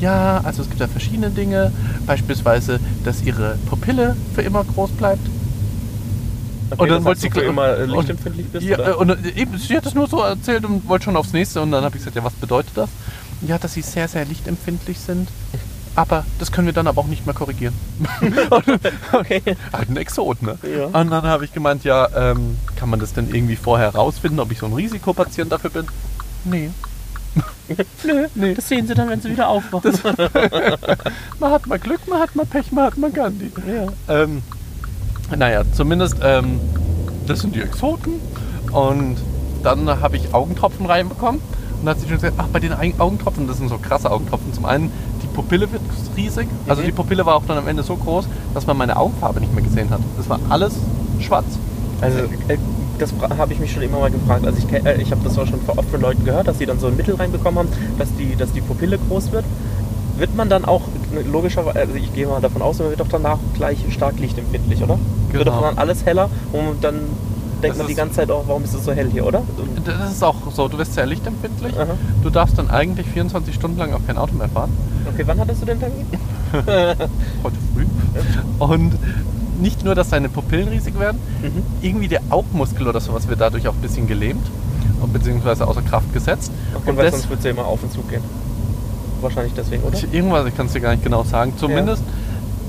Ja, 0.00 0.40
also 0.42 0.62
es 0.62 0.68
gibt 0.68 0.80
ja 0.80 0.88
verschiedene 0.88 1.30
Dinge. 1.30 1.70
Beispielsweise, 2.06 2.80
dass 3.04 3.22
ihre 3.22 3.56
Pupille 3.66 4.16
für 4.34 4.42
immer 4.42 4.64
groß 4.64 4.90
bleibt. 4.90 5.20
Okay, 6.70 6.82
und 6.82 6.88
dann 6.88 7.04
wollte 7.04 7.20
sie 7.20 7.28
immer 7.40 7.68
äh, 7.68 7.84
lichtempfindlich 7.84 8.46
bist, 8.48 8.64
Ja, 8.66 8.78
oder? 8.78 8.90
äh, 8.90 8.94
und 8.94 9.10
äh, 9.10 9.30
eben, 9.40 9.58
sie 9.58 9.76
hat 9.76 9.86
das 9.86 9.94
nur 9.94 10.06
so 10.06 10.20
erzählt 10.20 10.64
und 10.64 10.88
wollte 10.88 11.06
schon 11.06 11.16
aufs 11.16 11.32
nächste. 11.32 11.60
Und 11.60 11.72
dann 11.72 11.84
habe 11.84 11.96
ich 11.96 12.00
gesagt, 12.02 12.16
ja, 12.16 12.24
was 12.24 12.34
bedeutet 12.34 12.72
das? 12.76 12.90
Ja, 13.46 13.58
dass 13.58 13.74
sie 13.74 13.82
sehr, 13.82 14.06
sehr 14.08 14.24
lichtempfindlich 14.24 14.98
sind. 15.00 15.28
Aber 15.96 16.24
das 16.38 16.52
können 16.52 16.66
wir 16.66 16.72
dann 16.72 16.86
aber 16.86 17.00
auch 17.00 17.06
nicht 17.08 17.26
mehr 17.26 17.34
korrigieren. 17.34 17.74
okay. 19.12 19.42
Halt 19.72 19.90
ein 19.90 19.96
Exot, 19.96 20.40
ne? 20.42 20.56
Ja. 20.62 20.84
Und 20.86 21.10
dann 21.10 21.24
habe 21.24 21.44
ich 21.44 21.52
gemeint, 21.52 21.82
ja, 21.84 22.08
ähm, 22.14 22.56
kann 22.76 22.88
man 22.90 23.00
das 23.00 23.12
denn 23.12 23.34
irgendwie 23.34 23.56
vorher 23.56 23.94
rausfinden, 23.94 24.38
ob 24.38 24.52
ich 24.52 24.58
so 24.58 24.66
ein 24.66 24.72
Risikopatient 24.72 25.50
dafür 25.50 25.70
bin? 25.70 25.86
Nee. 26.44 26.70
Nö, 28.04 28.26
nee. 28.34 28.54
das 28.54 28.68
sehen 28.68 28.86
sie 28.86 28.94
dann, 28.94 29.08
wenn 29.08 29.20
sie 29.20 29.30
wieder 29.30 29.48
aufwachen. 29.48 29.92
Man 31.38 31.52
hat 31.52 31.66
mal 31.66 31.78
Glück, 31.78 32.00
man 32.08 32.20
hat 32.20 32.34
mal 32.34 32.46
Pech, 32.46 32.72
man 32.72 32.84
hat 32.86 32.96
mal 32.98 33.10
Gandhi. 33.10 33.50
ja. 33.66 34.22
Ähm, 34.22 34.42
naja, 35.36 35.62
zumindest, 35.72 36.16
ähm, 36.22 36.60
das 37.26 37.40
sind 37.40 37.54
die 37.54 37.60
Exoten. 37.60 38.14
Und 38.72 39.16
dann 39.62 39.86
habe 40.00 40.16
ich 40.16 40.32
Augentropfen 40.34 40.86
reinbekommen. 40.86 41.40
Und 41.40 41.86
dann 41.86 41.94
hat 41.94 42.00
sie 42.00 42.06
schon 42.08 42.16
gesagt, 42.16 42.34
ach, 42.38 42.46
bei 42.52 42.60
den 42.60 42.72
Augentropfen, 42.98 43.46
das 43.46 43.58
sind 43.58 43.68
so 43.68 43.78
krasse 43.78 44.10
Augentropfen. 44.10 44.52
Zum 44.52 44.64
einen, 44.66 44.92
die 45.22 45.26
Pupille 45.28 45.70
wird 45.72 45.82
riesig. 46.16 46.46
Also 46.68 46.82
Mhm. 46.82 46.86
die 46.86 46.92
Pupille 46.92 47.24
war 47.26 47.34
auch 47.36 47.44
dann 47.46 47.58
am 47.58 47.68
Ende 47.68 47.82
so 47.82 47.96
groß, 47.96 48.26
dass 48.54 48.66
man 48.66 48.76
meine 48.76 48.96
Augenfarbe 48.96 49.40
nicht 49.40 49.54
mehr 49.54 49.64
gesehen 49.64 49.90
hat. 49.90 50.00
Das 50.16 50.28
war 50.28 50.38
alles 50.48 50.74
schwarz. 51.20 51.46
Also, 52.00 52.18
äh, 52.48 52.56
das 52.98 53.12
habe 53.38 53.52
ich 53.52 53.58
mich 53.60 53.72
schon 53.72 53.82
immer 53.82 53.98
mal 54.00 54.10
gefragt. 54.10 54.46
Also, 54.46 54.58
ich, 54.58 54.72
äh, 54.72 55.00
ich 55.00 55.10
habe 55.10 55.22
das 55.24 55.38
auch 55.38 55.46
schon 55.46 55.60
von- 55.62 55.78
oft 55.78 55.88
von 55.90 56.00
Leuten 56.00 56.24
gehört, 56.24 56.48
dass 56.48 56.58
sie 56.58 56.66
dann 56.66 56.78
so 56.78 56.86
ein 56.88 56.96
Mittel 56.96 57.14
reinbekommen 57.14 57.58
haben, 57.60 57.68
dass 57.98 58.08
die, 58.16 58.36
dass 58.36 58.52
die 58.52 58.60
Pupille 58.60 58.98
groß 58.98 59.32
wird. 59.32 59.44
Wird 60.20 60.36
man 60.36 60.50
dann 60.50 60.64
auch, 60.66 60.82
logischerweise, 61.32 61.78
also 61.78 61.94
ich 61.94 62.12
gehe 62.14 62.26
mal 62.26 62.40
davon 62.42 62.60
aus, 62.60 62.78
man 62.78 62.90
wird 62.90 63.00
doch 63.00 63.08
danach 63.08 63.38
gleich 63.54 63.78
stark 63.90 64.18
lichtempfindlich, 64.20 64.82
oder? 64.82 64.98
Wird 65.30 65.44
Genau. 65.44 65.56
doch 65.56 65.62
dann 65.62 65.78
alles 65.78 66.04
heller 66.04 66.28
und 66.52 66.82
dann 66.84 66.96
denkt 67.62 67.76
Das 67.76 67.78
man 67.78 67.86
die 67.86 67.94
ganze 67.94 68.16
Zeit 68.16 68.30
auch, 68.30 68.44
warum 68.46 68.62
ist 68.64 68.74
es 68.74 68.84
so 68.84 68.92
hell 68.92 69.08
hier, 69.10 69.26
oder? 69.26 69.38
Und, 69.56 69.86
Das 69.86 70.12
ist 70.12 70.22
auch 70.22 70.34
so, 70.54 70.68
du 70.68 70.76
wirst 70.78 70.92
sehr 70.94 71.06
lichtempfindlich. 71.06 71.74
Aha. 71.78 71.94
Du 72.22 72.28
darfst 72.30 72.58
dann 72.58 72.68
eigentlich 72.70 73.06
24 73.06 73.54
Stunden 73.54 73.78
lang 73.78 73.92
auch 73.94 74.00
kein 74.06 74.18
Auto 74.18 74.34
mehr 74.34 74.48
fahren. 74.50 74.70
okay, 75.10 75.22
wann 75.26 75.40
hattest 75.40 75.62
du 75.62 75.66
den 75.66 75.80
Termin? 75.80 76.06
Heute 76.52 77.56
früh. 77.74 77.86
Und 78.58 78.92
nicht 79.60 79.84
nur, 79.84 79.94
dass 79.94 80.10
deine 80.10 80.28
Pupillen 80.28 80.68
riesig 80.68 80.98
werden, 80.98 81.18
Mhm. 81.42 81.62
irgendwie 81.80 82.08
der 82.08 82.20
Augmuskel 82.28 82.86
oder 82.88 83.00
sowas 83.00 83.26
wird 83.28 83.40
dadurch 83.40 83.68
auch 83.68 83.74
ein 83.74 83.80
bisschen 83.80 84.06
gelähmt 84.06 84.46
und 85.02 85.12
beziehungsweise 85.14 85.66
außer 85.66 85.80
Kraft 85.82 86.12
gesetzt. 86.12 86.50
Okay, 86.74 86.90
und 86.90 86.96
weil 86.98 87.04
das, 87.06 87.14
sonst 87.14 87.30
wird 87.30 87.38
es 87.38 87.44
ja 87.46 87.50
immer 87.52 87.64
auf 87.66 87.82
und 87.82 87.90
zu 87.92 88.00
gehen. 88.02 88.22
Wahrscheinlich 89.22 89.54
deswegen, 89.54 89.82
oder? 89.82 89.98
irgendwas, 90.12 90.46
ich 90.46 90.56
kann 90.56 90.66
es 90.66 90.72
dir 90.72 90.80
gar 90.80 90.90
nicht 90.92 91.02
genau 91.04 91.24
sagen. 91.24 91.52
Zumindest 91.56 92.02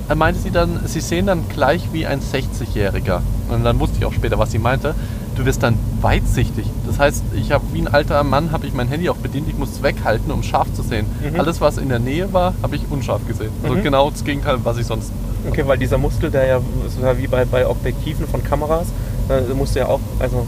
äh, 0.10 0.15
meinte 0.15 0.39
sie 0.41 0.51
dann, 0.51 0.79
sie 0.86 1.00
sehen 1.01 1.25
dann 1.27 1.48
gleich 1.50 1.89
wie 1.93 2.05
ein 2.05 2.20
60-Jähriger. 2.22 3.22
Und 3.50 3.63
dann 3.63 3.79
wusste 3.79 3.98
ich 4.00 4.05
auch 4.05 4.13
später, 4.13 4.38
was 4.39 4.51
sie 4.51 4.60
meinte. 4.60 4.96
Du 5.36 5.46
wirst 5.46 5.63
dann 5.63 5.77
weitsichtig. 6.01 6.65
Das 6.86 7.00
heißt, 7.00 7.24
ich 7.36 7.51
habe 7.51 7.63
wie 7.72 7.79
ein 7.81 7.88
alter 7.88 8.24
Mann 8.24 8.51
habe 8.51 8.67
ich 8.67 8.74
mein 8.74 8.88
Handy 8.89 9.10
auch 9.10 9.15
bedient. 9.15 9.48
Ich 9.48 9.58
muss 9.58 9.72
es 9.72 9.81
weghalten, 9.84 10.31
um 10.31 10.43
scharf 10.43 10.72
zu 10.74 10.84
sehen. 10.84 11.05
Mhm. 11.22 11.39
Alles, 11.39 11.62
was 11.62 11.77
in 11.77 11.89
der 11.89 12.00
Nähe 12.00 12.31
war, 12.34 12.53
habe 12.62 12.75
ich 12.75 12.84
unscharf 12.89 13.25
gesehen. 13.27 13.51
Also 13.63 13.75
Mhm. 13.75 13.84
genau 13.84 14.10
das 14.10 14.24
Gegenteil, 14.24 14.58
was 14.63 14.77
ich 14.77 14.86
sonst. 14.86 15.12
Okay, 15.50 15.63
weil 15.65 15.77
dieser 15.77 15.98
Muskel, 15.98 16.29
der 16.29 16.46
ja, 16.46 16.60
so 16.89 17.05
ja 17.05 17.17
wie 17.17 17.27
bei, 17.27 17.46
bei 17.46 17.65
Objektiven 17.65 18.27
von 18.27 18.43
Kameras, 18.43 18.88
äh, 19.29 19.53
musst 19.53 19.76
du 19.76 19.80
ja 19.80 19.88
auch, 19.88 19.99
also 20.19 20.45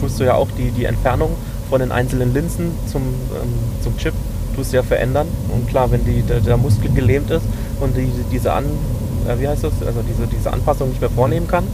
tust 0.00 0.20
du 0.20 0.24
ja 0.24 0.34
auch 0.34 0.48
die, 0.58 0.70
die 0.70 0.84
Entfernung 0.84 1.30
von 1.70 1.80
den 1.80 1.92
einzelnen 1.92 2.34
Linsen 2.34 2.72
zum, 2.90 3.02
ähm, 3.02 3.48
zum 3.82 3.96
Chip, 3.96 4.12
tust 4.54 4.72
ja 4.72 4.82
verändern. 4.82 5.26
Und 5.52 5.68
klar, 5.68 5.90
wenn 5.90 6.04
die, 6.04 6.22
der, 6.22 6.40
der 6.40 6.56
Muskel 6.56 6.90
gelähmt 6.90 7.30
ist 7.30 7.44
und 7.80 7.96
die, 7.96 8.10
diese 8.32 8.52
An, 8.52 8.64
äh, 9.26 9.40
wie 9.40 9.48
heißt 9.48 9.64
das, 9.64 9.72
also 9.86 10.00
diese, 10.02 10.26
diese 10.26 10.52
Anpassung 10.52 10.88
nicht 10.88 11.00
mehr 11.00 11.10
vornehmen 11.10 11.48
kann. 11.48 11.64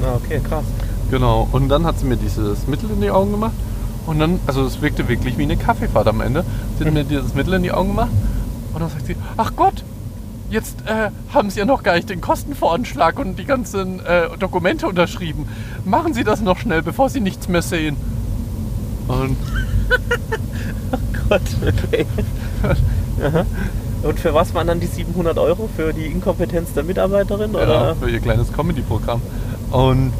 Na, 0.00 0.14
okay, 0.14 0.40
krass. 0.40 0.64
Genau. 1.10 1.48
Und 1.52 1.68
dann 1.68 1.84
hat 1.84 1.98
sie 1.98 2.06
mir 2.06 2.16
dieses 2.16 2.66
Mittel 2.66 2.90
in 2.90 3.00
die 3.00 3.10
Augen 3.10 3.32
gemacht. 3.32 3.52
Und 4.06 4.18
dann, 4.18 4.40
also 4.46 4.64
es 4.64 4.80
wirkte 4.82 5.08
wirklich 5.08 5.38
wie 5.38 5.44
eine 5.44 5.56
Kaffeefahrt 5.56 6.08
am 6.08 6.20
Ende. 6.20 6.44
Sie 6.78 6.84
hat 6.84 6.92
mir 6.92 7.04
dieses 7.04 7.34
Mittel 7.34 7.54
in 7.54 7.62
die 7.62 7.72
Augen 7.72 7.90
gemacht. 7.90 8.10
Und 8.74 8.80
dann 8.80 8.90
sagt 8.90 9.06
sie, 9.06 9.16
ach 9.36 9.52
Gott, 9.54 9.84
jetzt 10.50 10.80
äh, 10.86 11.10
haben 11.32 11.50
Sie 11.50 11.58
ja 11.60 11.64
noch 11.64 11.82
gar 11.82 11.94
nicht 11.94 12.10
den 12.10 12.20
Kostenvoranschlag 12.20 13.18
und 13.18 13.38
die 13.38 13.44
ganzen 13.44 14.00
äh, 14.04 14.36
Dokumente 14.38 14.86
unterschrieben. 14.86 15.48
Machen 15.84 16.14
Sie 16.14 16.24
das 16.24 16.40
noch 16.40 16.58
schnell, 16.58 16.82
bevor 16.82 17.10
Sie 17.10 17.20
nichts 17.20 17.48
mehr 17.48 17.62
sehen. 17.62 17.96
Und. 19.08 19.36
Aha. 23.22 23.46
Und 24.02 24.18
für 24.18 24.34
was 24.34 24.52
waren 24.54 24.66
dann 24.66 24.80
die 24.80 24.86
700 24.86 25.38
Euro? 25.38 25.68
Für 25.76 25.92
die 25.92 26.06
Inkompetenz 26.06 26.72
der 26.74 26.82
Mitarbeiterin? 26.82 27.52
ja, 27.52 27.62
Oder? 27.62 27.96
für 27.96 28.10
ihr 28.10 28.20
kleines 28.20 28.52
Comedy-Programm. 28.52 29.22
Und 29.70 30.12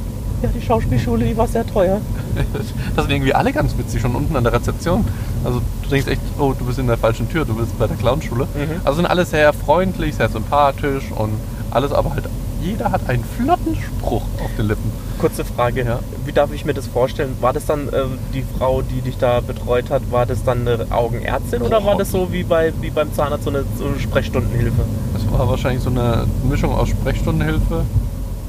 Ja, 0.42 0.48
die 0.54 0.62
Schauspielschule, 0.62 1.24
die 1.24 1.36
war 1.36 1.48
sehr 1.48 1.66
teuer. 1.66 2.00
das 2.96 3.04
sind 3.04 3.12
irgendwie 3.12 3.34
alle 3.34 3.52
ganz 3.52 3.76
witzig, 3.76 4.00
schon 4.00 4.14
unten 4.14 4.36
an 4.36 4.44
der 4.44 4.52
Rezeption. 4.52 5.04
Also 5.44 5.60
du 5.82 5.88
denkst 5.88 6.06
echt, 6.06 6.20
oh, 6.38 6.52
du 6.56 6.64
bist 6.64 6.78
in 6.78 6.86
der 6.86 6.96
falschen 6.96 7.28
Tür, 7.28 7.44
du 7.44 7.54
bist 7.54 7.76
bei 7.78 7.86
der 7.86 7.96
Clownschule. 7.96 8.44
Mhm. 8.44 8.80
Also 8.84 8.96
sind 8.96 9.06
alle 9.06 9.24
sehr 9.24 9.52
freundlich, 9.52 10.14
sehr 10.14 10.28
sympathisch 10.28 11.04
und 11.16 11.32
alles, 11.70 11.92
aber 11.92 12.14
halt 12.14 12.28
jeder 12.62 12.92
hat 12.92 13.08
einen 13.08 13.24
flotten 13.24 13.76
Spruch 13.76 14.22
auf 14.42 14.50
den 14.56 14.66
Lippen. 14.68 14.90
Kurze 15.18 15.44
Frage, 15.44 15.84
Ja. 15.84 15.98
wie 16.24 16.32
darf 16.32 16.52
ich 16.52 16.64
mir 16.64 16.74
das 16.74 16.86
vorstellen? 16.86 17.36
War 17.40 17.52
das 17.52 17.66
dann 17.66 17.88
äh, 17.88 18.04
die 18.32 18.44
Frau, 18.58 18.82
die 18.82 19.00
dich 19.00 19.18
da 19.18 19.40
betreut 19.40 19.90
hat, 19.90 20.10
war 20.10 20.26
das 20.26 20.42
dann 20.44 20.66
eine 20.66 20.86
Augenärztin 20.90 21.62
oder 21.62 21.80
Oh. 21.82 21.86
war 21.86 21.96
das 21.96 22.10
so 22.10 22.32
wie, 22.32 22.42
bei, 22.44 22.72
wie 22.80 22.90
beim 22.90 23.12
Zahnarzt 23.12 23.44
so 23.44 23.50
eine, 23.50 23.64
so 23.78 23.86
eine 23.86 23.98
Sprechstundenhilfe? 23.98 24.82
Das 25.12 25.30
war 25.30 25.48
wahrscheinlich 25.48 25.82
so 25.82 25.90
eine 25.90 26.26
Mischung 26.48 26.72
aus 26.74 26.88
Sprechstundenhilfe. 26.88 27.84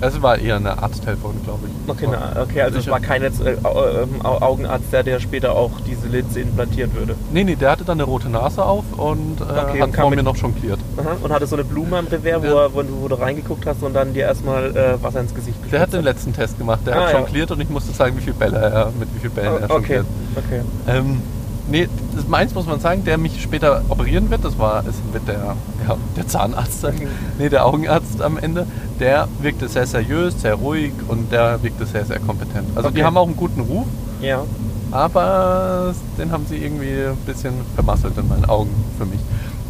Es 0.05 0.21
war 0.21 0.37
eher 0.37 0.57
eine 0.57 0.77
Arzthelferin, 0.83 1.41
glaube 1.45 1.67
ich. 1.67 1.89
Okay, 1.89 2.07
na, 2.11 2.41
okay 2.41 2.61
also 2.61 2.79
es 2.79 2.87
war 2.87 2.99
kein 2.99 3.23
äh, 3.23 3.27
ähm, 3.27 4.21
Au- 4.23 4.41
Augenarzt, 4.41 4.91
der, 4.91 5.03
der 5.03 5.19
später 5.21 5.53
auch 5.55 5.71
diese 5.87 6.07
Linse 6.07 6.41
implantieren 6.41 6.93
würde. 6.93 7.15
Nee, 7.31 7.43
nee, 7.45 7.55
der 7.55 7.71
hatte 7.71 7.85
dann 7.85 7.97
eine 7.99 8.03
rote 8.03 8.27
Nase 8.29 8.63
auf 8.65 8.83
und 8.97 9.39
äh, 9.39 9.43
Okay, 9.43 9.79
hat 9.79 9.87
und 9.87 9.93
kam 9.93 10.01
vor 10.03 10.09
mir 10.11 10.21
noch 10.23 10.35
jongliert. 10.35 10.79
Aha. 10.97 11.15
Und 11.21 11.31
hatte 11.31 11.47
so 11.47 11.55
eine 11.55 11.63
Blume 11.63 11.97
am 11.97 12.07
Revers, 12.07 12.41
wo, 12.43 12.45
Ja. 12.47 12.63
er, 12.65 12.73
wo, 12.73 12.81
du, 12.81 13.01
wo 13.01 13.07
du 13.07 13.15
reingeguckt 13.15 13.65
hast 13.65 13.81
und 13.81 13.93
dann 13.93 14.13
dir 14.13 14.23
erstmal 14.25 14.75
äh, 14.75 15.01
Wasser 15.01 15.21
ins 15.21 15.33
Gesicht 15.33 15.57
Der 15.71 15.79
hat 15.79 15.93
den 15.93 16.03
letzten 16.03 16.33
Test 16.33 16.57
gemacht. 16.57 16.81
Der 16.85 16.95
Ah, 16.97 17.01
hat 17.05 17.13
ja. 17.13 17.19
jongliert 17.19 17.51
und 17.51 17.61
ich 17.61 17.69
musste 17.69 17.93
sagen, 17.93 18.17
wie 18.17 18.21
viele 18.21 18.35
Bälle 18.35 18.57
er 18.57 18.91
mit 18.99 19.07
wie 19.15 19.19
vielen 19.19 19.33
Bällen 19.33 19.61
er 19.61 19.69
Oh, 19.71 19.75
okay, 19.75 19.95
jongliert. 19.95 20.05
okay. 20.35 20.61
Ähm, 20.87 21.21
nee, 21.69 21.87
das 22.15 22.27
meins 22.27 22.53
muss 22.53 22.65
man 22.65 22.79
sagen, 22.79 23.03
der 23.03 23.17
mich 23.17 23.41
später 23.41 23.81
operieren 23.89 24.29
wird, 24.29 24.43
das 24.43 24.57
war 24.59 24.83
es 24.87 24.95
wird 25.11 25.27
der, 25.27 25.55
ja, 25.87 25.97
der 26.15 26.27
Zahnarzt 26.27 26.83
Mhm. 26.83 27.07
nee, 27.39 27.49
der 27.49 27.65
Augenarzt 27.65 28.21
am 28.21 28.37
Ende, 28.37 28.65
der 28.99 29.27
wirkte 29.41 29.67
sehr 29.67 29.85
seriös, 29.87 30.41
sehr 30.41 30.55
ruhig 30.55 30.91
und 31.07 31.31
der 31.31 31.61
wirkte 31.63 31.85
sehr, 31.85 32.05
sehr 32.05 32.19
kompetent. 32.19 32.67
Also 32.75 32.89
die 32.89 32.95
Okay. 32.97 33.03
haben 33.05 33.17
auch 33.17 33.27
einen 33.27 33.37
guten 33.37 33.61
Ruf, 33.61 33.85
Ja. 34.21 34.43
aber 34.91 35.93
den 36.17 36.31
haben 36.31 36.45
sie 36.47 36.57
irgendwie 36.57 37.07
ein 37.09 37.17
bisschen 37.25 37.53
vermasselt 37.75 38.17
in 38.17 38.27
meinen 38.27 38.45
Augen 38.45 38.69
für 38.97 39.05
mich. 39.05 39.19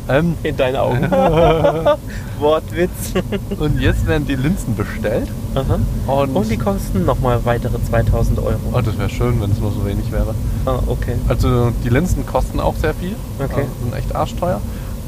Ähm, 0.09 0.35
In 0.43 0.57
deinen 0.57 0.75
Augen. 0.75 1.09
Wortwitz. 2.39 3.13
und 3.57 3.79
jetzt 3.79 4.05
werden 4.05 4.27
die 4.27 4.35
Linsen 4.35 4.75
bestellt 4.75 5.29
Aha. 5.55 5.79
und, 6.07 6.35
Und 6.35 6.49
die 6.51 6.57
kosten 6.57 7.05
nochmal 7.05 7.45
weitere 7.45 7.81
2000 7.81 8.39
Euro. 8.39 8.59
oh, 8.73 8.81
das 8.81 8.97
wäre 8.97 9.09
schön, 9.09 9.39
wenn 9.41 9.51
es 9.51 9.59
nur 9.59 9.71
so 9.71 9.85
wenig 9.85 10.11
wäre. 10.11 10.35
Ah, 10.65 10.79
okay. 10.87 11.15
Also 11.27 11.71
die 11.83 11.89
Linsen 11.89 12.25
kosten 12.25 12.59
auch 12.59 12.75
sehr 12.75 12.93
viel. 12.93 13.15
Okay. 13.39 13.61
Also 13.61 13.67
sind 13.81 13.95
echt 13.95 14.13
arschteuer. 14.15 14.59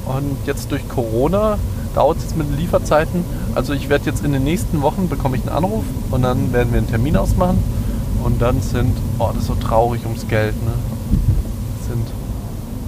Und 0.05 0.38
jetzt 0.45 0.71
durch 0.71 0.88
Corona 0.88 1.58
dauert 1.93 2.17
es 2.17 2.23
jetzt 2.23 2.38
mit 2.38 2.47
den 2.49 2.58
Lieferzeiten. 2.58 3.25
Also 3.55 3.73
ich 3.73 3.89
werde 3.89 4.05
jetzt 4.05 4.23
in 4.23 4.31
den 4.31 4.43
nächsten 4.43 4.81
Wochen 4.81 5.10
bekomme 5.10 5.36
ich 5.36 5.43
einen 5.43 5.55
Anruf 5.58 5.84
und 6.12 6.21
dann 6.21 6.53
werden 6.53 6.71
wir 6.71 6.77
einen 6.79 6.89
Termin 6.89 7.17
ausmachen. 7.17 7.58
Und 8.23 8.41
dann 8.41 8.62
sind, 8.62 8.95
oh, 9.19 9.27
das 9.34 9.41
ist 9.43 9.47
so 9.47 9.55
traurig 9.55 10.03
ums 10.05 10.27
Geld, 10.27 10.55
ne? 10.63 10.71
Sind 11.88 12.08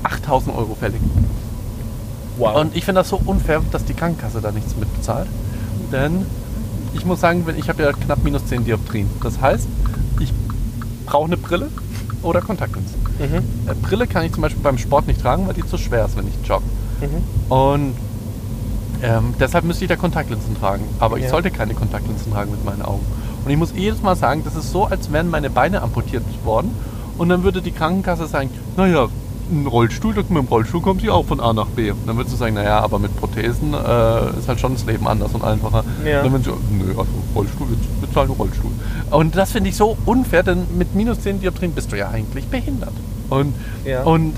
8000 0.03 0.55
Euro 0.55 0.75
fällig. 0.79 1.01
Wow. 2.37 2.57
Und 2.61 2.75
ich 2.75 2.85
finde 2.85 3.01
das 3.01 3.09
so 3.09 3.19
unfair, 3.25 3.61
dass 3.71 3.85
die 3.85 3.93
Krankenkasse 3.93 4.41
da 4.41 4.51
nichts 4.51 4.75
mitbezahlt. 4.75 5.27
Denn 5.91 6.25
ich 6.93 7.05
muss 7.05 7.19
sagen, 7.21 7.45
ich 7.57 7.69
habe 7.69 7.83
ja 7.83 7.91
knapp 7.93 8.23
minus 8.23 8.45
10 8.45 8.65
Dioptrien. 8.65 9.09
Das 9.23 9.39
heißt, 9.41 9.67
ich 10.19 10.31
brauche 11.05 11.25
eine 11.27 11.37
Brille 11.37 11.69
oder 12.23 12.41
Kontaktlinsen. 12.41 12.95
mhm. 13.19 13.69
Äh, 13.69 13.73
Brille 13.81 14.07
kann 14.07 14.23
ich 14.25 14.33
zum 14.33 14.41
Beispiel 14.41 14.61
beim 14.63 14.77
Sport 14.77 15.07
nicht 15.07 15.21
tragen, 15.21 15.47
weil 15.47 15.53
die 15.53 15.65
zu 15.65 15.77
schwer 15.77 16.05
ist, 16.05 16.17
wenn 16.17 16.27
ich 16.27 16.47
jogge. 16.47 16.65
Mhm. 17.01 17.51
Und 17.51 17.93
Ähm, 19.03 19.35
deshalb 19.39 19.63
müsste 19.63 19.85
ich 19.85 19.89
da 19.89 19.95
Kontaktlinsen 19.95 20.57
tragen. 20.59 20.83
Aber 20.97 21.17
ich 21.19 21.25
Ja. 21.25 21.29
sollte 21.29 21.51
keine 21.51 21.75
Kontaktlinsen 21.75 22.31
tragen 22.33 22.49
mit 22.49 22.65
meinen 22.65 22.81
Augen. 22.81 23.05
Und 23.45 23.51
ich 23.51 23.55
muss 23.57 23.71
jedes 23.75 24.01
Mal 24.01 24.15
sagen, 24.15 24.41
das 24.43 24.55
ist 24.55 24.71
so, 24.71 24.85
als 24.85 25.11
wären 25.11 25.29
meine 25.29 25.51
Beine 25.51 25.83
amputiert 25.83 26.23
worden. 26.43 26.71
Und 27.19 27.29
dann 27.29 27.43
würde 27.43 27.61
die 27.61 27.69
Krankenkasse 27.71 28.25
sagen, 28.25 28.49
naja, 28.75 29.07
ein 29.51 29.67
Rollstuhl, 29.67 30.13
mit 30.15 30.29
dem 30.29 30.37
Rollstuhl 30.37 30.81
kommt 30.81 31.01
sie 31.01 31.09
auch 31.09 31.25
von 31.25 31.39
A 31.39 31.53
nach 31.53 31.67
B. 31.67 31.91
Und 31.91 32.05
dann 32.07 32.17
würdest 32.17 32.33
du 32.33 32.37
sagen, 32.37 32.55
naja, 32.55 32.79
aber 32.79 32.99
mit 32.99 33.15
Prothesen 33.15 33.73
äh, 33.73 34.37
ist 34.39 34.47
halt 34.47 34.59
schon 34.59 34.73
das 34.73 34.85
Leben 34.85 35.07
anders 35.07 35.31
und 35.33 35.43
einfacher. 35.43 35.83
Ja. 36.05 36.21
Und 36.21 36.25
dann 36.25 36.31
würden 36.33 36.43
sie, 36.43 36.75
nö, 36.75 36.89
also 36.91 37.09
Rollstuhl, 37.35 37.67
wir 37.69 38.07
bezahlen 38.07 38.29
Rollstuhl. 38.31 38.71
Und 39.11 39.35
das 39.35 39.51
finde 39.51 39.69
ich 39.69 39.75
so 39.75 39.97
unfair, 40.05 40.43
denn 40.43 40.63
mit 40.77 40.95
minus 40.95 41.21
10 41.21 41.39
Dioptrien 41.41 41.71
bist 41.71 41.91
du 41.91 41.97
ja 41.97 42.09
eigentlich 42.09 42.45
behindert. 42.47 42.93
Und, 43.29 43.53
Ja. 43.85 44.03
und 44.03 44.33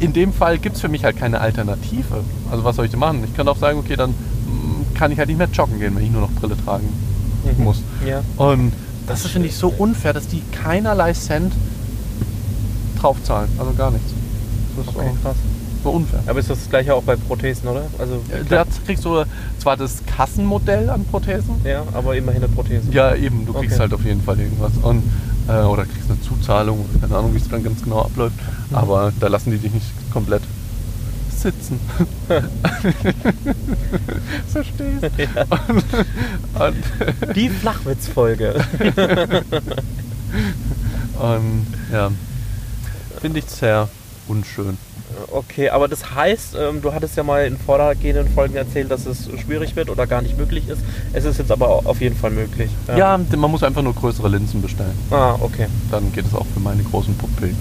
in 0.00 0.12
dem 0.12 0.32
Fall 0.32 0.58
gibt 0.58 0.76
es 0.76 0.80
für 0.82 0.88
mich 0.88 1.04
halt 1.04 1.16
keine 1.16 1.40
Alternative. 1.40 2.22
Also 2.50 2.64
was 2.64 2.76
soll 2.76 2.84
ich 2.84 2.90
denn 2.90 3.00
machen? 3.00 3.22
Ich 3.24 3.34
kann 3.36 3.48
auch 3.48 3.56
sagen, 3.56 3.78
okay, 3.78 3.96
dann 3.96 4.10
mm, 4.10 4.94
kann 4.94 5.10
ich 5.12 5.18
halt 5.18 5.28
nicht 5.28 5.38
mehr 5.38 5.48
joggen 5.52 5.78
gehen, 5.78 5.96
wenn 5.96 6.04
ich 6.04 6.10
nur 6.10 6.20
noch 6.22 6.30
Brille 6.32 6.56
tragen 6.64 6.88
Mhm. 7.58 7.64
muss. 7.64 7.82
Ja. 8.06 8.22
Und 8.36 8.72
das 9.06 9.24
ist, 9.24 9.30
finde 9.30 9.46
ich, 9.48 9.56
so 9.56 9.68
unfair, 9.68 10.12
dass 10.12 10.26
die 10.26 10.42
keinerlei 10.50 11.12
Cent 11.12 11.52
draufzahlen. 13.00 13.48
Also 13.58 13.72
gar 13.74 13.90
nichts. 13.90 14.12
Das 14.76 14.86
ist 14.86 14.96
Okay, 14.96 15.10
so, 15.14 15.22
krass. 15.22 15.36
so 15.82 15.90
unfair. 15.90 16.20
Aber 16.26 16.38
ist 16.40 16.50
das 16.50 16.68
gleiche 16.68 16.94
auch 16.94 17.02
bei 17.02 17.16
Prothesen, 17.16 17.68
oder? 17.68 17.84
Also, 17.98 18.22
Da 18.48 18.64
kriegst 18.84 19.04
du 19.04 19.24
zwar 19.58 19.76
das 19.76 20.02
Kassenmodell 20.06 20.90
an 20.90 21.04
Prothesen, 21.04 21.56
ja, 21.64 21.82
aber 21.92 22.16
immerhin 22.16 22.42
eine 22.44 22.52
Prothese. 22.52 22.90
ja 22.90 23.14
eben, 23.14 23.46
du 23.46 23.52
kriegst 23.52 23.72
Okay. 23.74 23.80
halt 23.82 23.94
auf 23.94 24.04
jeden 24.04 24.22
Fall 24.22 24.38
irgendwas. 24.38 24.72
Und, 24.82 25.02
äh, 25.48 25.52
oder 25.62 25.84
kriegst 25.84 26.10
eine 26.10 26.20
Zuzahlung, 26.20 26.84
keine 27.00 27.16
Ahnung, 27.16 27.32
wie 27.34 27.38
es 27.38 27.48
dann 27.48 27.62
ganz 27.64 27.82
genau 27.82 28.02
abläuft. 28.02 28.36
Mhm. 28.70 28.76
Aber 28.76 29.12
da 29.20 29.28
lassen 29.28 29.50
die 29.52 29.58
dich 29.58 29.72
nicht 29.72 29.86
komplett 30.12 30.42
sitzen. 31.36 31.78
Verstehst? 34.48 35.02
Ja. 35.18 35.44
Und, 35.68 35.84
und, 36.60 37.36
Die 37.36 37.48
Flachwitzfolge. 37.48 38.54
und 41.20 41.66
ja, 41.92 42.10
finde 43.20 43.38
ich 43.38 43.44
sehr 43.46 43.88
unschön. 44.28 44.76
Okay, 45.32 45.70
aber 45.70 45.88
das 45.88 46.14
heißt, 46.14 46.56
ähm, 46.58 46.82
du 46.82 46.92
hattest 46.92 47.16
ja 47.16 47.22
mal 47.22 47.46
in 47.46 47.56
vorhergehenden 47.56 48.28
Folgen 48.32 48.56
erzählt, 48.56 48.90
dass 48.90 49.06
es 49.06 49.28
schwierig 49.44 49.76
wird 49.76 49.88
oder 49.90 50.06
gar 50.06 50.20
nicht 50.22 50.36
möglich 50.36 50.68
ist. 50.68 50.80
Es 51.12 51.24
ist 51.24 51.38
jetzt 51.38 51.50
aber 51.52 51.68
au- 51.68 51.82
auf 51.84 52.00
jeden 52.00 52.16
Fall 52.16 52.30
möglich. 52.30 52.70
Ja, 52.96 53.18
man 53.36 53.50
muss 53.50 53.62
einfach 53.62 53.82
nur 53.82 53.94
größere 53.94 54.28
Linsen 54.28 54.60
bestellen. 54.62 54.96
Ah, 55.10 55.36
okay. 55.40 55.66
Dann 55.90 56.12
geht 56.12 56.26
es 56.26 56.34
auch 56.34 56.46
für 56.52 56.60
meine 56.60 56.82
großen 56.82 57.14
Pupillen. 57.16 57.56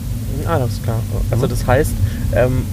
Ah, 0.48 0.60
das 0.60 0.72
ist 0.74 0.84
klar. 0.84 1.00
Also 1.32 1.48
das 1.48 1.66
heißt, 1.66 1.92
ähm, 2.36 2.64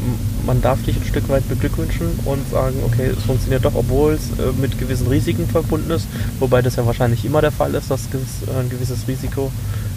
man 0.45 0.61
darf 0.61 0.83
dich 0.83 0.97
ein 0.97 1.05
Stück 1.05 1.29
weit 1.29 1.49
beglückwünschen 1.49 2.09
und 2.25 2.51
sagen, 2.51 2.75
okay, 2.85 3.11
es 3.17 3.23
funktioniert 3.25 3.65
doch, 3.65 3.75
obwohl 3.77 4.15
es 4.15 4.31
äh, 4.39 4.51
mit 4.61 4.79
gewissen 4.79 5.07
Risiken 5.07 5.47
verbunden 5.47 5.91
ist, 5.93 6.07
wobei 6.41 6.61
das 6.61 6.75
ja 6.77 6.85
wahrscheinlich 6.87 7.25
immer 7.25 7.41
der 7.41 7.53
Fall 7.53 7.73
ist, 7.75 7.89
dass 7.91 8.01
äh, 8.07 8.59
ein 8.59 8.69
gewisses 8.69 9.07
Risiko 9.07 9.53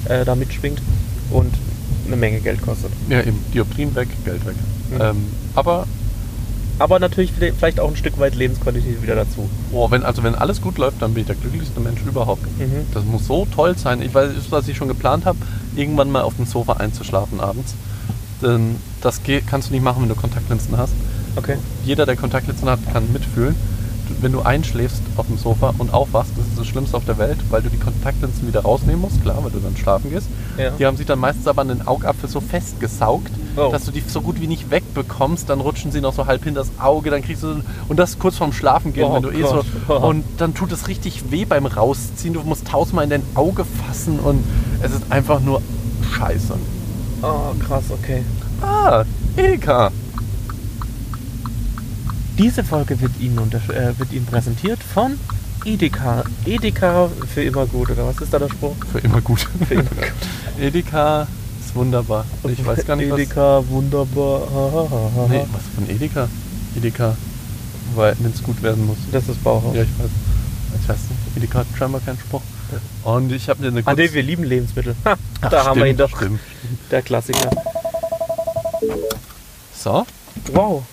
äh, 0.08 0.24
da 0.26 0.36
mitschwingt 0.36 0.80
und 1.32 1.52
eine 2.06 2.16
Menge 2.16 2.40
Geld 2.40 2.62
kostet. 2.62 2.92
Ja, 3.10 3.22
eben. 3.22 3.40
Dioptrien 3.54 3.96
weg, 3.96 4.08
Geld 4.24 4.46
weg. 4.46 4.56
Mhm. 4.92 5.02
Ähm, 5.02 5.28
aber 5.56 5.88
Aber 6.78 7.00
natürlich 7.00 7.32
vielleicht 7.32 7.80
auch 7.80 7.90
ein 7.90 7.96
Stück 7.96 8.20
weit 8.20 8.36
Lebensqualität 8.36 9.02
wieder 9.02 9.16
dazu. 9.16 9.50
boah, 9.72 9.90
wenn, 9.92 10.04
also 10.04 10.24
wenn 10.24 10.36
alles 10.36 10.62
gut 10.62 10.78
läuft, 10.78 11.02
dann 11.02 11.14
bin 11.14 11.22
ich 11.22 11.28
der 11.28 11.36
glücklichste 11.38 11.80
Mensch 11.80 12.02
überhaupt. 12.06 12.44
Mhm. 12.60 12.86
Das 12.94 13.06
muss 13.06 13.26
so 13.28 13.48
toll 13.56 13.78
sein. 13.78 14.02
Ich 14.02 14.14
weiß, 14.14 14.32
was 14.50 14.68
ich 14.68 14.76
schon 14.76 14.90
geplant 14.90 15.26
habe, 15.26 15.38
irgendwann 15.76 16.12
mal 16.12 16.22
auf 16.22 16.36
dem 16.36 16.46
Sofa 16.46 16.74
einzuschlafen 16.74 17.40
abends. 17.40 17.76
Denn 18.42 18.76
das 19.02 19.22
kannst 19.48 19.70
du 19.70 19.74
nicht 19.74 19.84
machen, 19.84 20.02
wenn 20.02 20.10
du 20.10 20.16
Kontaktlinsen 20.16 20.78
hast. 20.78 20.94
Okay. 21.38 21.56
Jeder, 21.86 22.06
der 22.06 22.18
Kontaktlinsen 22.18 22.70
hat, 22.70 22.80
kann 22.92 23.12
mitfühlen. 23.14 23.56
Wenn 24.22 24.32
du 24.32 24.42
einschläfst 24.42 25.02
auf 25.18 25.28
dem 25.28 25.38
Sofa 25.38 25.74
und 25.78 25.94
aufwachst, 25.94 26.32
das 26.38 26.46
ist 26.48 26.58
das 26.60 26.68
Schlimmste 26.68 26.96
auf 26.98 27.06
der 27.06 27.18
Welt, 27.18 27.38
weil 27.50 27.62
du 27.62 27.70
die 27.70 27.78
Kontaktlinsen 27.78 28.48
wieder 28.48 28.62
rausnehmen 28.62 29.02
musst, 29.02 29.22
klar, 29.22 29.38
weil 29.44 29.52
du 29.52 29.60
dann 29.60 29.76
schlafen 29.76 30.10
gehst. 30.12 30.28
Ja. 30.58 30.72
Die 30.72 30.86
haben 30.86 30.98
sich 30.98 31.06
dann 31.06 31.20
meistens 31.20 31.48
aber 31.48 31.62
an 31.62 31.68
den 31.70 31.88
Augapfel 31.88 32.30
so 32.30 32.40
festgesaugt, 32.42 33.32
Oh. 33.58 33.70
dass 33.72 33.86
du 33.86 33.92
die 33.92 34.02
so 34.06 34.20
gut 34.20 34.42
wie 34.42 34.48
nicht 34.48 34.70
wegbekommst. 34.70 35.50
Dann 35.50 35.62
rutschen 35.62 35.90
sie 35.92 36.02
noch 36.02 36.14
so 36.14 36.26
halb 36.26 36.44
hin 36.44 36.56
das 36.56 36.68
Auge, 36.78 37.10
dann 37.10 37.22
kriegst 37.22 37.42
du 37.44 37.62
und 37.88 37.98
das 37.98 38.20
kurz 38.20 38.36
vorm 38.38 38.52
Schlafen 38.52 38.92
gehen, 38.94 39.06
Oh 39.06 39.14
wenn 39.16 39.22
du 39.24 39.30
eh 39.32 39.44
so. 39.44 39.64
Oh. 39.88 39.94
und 40.08 40.24
dann 40.38 40.54
tut 40.54 40.72
es 40.74 40.88
richtig 40.90 41.32
weh 41.32 41.46
beim 41.46 41.66
Rausziehen. 41.66 42.34
Du 42.34 42.42
musst 42.42 42.68
tausendmal 42.68 43.06
in 43.06 43.10
dein 43.12 43.24
Auge 43.36 43.64
fassen 43.88 44.20
und 44.20 44.44
es 44.82 44.92
ist 44.92 45.04
einfach 45.10 45.40
nur 45.40 45.62
Scheiße. 46.18 46.54
Oh, 47.22 47.54
krass, 47.66 47.86
okay. 47.92 48.24
Ah, 48.62 49.04
Edeka. 49.38 49.92
Diese 52.38 52.64
Folge 52.64 53.00
wird 53.00 53.12
Ihnen, 53.20 53.40
unter, 53.40 53.58
äh, 53.70 53.98
wird 53.98 54.12
Ihnen 54.12 54.26
präsentiert 54.26 54.80
von 54.84 55.18
Edeka. 55.64 56.24
Edeka 56.46 57.10
für 57.34 57.44
immer 57.44 57.66
gut, 57.66 57.90
oder 57.92 58.06
was 58.08 58.20
ist 58.22 58.34
da 58.34 58.40
der 58.40 58.50
Spruch? 58.50 58.76
Für 58.92 59.00
immer 59.00 59.22
gut. 59.22 59.48
Für 59.68 59.74
immer 59.76 59.84
gut. 59.84 60.12
Edeka 60.60 61.28
ist 61.60 61.74
wunderbar. 61.76 62.26
Ich 62.48 62.64
weiß 62.66 62.86
gar 62.86 62.96
nicht, 62.98 63.10
was. 63.10 63.20
Edeka, 63.20 63.64
wunderbar. 63.70 64.42
Ha, 64.54 64.88
ha. 64.92 65.28
Nee, 65.30 65.46
was 65.54 65.62
von 65.76 65.90
Edeka? 65.90 66.28
Edeka, 66.76 67.16
weil 67.96 68.16
wenn 68.20 68.32
es 68.32 68.44
gut 68.44 68.62
werden 68.62 68.86
muss. 68.86 68.98
Das 69.12 69.28
ist 69.30 69.42
Bauhaus. 69.44 69.74
Ja, 69.76 69.84
ich 69.84 69.90
weiß. 69.98 70.10
Ich 70.82 70.90
weiß 70.90 70.98
nicht. 70.98 71.38
Edeka 71.38 71.60
hat 71.60 71.68
scheinbar 71.78 72.02
keinen 72.02 72.20
Spruch. 72.20 72.42
Und 73.04 73.32
ich 73.32 73.48
habe 73.48 73.62
mir 73.62 73.68
eine 73.70 73.80
Ah, 73.80 73.84
kurze... 73.84 74.02
nee, 74.02 74.14
wir 74.14 74.24
lieben 74.24 74.44
Lebensmittel. 74.44 74.96
Ha, 75.06 75.16
Ach, 75.42 75.50
da 75.50 75.66
haben 75.66 75.80
wir 75.80 75.88
ihn 75.88 75.96
stimmt, 75.96 76.12
doch. 76.12 76.18
Stimmt. 76.18 76.40
Der 76.92 77.02
Klassiker. 77.02 77.50
So. 79.74 80.06
Wow. 80.52 80.84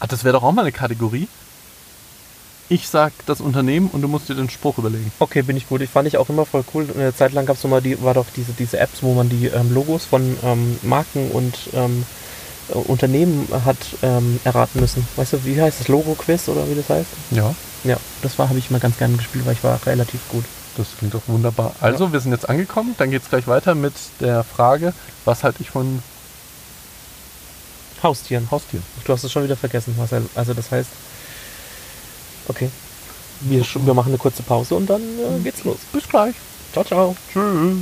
Ah, 0.00 0.06
das 0.06 0.24
wäre 0.24 0.34
doch 0.34 0.42
auch 0.42 0.52
mal 0.52 0.62
eine 0.62 0.72
Kategorie. 0.72 1.28
Ich 2.68 2.88
sag 2.88 3.12
das 3.26 3.40
Unternehmen 3.40 3.88
und 3.92 4.02
du 4.02 4.08
musst 4.08 4.28
dir 4.28 4.34
den 4.34 4.50
Spruch 4.50 4.78
überlegen. 4.78 5.12
Okay, 5.20 5.42
bin 5.42 5.56
ich 5.56 5.68
gut. 5.68 5.80
Ich 5.82 5.90
fand 5.90 6.08
ich 6.08 6.18
auch 6.18 6.28
immer 6.28 6.44
voll 6.44 6.64
cool. 6.74 6.88
Eine 6.94 7.14
Zeit 7.14 7.32
lang 7.32 7.46
gab 7.46 7.56
es 7.56 7.64
mal 7.64 7.80
die, 7.80 8.02
war 8.02 8.14
doch 8.14 8.26
diese, 8.34 8.52
diese 8.52 8.78
Apps, 8.80 9.02
wo 9.02 9.14
man 9.14 9.28
die 9.28 9.46
ähm, 9.46 9.72
Logos 9.72 10.04
von 10.04 10.36
ähm, 10.42 10.76
Marken 10.82 11.30
und 11.30 11.54
ähm, 11.74 12.04
äh, 12.70 12.72
Unternehmen 12.72 13.46
hat 13.64 13.76
ähm, 14.02 14.40
erraten 14.42 14.80
müssen. 14.80 15.06
Weißt 15.14 15.34
du, 15.34 15.44
wie 15.44 15.60
heißt 15.62 15.78
das? 15.78 15.88
Logo-Quiz 15.88 16.48
oder 16.48 16.68
wie 16.68 16.74
das 16.74 16.88
heißt? 16.88 17.08
Ja, 17.30 17.54
Ja, 17.84 17.98
das 18.22 18.36
war, 18.36 18.48
habe 18.48 18.58
ich 18.58 18.68
mal 18.72 18.80
ganz 18.80 18.98
gerne 18.98 19.16
gespielt, 19.16 19.46
weil 19.46 19.52
ich 19.52 19.62
war 19.62 19.78
relativ 19.86 20.20
gut. 20.28 20.44
das 20.76 20.88
klingt 20.98 21.14
doch 21.14 21.22
wunderbar. 21.28 21.72
Also, 21.80 22.12
wir 22.12 22.18
sind 22.18 22.32
jetzt 22.32 22.48
angekommen. 22.48 22.96
Dann 22.98 23.12
geht 23.12 23.22
es 23.22 23.28
gleich 23.28 23.46
weiter 23.46 23.76
mit 23.76 23.94
der 24.18 24.42
Frage, 24.42 24.92
was 25.24 25.44
halte 25.44 25.62
ich 25.62 25.70
von 25.70 26.02
Haustieren. 28.02 28.50
Haustieren? 28.50 28.84
Du 29.04 29.12
hast 29.12 29.24
es 29.24 29.32
schon 29.32 29.44
wieder 29.44 29.56
vergessen, 29.56 29.94
Marcel. 29.96 30.22
Also 30.34 30.54
das 30.54 30.70
heißt, 30.70 30.90
okay. 32.48 32.70
Wir, 33.40 33.64
wir 33.64 33.94
machen 33.94 34.08
eine 34.08 34.18
kurze 34.18 34.42
Pause 34.42 34.74
und 34.76 34.88
dann 34.88 35.02
äh, 35.02 35.40
geht's 35.42 35.64
los. 35.64 35.78
Bis 35.92 36.08
gleich. 36.08 36.34
Ciao, 36.72 36.84
ciao. 36.84 37.16
Tschüss. 37.32 37.76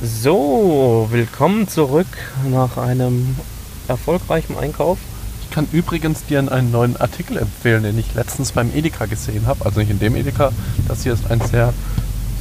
So, 0.00 1.08
willkommen 1.10 1.68
zurück 1.68 2.06
nach 2.48 2.76
einem 2.76 3.36
erfolgreichen 3.88 4.56
Einkauf. 4.58 4.98
Ich 5.42 5.50
kann 5.50 5.68
übrigens 5.72 6.24
dir 6.24 6.38
einen 6.38 6.70
neuen 6.70 6.96
Artikel 6.96 7.36
empfehlen, 7.36 7.82
den 7.82 7.98
ich 7.98 8.14
letztens 8.14 8.52
beim 8.52 8.74
Edeka 8.74 9.06
gesehen 9.06 9.46
habe. 9.46 9.64
Also 9.64 9.80
nicht 9.80 9.90
in 9.90 9.98
dem 9.98 10.16
Edeka. 10.16 10.50
Das 10.88 11.02
hier 11.02 11.12
ist 11.12 11.30
ein 11.30 11.40
sehr 11.40 11.72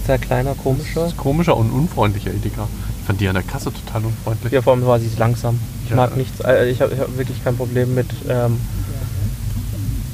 Sehr 0.06 0.18
kleiner, 0.18 0.56
komischer. 0.56 1.12
komischer 1.18 1.56
und 1.58 1.72
unfreundlicher 1.72 2.32
Edeka. 2.32 2.68
Fand 3.12 3.20
die 3.20 3.28
an 3.28 3.34
der 3.34 3.44
Kasse 3.44 3.74
total 3.74 4.06
unfreundlich. 4.06 4.54
Ja, 4.54 4.62
vor 4.62 4.72
allem 4.72 4.86
war 4.86 4.98
sie 4.98 5.10
langsam. 5.18 5.60
Ich 5.84 5.90
Ja. 5.90 5.98
mag 5.98 6.16
nichts. 6.16 6.40
äh, 6.46 6.70
Ich 6.70 6.80
habe 6.80 6.98
hab 6.98 7.18
wirklich 7.18 7.44
kein 7.44 7.58
Problem 7.58 7.94
mit 7.94 8.08
ähm, 8.30 8.58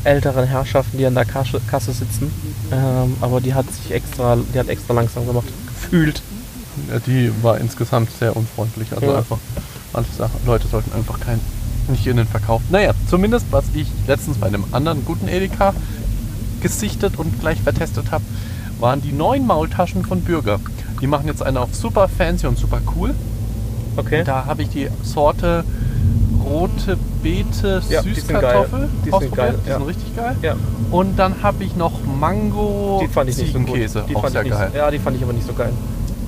älteren 0.03 0.47
Herrschaften, 0.47 0.97
die 0.97 1.05
an 1.05 1.13
der 1.13 1.25
Kasse, 1.25 1.62
Kasse 1.69 1.91
sitzen. 1.93 2.31
Ähm, 2.71 3.15
aber 3.21 3.39
die 3.39 3.53
hat 3.53 3.71
sich 3.71 3.91
extra, 3.91 4.36
die 4.51 4.57
hat 4.57 4.67
extra 4.67 4.95
langsam 4.95 5.27
gemacht. 5.27 5.45
Gefühlt. 5.67 6.23
Ja, 6.91 6.97
Die 7.05 7.31
war 7.43 7.60
insgesamt 7.60 8.10
sehr 8.19 8.36
unfreundlich. 8.36 8.91
Also 8.91 9.05
Ja. 9.12 9.17
einfach, 9.19 9.38
manche 9.93 10.13
Sachen, 10.13 10.39
Leute 10.47 10.67
sollten 10.67 10.91
einfach 10.97 11.19
kein, 11.19 11.39
nicht 11.89 12.07
in 12.07 12.17
den 12.17 12.27
Verkauf. 12.27 12.63
Naja, 12.71 12.93
zumindest 13.07 13.45
was 13.51 13.65
ich 13.75 13.86
letztens 14.07 14.38
bei 14.39 14.47
einem 14.47 14.63
anderen 14.71 15.05
guten 15.05 15.27
Edeka 15.27 15.75
gesichtet 16.62 17.13
und 17.19 17.39
gleich 17.41 17.62
vertestet 17.62 18.10
habe, 18.10 18.23
waren 18.79 19.03
die 19.03 19.12
neuen 19.12 19.45
Maultaschen 19.45 20.03
von 20.03 20.21
Bürger. 20.21 20.60
Die 21.01 21.07
machen 21.07 21.27
jetzt 21.27 21.43
eine 21.43 21.60
auf 21.60 21.73
super 21.75 22.07
fancy 22.07 22.47
und 22.47 22.57
super 22.57 22.79
cool. 22.95 23.13
Okay. 23.95 24.23
Da 24.23 24.45
habe 24.45 24.63
ich 24.63 24.69
die 24.69 24.88
Sorte 25.03 25.63
rote 26.43 26.97
Beete 27.21 27.81
Ja, 27.89 28.01
die 28.01 28.13
sind 28.13 28.27
geil. 28.29 28.65
Süßkartoffel 28.65 28.89
Die 29.05 29.12
sind 29.12 29.36
geil, 29.36 29.55
Die 29.65 29.69
ja. 29.69 29.77
sind 29.77 29.88
richtig 29.88 30.15
geil. 30.15 30.36
Ja, 30.41 30.55
Und 30.91 31.17
dann 31.19 31.41
habe 31.43 31.63
ich 31.63 31.75
noch 31.75 31.91
Mango 32.19 32.99
die 33.03 33.07
fand 33.07 33.29
ich 33.29 33.38
nicht 33.38 33.53
so 33.53 33.60
gut. 33.60 33.67
Ziegenkäse. 33.67 34.03
Die 34.07 34.13
fand 34.13 34.31
sehr 34.31 34.41
ich 34.43 34.49
nicht, 34.49 34.57
geil. 34.60 34.71
Ja, 34.75 34.89
die 34.91 34.99
fand 34.99 35.17
ich 35.17 35.23
aber 35.23 35.33
nicht 35.33 35.45
so 35.47 35.53
geil. 35.53 35.71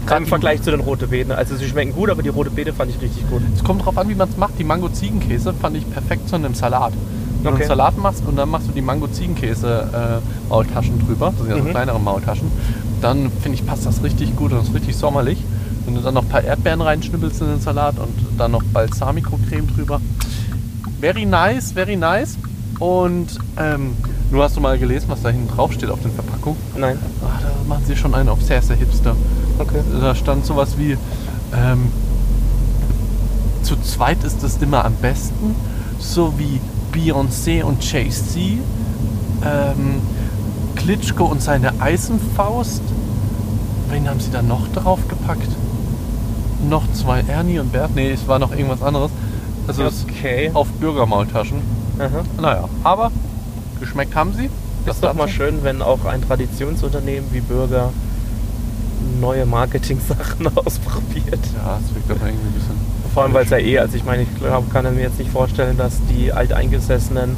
Gerade 0.05 0.21
Im 0.23 0.27
Vergleich 0.27 0.62
zu 0.62 0.71
den 0.71 0.79
roten 0.82 1.08
Beeten. 1.10 1.32
Also 1.32 1.55
sie 1.55 1.67
schmecken 1.67 1.93
gut, 1.93 2.10
aber 2.10 2.21
die 2.23 2.29
rote 2.29 2.49
Beete 2.49 2.73
fand 2.73 2.89
ich 2.91 2.99
richtig 3.01 3.29
gut. 3.29 3.41
Es 3.55 3.63
kommt 3.63 3.86
drauf 3.86 3.97
an, 3.97 4.10
wie 4.10 4.15
man 4.15 4.27
es 4.29 4.38
macht. 4.38 4.53
Die 4.58 4.63
Mango-Ziegenkäse 4.63 5.53
fand 5.53 5.77
ich 5.77 5.89
perfekt 5.89 6.27
zu 6.27 6.36
einem 6.36 6.53
Salat. 6.55 6.93
Wenn 6.93 7.43
du 7.43 7.49
Okay. 7.51 7.60
einen 7.62 7.67
Salat 7.69 7.97
machst 7.97 8.23
und 8.27 8.36
dann 8.36 8.49
machst 8.49 8.67
du 8.67 8.71
die 8.71 8.82
Mango-Ziegenkäse-Maultaschen 8.82 10.99
drüber, 11.05 11.32
das 11.38 11.45
sind 11.45 11.49
ja 11.51 11.58
so 11.58 11.63
Mhm. 11.63 11.69
kleinere 11.69 11.99
Maultaschen, 11.99 12.51
dann 13.01 13.31
finde 13.41 13.57
ich, 13.57 13.65
passt 13.65 13.85
das 13.85 14.03
richtig 14.03 14.35
gut 14.35 14.51
und 14.51 14.62
ist 14.62 14.73
richtig 14.73 14.95
sommerlich. 14.95 15.39
Wenn 15.85 15.95
du 15.95 16.01
dann 16.01 16.13
noch 16.13 16.23
ein 16.23 16.29
paar 16.29 16.43
Erdbeeren 16.43 16.81
reinschnibbelst 16.81 17.41
in 17.41 17.47
den 17.47 17.59
Salat 17.62 17.97
und 17.99 18.13
dann 18.38 18.51
noch 18.51 18.63
Balsamico-Creme 18.63 19.67
drüber. 19.75 20.01
Very 20.99 21.25
nice, 21.25 21.71
very 21.71 21.95
nice. 21.95 22.38
Und 22.79 23.39
ähm, 23.57 23.95
du 24.31 24.41
hast 24.41 24.55
du 24.55 24.62
mal 24.62 24.77
gelesen, 24.77 25.05
was 25.09 25.21
da 25.21 25.29
hinten 25.29 25.53
drauf 25.53 25.73
steht 25.73 25.89
auf 25.89 26.01
den 26.01 26.12
Verpackungen? 26.12 26.59
Nein. 26.77 26.97
Ah, 27.21 27.39
da 27.41 27.49
machen 27.67 27.83
sie 27.85 27.95
schon 27.95 28.13
einen 28.13 28.29
auf 28.29 28.41
sehr, 28.41 28.62
sehr 28.62 28.75
hipster. 28.75 29.15
Okay. 29.57 29.81
Da 29.99 30.15
stand 30.15 30.45
sowas 30.45 30.77
wie, 30.77 30.97
ähm, 31.53 31.91
zu 33.63 33.75
zweit 33.81 34.23
ist 34.23 34.43
es 34.43 34.57
immer 34.57 34.85
am 34.85 34.93
besten, 34.95 35.55
so 35.99 36.33
wie 36.38 36.59
Beyoncé 36.93 37.63
und 37.63 37.83
Jay-Z, 37.83 38.35
ähm, 38.38 40.01
Klitschko 40.79 41.25
und 41.25 41.41
seine 41.41 41.73
Eisenfaust. 41.81 42.81
Wen 43.89 44.09
haben 44.09 44.19
sie 44.19 44.31
da 44.31 44.41
noch 44.41 44.67
draufgepackt? 44.69 45.47
Noch 46.69 46.83
zwei, 46.93 47.21
Ernie 47.27 47.59
und 47.59 47.71
Bert? 47.71 47.91
Nee, 47.95 48.11
es 48.11 48.27
war 48.27 48.39
noch 48.39 48.51
irgendwas 48.51 48.81
anderes. 48.81 49.11
Also 49.67 49.83
Okay. 50.07 50.51
auf 50.53 50.67
Bürgermaultaschen. 50.73 51.59
Aha. 51.99 52.23
Naja, 52.41 52.69
aber 52.83 53.11
geschmeckt 53.79 54.15
haben 54.15 54.33
sie. 54.33 54.49
ist 54.89 55.03
doch 55.03 55.13
mal 55.13 55.27
schön, 55.27 55.63
wenn 55.63 55.81
auch 55.81 56.05
ein 56.05 56.21
Traditionsunternehmen 56.21 57.29
wie 57.33 57.41
Bürger 57.41 57.91
neue 59.19 59.45
Marketing-Sachen 59.45 60.47
ausprobiert. 60.57 61.39
Ja, 61.55 61.79
es 61.85 61.93
wirkt 61.93 62.09
aber 62.11 62.27
irgendwie 62.29 62.47
ein 62.47 62.53
bisschen. 62.53 62.75
Vor 63.13 63.23
allem, 63.23 63.33
weil 63.33 63.43
es 63.43 63.49
ja 63.49 63.57
eh, 63.57 63.79
also 63.79 63.95
ich 63.97 64.05
meine, 64.05 64.23
ich 64.23 64.29
kann 64.71 64.95
mir 64.95 65.01
jetzt 65.01 65.19
nicht 65.19 65.31
vorstellen, 65.31 65.77
dass 65.77 65.93
die 66.09 66.31
Alteingesessenen, 66.31 67.35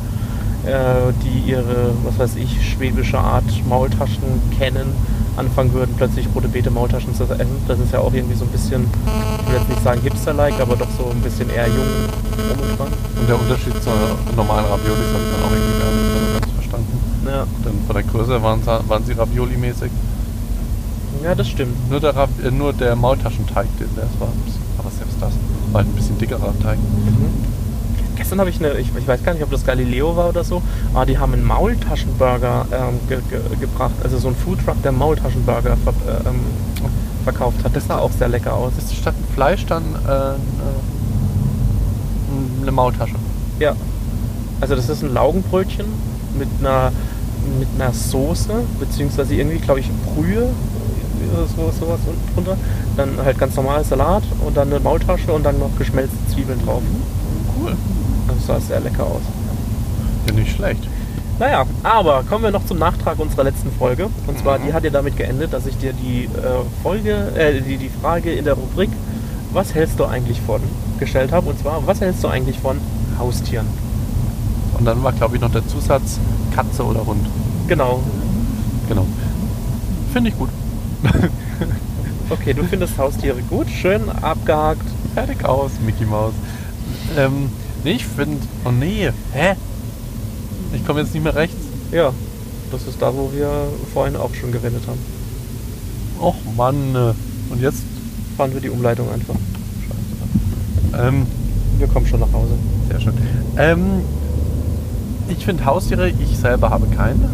die 0.64 1.50
ihre, 1.52 1.92
was 2.04 2.20
weiß 2.20 2.36
ich, 2.36 2.70
schwäbische 2.72 3.18
Art 3.18 3.44
Maultaschen 3.68 4.24
kennen, 4.58 4.94
anfangen 5.38 5.74
würden, 5.74 5.96
plötzlich 5.98 6.28
rote 6.36 6.48
Beete 6.48 6.70
Maultaschen 6.70 7.16
zu 7.16 7.24
essen. 7.24 7.48
Das 7.68 7.80
ist 7.80 7.92
ja 7.94 8.00
auch 8.00 8.14
irgendwie 8.14 8.36
so 8.36 8.46
ein 8.46 8.50
bisschen, 8.52 8.86
ich 9.42 9.48
will 9.48 9.56
jetzt 9.60 9.70
nicht 9.70 9.84
sagen 9.84 10.02
hipster-like, 10.02 10.60
aber 10.60 10.76
doch 10.76 10.88
so 10.98 11.10
ein 11.10 11.22
bisschen 11.22 11.50
eher 11.50 11.68
jung 11.68 11.88
dran. 12.78 12.88
Und 13.20 13.28
der 13.28 13.40
Unterschied 13.40 13.74
zu 13.82 13.90
normalen 14.36 14.66
Raviolis 14.66 15.08
habe 15.14 15.24
ich 15.24 15.32
dann 15.34 15.44
auch 15.44 15.52
irgendwie 15.52 15.80
gar 15.80 15.92
nicht 15.92 16.42
ganz 16.42 16.54
verstanden. 16.54 17.00
Ja, 17.26 17.46
Denn 17.66 17.86
von 17.88 17.96
der 17.96 18.04
Größe 18.04 18.44
waren, 18.44 18.62
sie- 18.62 18.90
waren 18.90 19.06
sie 19.06 19.14
Ravioli-mäßig. 19.14 19.92
ja 21.24 21.34
das 21.36 21.48
stimmt. 21.50 21.90
Nur 21.90 22.00
der, 22.00 22.16
Rav- 22.16 22.30
äh, 22.46 22.52
nur 22.52 22.74
der 22.74 22.96
Maultaschenteig, 22.96 23.68
den 23.80 23.90
das 23.96 24.10
war. 24.20 24.30
Aber 24.78 24.90
selbst 24.92 25.18
das 25.22 25.32
war 25.72 25.82
halt 25.82 25.88
ein 25.92 25.96
bisschen 25.96 26.18
dickerer 26.18 26.54
Teig. 26.62 26.78
Gestern 28.32 28.40
habe 28.40 28.50
ich 28.50 28.60
eine, 28.60 28.80
ich, 28.80 28.88
ich 28.98 29.06
weiß 29.06 29.26
gar 29.26 29.34
nicht, 29.34 29.44
ob 29.44 29.52
das 29.52 29.66
Galileo 29.66 30.16
war 30.16 30.30
oder 30.30 30.46
so, 30.46 30.62
aber 30.94 31.06
die 31.06 31.18
haben 31.18 31.34
einen 31.34 31.44
Maultaschenburger 31.44 32.66
ähm, 32.72 32.98
ge, 33.10 33.20
ge, 33.30 33.42
gebracht. 33.60 33.92
Also 34.06 34.20
so 34.20 34.30
ein 34.30 34.38
Foodtruck, 34.38 34.82
der 34.84 34.94
Maultaschenburger 34.94 35.76
ver, 35.76 35.92
äh, 36.08 36.30
ähm, 36.30 36.40
verkauft 37.26 37.62
hat. 37.66 37.76
Das 37.76 37.88
sah 37.88 37.98
auch 37.98 38.12
sehr 38.14 38.30
lecker 38.30 38.54
aus. 38.54 38.72
Ist 38.78 38.96
statt 38.96 39.16
Fleisch 39.34 39.66
dann 39.66 39.84
äh, 40.08 40.36
eine 42.62 42.72
Maultasche. 42.72 43.16
Ja. 43.60 43.76
Also 44.62 44.78
das 44.78 44.88
ist 44.88 45.04
ein 45.04 45.14
Laugenbrötchen 45.14 45.88
mit 46.40 46.48
einer 46.62 46.94
mit 47.60 47.68
einer 47.76 47.92
Soße, 47.92 48.54
beziehungsweise 48.80 49.36
irgendwie, 49.36 49.58
glaube 49.58 49.82
ich, 49.82 49.90
Brühe, 50.06 50.48
so, 51.58 51.70
sowas 51.78 52.00
unten 52.08 52.34
drunter. 52.34 52.56
Dann 52.96 53.18
halt 53.18 53.38
ganz 53.38 53.58
normales 53.58 53.90
Salat 53.90 54.24
und 54.46 54.56
dann 54.56 54.70
eine 54.70 54.80
Maultasche 54.80 55.34
und 55.34 55.44
dann 55.44 55.60
noch 55.60 55.78
geschmelzte 55.78 56.16
Zwiebeln 56.34 56.64
drauf. 56.64 56.82
Cool. 57.60 57.76
Das 58.36 58.48
sah 58.48 58.60
sehr 58.60 58.80
lecker 58.80 59.04
aus. 59.06 59.22
Ja, 60.28 60.34
nicht 60.34 60.56
schlecht. 60.56 60.88
Naja, 61.40 61.66
aber 61.84 62.24
kommen 62.30 62.44
wir 62.44 62.52
noch 62.52 62.66
zum 62.66 62.78
Nachtrag 62.78 63.18
unserer 63.20 63.44
letzten 63.46 63.72
Folge. 63.72 64.08
Und 64.28 64.38
zwar, 64.40 64.60
Mhm. 64.60 64.66
die 64.68 64.74
hat 64.74 64.84
ja 64.84 64.90
damit 64.92 65.18
geendet, 65.18 65.54
dass 65.54 65.66
ich 65.66 65.78
dir 65.78 65.94
die 65.94 66.26
äh, 66.26 66.30
Folge, 66.84 67.32
äh, 67.36 67.62
die, 67.62 67.78
die 67.78 67.90
Frage 67.90 68.32
in 68.32 68.46
der 68.46 68.54
Rubrik, 68.54 68.90
was 69.52 69.74
hältst 69.74 70.00
du 70.00 70.06
eigentlich 70.06 70.40
von, 70.42 70.62
gestellt 71.00 71.32
habe. 71.32 71.50
Und 71.50 71.60
zwar, 71.60 71.86
was 71.88 72.00
hältst 72.00 72.24
du 72.24 72.28
eigentlich 72.28 72.60
von 72.60 72.78
Haustieren? 73.18 73.66
Und 74.78 74.86
dann 74.86 75.04
war, 75.04 75.12
glaube 75.14 75.36
ich, 75.36 75.42
noch 75.42 75.52
der 75.52 75.68
Zusatz 75.68 76.20
Katze 76.56 76.84
oder 76.84 77.06
Hund. 77.06 77.26
Genau. 77.68 78.02
Genau. 78.88 79.06
Finde 80.14 80.30
ich 80.30 80.38
gut. 80.38 80.50
Okay, 82.30 82.54
du 82.54 82.64
findest 82.64 82.98
Haustiere 82.98 83.42
gut, 83.50 83.68
schön 83.70 84.08
abgehakt. 84.22 84.86
Fertig 85.14 85.44
aus, 85.44 85.72
Mickey 85.86 86.06
Maus. 86.06 86.32
Ähm, 87.18 87.50
nee, 87.84 87.92
ich 87.94 88.06
finde. 88.06 88.38
Oh 88.66 88.72
nee. 88.72 89.10
Hä? 89.34 89.56
Ich 90.74 90.86
komme 90.86 91.02
jetzt 91.02 91.14
nicht 91.14 91.24
mehr 91.24 91.36
rechts. 91.36 91.56
Ja, 91.92 92.12
das 92.72 92.88
ist 92.88 93.02
da, 93.02 93.14
wo 93.14 93.32
wir 93.34 93.50
vorhin 93.94 94.16
auch 94.16 94.34
schon 94.34 94.52
gewendet 94.52 94.84
haben. 94.88 95.00
Och 96.20 96.36
Mann. 96.56 96.96
äh. 96.96 97.14
Und 97.52 97.62
jetzt? 97.62 97.84
Fahren 98.38 98.54
wir 98.54 98.62
die 98.62 98.70
Umleitung 98.70 99.12
einfach. 99.12 99.36
Ähm, 100.98 101.26
Wir 101.78 101.88
kommen 101.88 102.06
schon 102.06 102.20
nach 102.20 102.32
Hause. 102.34 102.54
sehr 102.90 103.00
schön. 103.02 103.14
Ähm, 103.58 104.02
ich 105.28 105.44
finde 105.46 105.66
Haustiere, 105.66 106.10
ich 106.10 106.38
selber 106.38 106.70
habe 106.70 106.88
keine. 106.88 107.30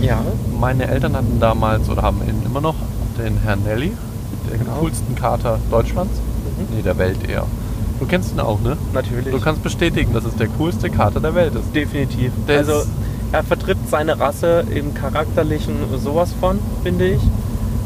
Ja, 0.00 0.20
Meine 0.58 0.88
Eltern 0.88 1.14
hatten 1.16 1.38
damals 1.40 1.88
oder 1.88 2.02
haben 2.02 2.20
ihn 2.26 2.42
immer 2.44 2.60
noch 2.60 2.74
den 3.18 3.36
Herrn 3.38 3.62
Nelly, 3.64 3.92
den 4.50 4.58
Genau. 4.60 4.78
coolsten 4.80 5.14
Kater 5.14 5.58
Deutschlands. 5.70 6.14
Mhm. 6.58 6.76
Nee, 6.76 6.82
der 6.82 6.96
Welt 6.98 7.18
eher. 7.28 7.44
Du 8.00 8.06
kennst 8.06 8.32
ihn 8.32 8.40
auch, 8.40 8.60
ne? 8.60 8.76
natürlich. 8.92 9.30
Du 9.30 9.40
kannst 9.40 9.62
bestätigen, 9.62 10.12
dass 10.12 10.24
es 10.24 10.34
der 10.34 10.48
coolste 10.48 10.90
Kater 10.90 11.20
der 11.20 11.34
Welt 11.34 11.54
ist. 11.54 11.74
Definitiv. 11.74 12.32
Der 12.48 12.58
also 12.58 12.82
er 13.32 13.44
vertritt 13.44 13.78
seine 13.88 14.18
Rasse 14.18 14.64
im 14.74 14.94
charakterlichen 14.94 15.76
sowas 16.02 16.32
von, 16.40 16.58
finde 16.82 17.08
ich. 17.08 17.20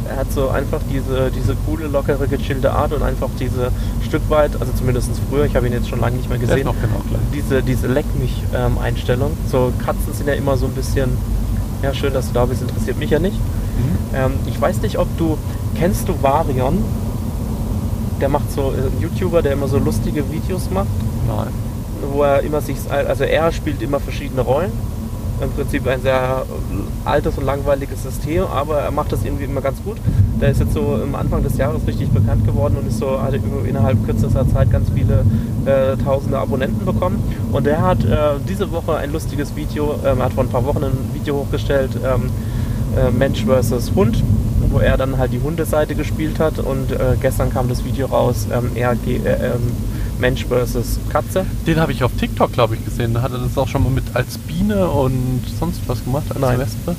Er 0.09 0.19
hat 0.19 0.33
so 0.33 0.49
einfach 0.49 0.81
diese, 0.91 1.31
diese 1.31 1.57
coole, 1.67 1.87
lockere, 1.87 2.29
gechillte 2.29 2.73
Art 2.73 2.93
und 2.93 3.03
einfach 3.03 3.29
diese 3.41 3.71
Stück 4.07 4.23
weit, 4.29 4.53
also 4.61 4.73
zumindest 4.73 5.11
früher, 5.29 5.47
ich 5.47 5.57
habe 5.57 5.67
ihn 5.67 5.73
jetzt 5.73 5.89
schon 5.89 6.01
lange 6.01 6.17
nicht 6.17 6.29
mehr 6.29 6.39
gesehen, 6.39 6.67
noch 6.67 6.75
genau 6.75 7.01
gleich. 7.09 7.21
diese, 7.35 7.63
diese 7.63 7.87
Leck 7.89 8.05
mich 8.19 8.43
ähm, 8.55 8.79
Einstellung. 8.79 9.33
So 9.51 9.73
Katzen 9.85 10.13
sind 10.13 10.29
ja 10.29 10.35
immer 10.35 10.57
so 10.57 10.67
ein 10.67 10.73
bisschen, 10.73 11.11
ja 11.83 11.93
schön, 11.95 12.13
dass 12.13 12.29
du 12.29 12.35
da 12.35 12.45
bist, 12.45 12.63
interessiert 12.63 12.99
mich 12.99 13.11
ja 13.11 13.19
nicht. 13.19 13.37
Mhm. 13.37 14.15
Ähm, 14.15 14.33
ich 14.47 14.61
weiß 14.61 14.83
nicht, 14.83 14.99
ob 14.99 15.09
du, 15.17 15.39
kennst 15.75 16.09
du 16.09 16.15
Varion? 16.23 16.85
Der 18.25 18.31
macht 18.31 18.51
so, 18.51 18.73
äh, 18.73 18.77
ein 18.77 19.03
YouTuber, 19.03 19.43
der 19.43 19.53
immer 19.53 19.69
so 19.69 19.77
lustige 19.77 20.25
Videos 20.33 20.71
macht 20.71 20.87
Nein. 21.29 21.49
wo 22.11 22.23
er 22.23 22.41
immer 22.41 22.63
sich, 22.63 22.79
also 22.91 23.23
er 23.23 23.53
spielt 23.53 23.83
immer 23.83 24.01
verschiedene 24.01 24.41
Rollen. 24.41 24.73
Im 25.43 25.51
Prinzip 25.51 25.87
ein 25.87 26.01
sehr 26.01 26.47
altes 27.05 27.37
und 27.37 27.45
langweiliges 27.45 28.03
System, 28.03 28.45
aber 28.45 28.79
er 28.79 28.93
macht 28.93 29.13
das 29.13 29.27
irgendwie 29.27 29.45
immer 29.45 29.61
ganz 29.61 29.77
gut. 29.85 29.99
Der 30.41 30.49
ist 30.49 30.61
jetzt 30.61 30.73
so 30.73 30.99
am 31.03 31.15
Anfang 31.17 31.43
des 31.43 31.59
Jahres 31.59 31.87
richtig 31.87 32.09
bekannt 32.13 32.47
geworden 32.47 32.79
und 32.81 32.89
ist 32.89 32.97
so 32.97 33.21
hat 33.21 33.35
innerhalb 33.69 34.03
kürzester 34.07 34.49
Zeit 34.49 34.71
ganz 34.71 34.89
viele 34.95 35.27
äh, 35.67 35.95
tausende 36.03 36.39
Abonnenten 36.39 36.87
bekommen. 36.87 37.23
Und 37.53 37.67
er 37.67 37.83
hat 37.83 38.07
äh, 38.07 38.39
diese 38.49 38.73
Woche 38.73 38.97
ein 38.97 39.13
lustiges 39.13 39.55
Video, 39.55 39.97
er 40.03 40.17
hat 40.17 40.33
vor 40.33 40.45
ein 40.45 40.51
paar 40.51 40.65
Wochen 40.65 40.83
ein 40.83 40.97
Video 41.13 41.35
hochgestellt, 41.35 41.91
ähm, 42.03 42.31
äh, 42.97 43.11
Mensch 43.11 43.45
vs. 43.45 43.93
Hund, 43.95 44.23
wo 44.75 44.81
er 44.81 44.97
dann 44.97 45.19
halt 45.19 45.33
die 45.33 45.41
Hundeseite 45.41 45.95
gespielt 45.95 46.41
hat 46.41 46.59
und 46.59 46.91
äh, 46.91 47.17
gestern 47.21 47.51
kam 47.51 47.69
das 47.69 47.85
Video 47.85 48.07
raus, 48.07 48.49
ähm, 48.53 48.73
er 48.75 48.93
äh, 48.93 49.15
ähm, 49.15 49.73
Mensch 50.19 50.47
vs. 50.47 50.99
Katze. 51.09 51.47
Den 51.65 51.79
habe 51.79 51.93
ich 51.93 52.03
auf 52.03 52.11
TikTok, 52.19 52.53
glaube 52.53 52.75
ich, 52.75 52.85
gesehen. 52.85 53.15
Da 53.15 53.23
hat 53.23 53.33
er 53.33 53.39
das 53.39 53.57
auch 53.57 53.69
schon 53.69 53.85
mal 53.85 53.91
mit 53.91 54.05
als 54.15 54.37
Biene 54.37 54.89
und 54.89 55.43
sonst 55.59 55.81
was 55.87 56.03
gemacht, 56.03 56.25
als 56.31 56.41
Nein. 56.41 56.59
Wespe. 56.59 56.97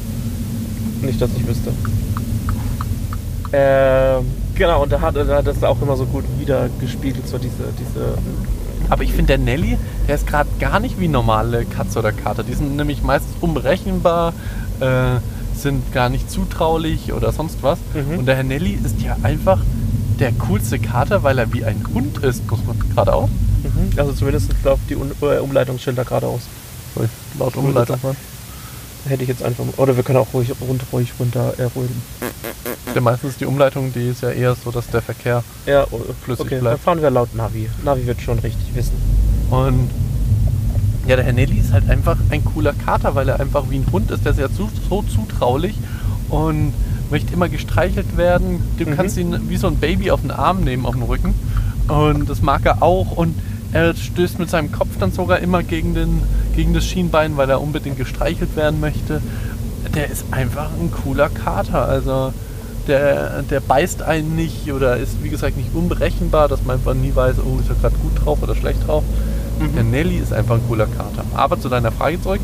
Nicht, 1.02 1.22
dass 1.22 1.30
ich 1.36 1.46
wüsste. 1.46 1.74
Ähm, 3.52 4.26
genau, 4.56 4.84
und 4.84 4.92
da 4.92 5.02
hat 5.02 5.18
er 5.18 5.44
das 5.44 5.64
auch 5.64 5.82
immer 5.82 5.98
so 5.98 6.06
gut 6.06 6.24
wieder 6.40 6.70
gespiegelt, 6.80 7.28
so 7.28 7.38
diese, 7.38 7.64
diese. 7.78 8.18
Aber 8.90 9.04
ich 9.04 9.12
finde, 9.12 9.28
der 9.28 9.38
Nelly, 9.38 9.78
der 10.08 10.16
ist 10.16 10.28
gerade 10.28 10.50
gar 10.60 10.80
nicht 10.80 11.00
wie 11.00 11.08
normale 11.08 11.66
Katze 11.66 12.00
oder 12.00 12.12
Kater. 12.12 12.44
Die 12.44 12.54
sind 12.54 12.76
nämlich 12.78 13.02
meistens 13.02 13.36
unberechenbar, 13.42 14.34
äh, 14.80 15.20
sind 15.58 15.94
gar 15.94 16.10
nicht 16.10 16.30
zutraulich 16.30 17.14
oder 17.14 17.32
sonst 17.32 17.58
was. 17.62 17.80
Mhm. 17.94 18.20
Und 18.20 18.26
der 18.26 18.36
Herr 18.36 18.44
Nelly 18.44 18.80
ist 18.84 19.02
ja 19.02 19.18
einfach 19.24 19.60
der 20.20 20.32
coolste 20.34 20.80
Kater, 20.80 21.24
weil 21.24 21.38
er 21.38 21.52
wie 21.54 21.66
ein 21.66 21.84
Hund 21.94 22.20
ist, 22.20 22.50
muss 22.50 22.64
man 22.66 22.78
geradeaus. 22.80 23.30
Mhm. 23.64 23.98
Also 24.00 24.14
zumindest 24.14 24.52
läuft 24.64 24.90
die 24.90 24.96
Un 24.96 25.12
äh, 25.22 25.40
Umleitungsschilder 25.40 26.06
geradeaus. 26.06 26.42
Soll 26.96 27.06
ich 27.06 27.40
laut 27.40 27.56
Umleitung 27.58 27.98
machen? 28.02 28.18
Hätte 29.08 29.24
ich 29.24 29.30
jetzt 29.30 29.44
einfach. 29.44 29.64
Oder 29.78 29.96
wir 29.96 30.04
können 30.04 30.18
auch 30.18 30.34
ruhig, 30.34 30.52
rund, 30.62 30.82
ruhig 30.92 31.14
runter 31.20 31.54
ruhig. 31.76 31.90
Denn 32.96 33.04
meistens 33.04 33.38
die 33.38 33.46
Umleitung, 33.46 33.92
die 33.94 34.08
ist 34.10 34.22
ja 34.22 34.32
eher 34.32 34.56
so, 34.56 34.72
dass 34.72 34.88
der 34.88 35.02
Verkehr 35.02 35.44
Ja, 35.66 35.86
Flüssig 36.24 36.46
okay, 36.46 36.56
dann 36.56 36.62
bleibt. 36.62 36.84
fahren 36.84 37.02
wir 37.02 37.10
laut 37.12 37.36
Navi. 37.36 37.70
Navi 37.84 38.08
wird 38.08 38.22
schon 38.22 38.40
richtig 38.40 38.74
wissen. 38.74 38.94
Und 39.52 39.90
ja, 41.08 41.16
der 41.16 41.26
Herr 41.26 41.34
Nelly 41.34 41.58
ist 41.60 41.72
halt 41.74 41.90
einfach 41.90 42.18
ein 42.30 42.44
cooler 42.46 42.74
Kater, 42.74 43.16
weil 43.16 43.30
er 43.30 43.40
einfach 43.40 43.66
wie 43.70 43.78
ein 43.78 43.86
Hund 43.92 44.12
ist. 44.12 44.24
Der 44.26 44.32
ist 44.32 44.40
ja 44.40 44.50
zu, 44.52 44.70
so 44.90 45.04
zutraulich 45.04 45.76
und 46.30 46.74
möchte 47.12 47.34
immer 47.34 47.50
gestreichelt 47.50 48.18
werden. 48.18 48.62
Du 48.78 48.86
Mhm. 48.86 48.96
kannst 48.96 49.18
ihn 49.18 49.50
wie 49.50 49.58
so 49.58 49.68
ein 49.68 49.78
Baby 49.78 50.12
auf 50.12 50.22
den 50.22 50.32
Arm 50.32 50.62
nehmen, 50.62 50.86
auf 50.86 50.96
den 50.96 51.04
Rücken. 51.04 51.34
Und 51.88 52.30
das 52.30 52.42
mag 52.42 52.66
er 52.66 52.82
auch. 52.82 53.12
Und 53.12 53.36
er 53.72 53.94
stößt 53.96 54.40
mit 54.40 54.50
seinem 54.50 54.72
Kopf 54.72 54.90
dann 55.00 55.12
sogar 55.12 55.40
immer 55.40 55.62
gegen, 55.62 55.94
den, 55.94 56.22
gegen 56.56 56.74
das 56.74 56.86
Schienbein, 56.86 57.38
weil 57.38 57.50
er 57.50 57.62
unbedingt 57.62 57.98
gestreichelt 57.98 58.56
werden 58.56 58.80
möchte. 58.80 59.22
Der 59.94 60.10
ist 60.10 60.26
einfach 60.32 60.70
ein 60.80 60.92
cooler 60.92 61.30
Kater. 61.30 61.88
Also 61.88 62.34
der, 62.88 63.44
der 63.44 63.60
beißt 63.60 64.02
einen 64.02 64.36
nicht 64.36 64.72
oder 64.72 64.98
ist, 64.98 65.24
wie 65.24 65.30
gesagt, 65.30 65.58
nicht 65.58 65.70
unberechenbar, 65.76 66.48
dass 66.48 66.64
man 66.64 66.78
einfach 66.78 66.94
nie 66.96 67.14
weiß, 67.14 67.36
oh, 67.46 67.60
ist 67.60 67.70
er 67.70 67.76
gerade 67.76 67.96
gut 67.98 68.26
drauf 68.26 68.42
oder 68.42 68.56
schlecht 68.56 68.88
drauf. 68.88 69.04
Mhm. 69.60 69.74
Der 69.76 69.84
Nelly 69.84 70.18
ist 70.18 70.34
einfach 70.34 70.56
ein 70.56 70.62
cooler 70.68 70.88
Kater. 70.88 71.24
Aber 71.36 71.60
zu 71.60 71.70
deiner 71.70 71.92
Frage 71.92 72.22
zurück, 72.22 72.42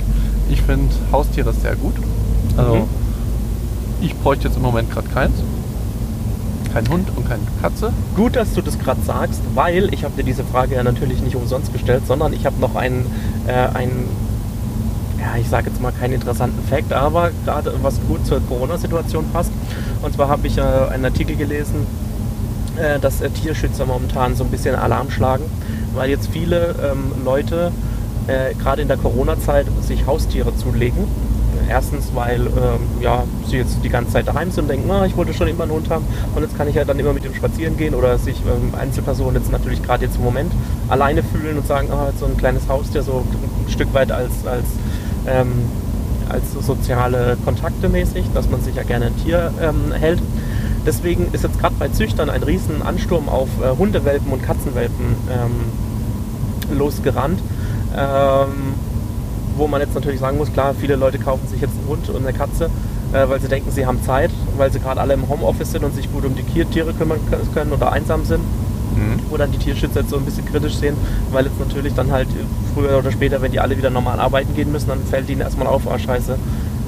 Ich 0.50 0.62
finde 0.64 0.94
Haustiere 1.14 1.54
sehr 1.54 1.76
gut. 1.78 1.94
Also 2.58 2.76
Mhm. 2.76 2.84
ich 4.02 4.14
bräuchte 4.16 4.50
jetzt 4.50 4.58
im 4.58 4.64
Moment 4.64 4.92
gerade 4.92 5.08
keins. 5.08 5.36
Kein 6.74 6.88
Hund 6.90 7.08
und 7.16 7.26
keine 7.28 7.42
Katze. 7.62 7.94
Gut, 8.18 8.36
dass 8.36 8.54
du 8.54 8.62
das 8.62 8.78
gerade 8.78 9.02
sagst, 9.02 9.40
weil 9.56 9.94
ich 9.94 10.04
habe 10.04 10.14
dir 10.18 10.24
diese 10.26 10.44
Frage 10.44 10.76
ja 10.76 10.84
natürlich 10.84 11.22
nicht 11.22 11.36
umsonst 11.38 11.72
gestellt, 11.72 12.04
sondern 12.08 12.34
ich 12.34 12.46
habe 12.46 12.60
noch 12.60 12.76
einen, 12.76 13.06
äh, 13.48 13.52
einen 13.78 14.10
ja, 15.20 15.40
ich 15.40 15.48
sage 15.48 15.70
jetzt 15.70 15.82
mal 15.82 15.92
keinen 15.94 16.14
interessanten 16.14 16.62
Fakt, 16.68 16.92
aber 16.92 17.32
gerade 17.46 17.74
was 17.82 17.96
gut 18.08 18.26
zur 18.26 18.42
Corona-Situation 18.42 19.26
passt. 19.32 19.52
Und 20.02 20.14
zwar 20.14 20.28
habe 20.30 20.48
ich 20.48 20.58
äh, 20.58 20.62
einen 20.62 21.06
Artikel 21.06 21.36
gelesen, 21.38 21.86
äh, 22.78 23.00
dass 23.00 23.22
äh, 23.22 23.30
Tierschützer 23.30 23.86
momentan 23.86 24.36
so 24.36 24.44
ein 24.44 24.50
bisschen 24.50 24.76
Alarm 24.76 25.12
schlagen, 25.12 25.44
weil 25.94 26.10
jetzt 26.10 26.30
viele 26.32 26.76
ähm, 26.84 27.24
Leute 27.24 27.72
äh, 28.28 28.54
gerade 28.56 28.82
in 28.82 28.88
der 28.88 28.98
Corona-Zeit 28.98 29.68
sich 29.82 30.06
Haustiere 30.06 30.56
zulegen. 30.56 31.08
Erstens, 31.70 32.12
weil 32.14 32.42
ähm, 32.48 33.02
ja, 33.02 33.24
sie 33.48 33.58
jetzt 33.58 33.78
die 33.84 33.90
ganze 33.90 34.12
Zeit 34.12 34.28
daheim 34.28 34.52
sind 34.52 34.64
und 34.64 34.70
denken, 34.70 34.90
ah, 34.92 35.06
ich 35.06 35.16
wollte 35.16 35.34
schon 35.34 35.48
immer 35.48 35.64
einen 35.64 35.74
Hund 35.74 35.90
haben 35.90 36.06
und 36.36 36.42
jetzt 36.42 36.58
kann 36.58 36.68
ich 36.68 36.76
ja 36.76 36.86
dann 36.86 37.00
immer 37.00 37.14
mit 37.14 37.24
dem 37.24 37.34
spazieren 37.34 37.78
gehen 37.78 37.94
oder 37.94 38.18
sich 38.18 38.36
ähm, 38.46 38.74
Einzelpersonen 38.78 39.36
jetzt 39.36 39.52
natürlich 39.52 39.82
gerade 39.84 40.06
jetzt 40.06 40.18
im 40.18 40.24
Moment 40.24 40.52
alleine 40.90 41.24
fühlen 41.24 41.58
und 41.58 41.68
sagen, 41.68 41.90
ah, 41.92 42.12
so 42.18 42.26
ein 42.26 42.36
kleines 42.38 42.68
Haustier 42.68 43.04
so 43.04 43.24
ein 43.66 43.72
Stück 43.72 43.94
weit 43.94 44.12
als, 44.12 44.46
als, 44.46 44.66
ähm, 45.28 45.52
als 46.30 46.54
soziale 46.66 47.38
Kontakte 47.46 47.90
mäßig, 47.90 48.26
dass 48.34 48.50
man 48.50 48.62
sich 48.62 48.76
ja 48.76 48.84
gerne 48.84 49.08
ein 49.08 49.18
Tier 49.24 49.54
ähm, 49.62 49.94
hält. 49.94 50.20
Deswegen 50.86 51.28
ist 51.32 51.44
jetzt 51.44 51.60
gerade 51.60 51.76
bei 51.78 51.90
Züchtern 51.90 52.30
ein 52.30 52.44
riesen 52.44 52.82
Ansturm 52.82 53.30
auf 53.30 53.50
äh, 53.62 53.78
Hundewelpen 53.78 54.32
und 54.32 54.44
Katzenwelpen 54.44 55.16
ähm, 55.32 56.78
losgerannt. 56.78 57.40
Ähm, 57.96 58.74
wo 59.58 59.68
man 59.68 59.82
jetzt 59.82 59.94
natürlich 59.94 60.20
sagen 60.20 60.38
muss, 60.38 60.52
klar, 60.52 60.74
viele 60.80 60.96
Leute 60.96 61.20
kaufen 61.20 61.48
sich 61.48 61.62
jetzt 61.62 61.74
einen 61.78 61.88
Hund 61.88 62.10
und 62.10 62.26
eine 62.26 62.34
Katze, 62.34 62.70
äh, 63.14 63.28
weil 63.28 63.40
sie 63.42 63.48
denken, 63.48 63.70
sie 63.70 63.86
haben 63.86 64.02
Zeit, 64.02 64.32
weil 64.58 64.72
sie 64.72 64.80
gerade 64.80 65.00
alle 65.02 65.14
im 65.14 65.28
Homeoffice 65.28 65.72
sind 65.72 65.84
und 65.84 65.94
sich 65.94 66.12
gut 66.12 66.26
um 66.26 66.34
die 66.36 66.44
Tiere 66.44 66.94
kümmern 66.94 67.20
können 67.54 67.74
oder 67.74 67.92
einsam 67.92 68.26
sind. 68.26 68.42
Wo 69.30 69.38
dann 69.38 69.52
die 69.52 69.58
Tierschützer 69.58 70.02
jetzt 70.02 70.10
so 70.10 70.18
ein 70.18 70.26
bisschen 70.26 70.46
kritisch 70.46 70.76
sehen, 70.76 70.96
weil 71.32 71.46
jetzt 71.46 71.58
natürlich 71.60 71.94
dann 71.94 72.12
halt 72.12 72.28
früher 72.74 72.98
oder 72.98 73.12
später, 73.12 73.42
wenn 73.42 73.52
die 73.52 73.60
alle 73.60 73.78
wieder 73.78 73.90
normal 73.90 74.20
arbeiten 74.20 74.54
gehen 74.54 74.72
müssen, 74.72 74.90
dann 74.90 75.00
fällt 75.06 75.30
ihnen 75.30 75.40
erstmal 75.42 75.68
auf, 75.68 75.88
ah 75.90 75.98
scheiße, 75.98 76.38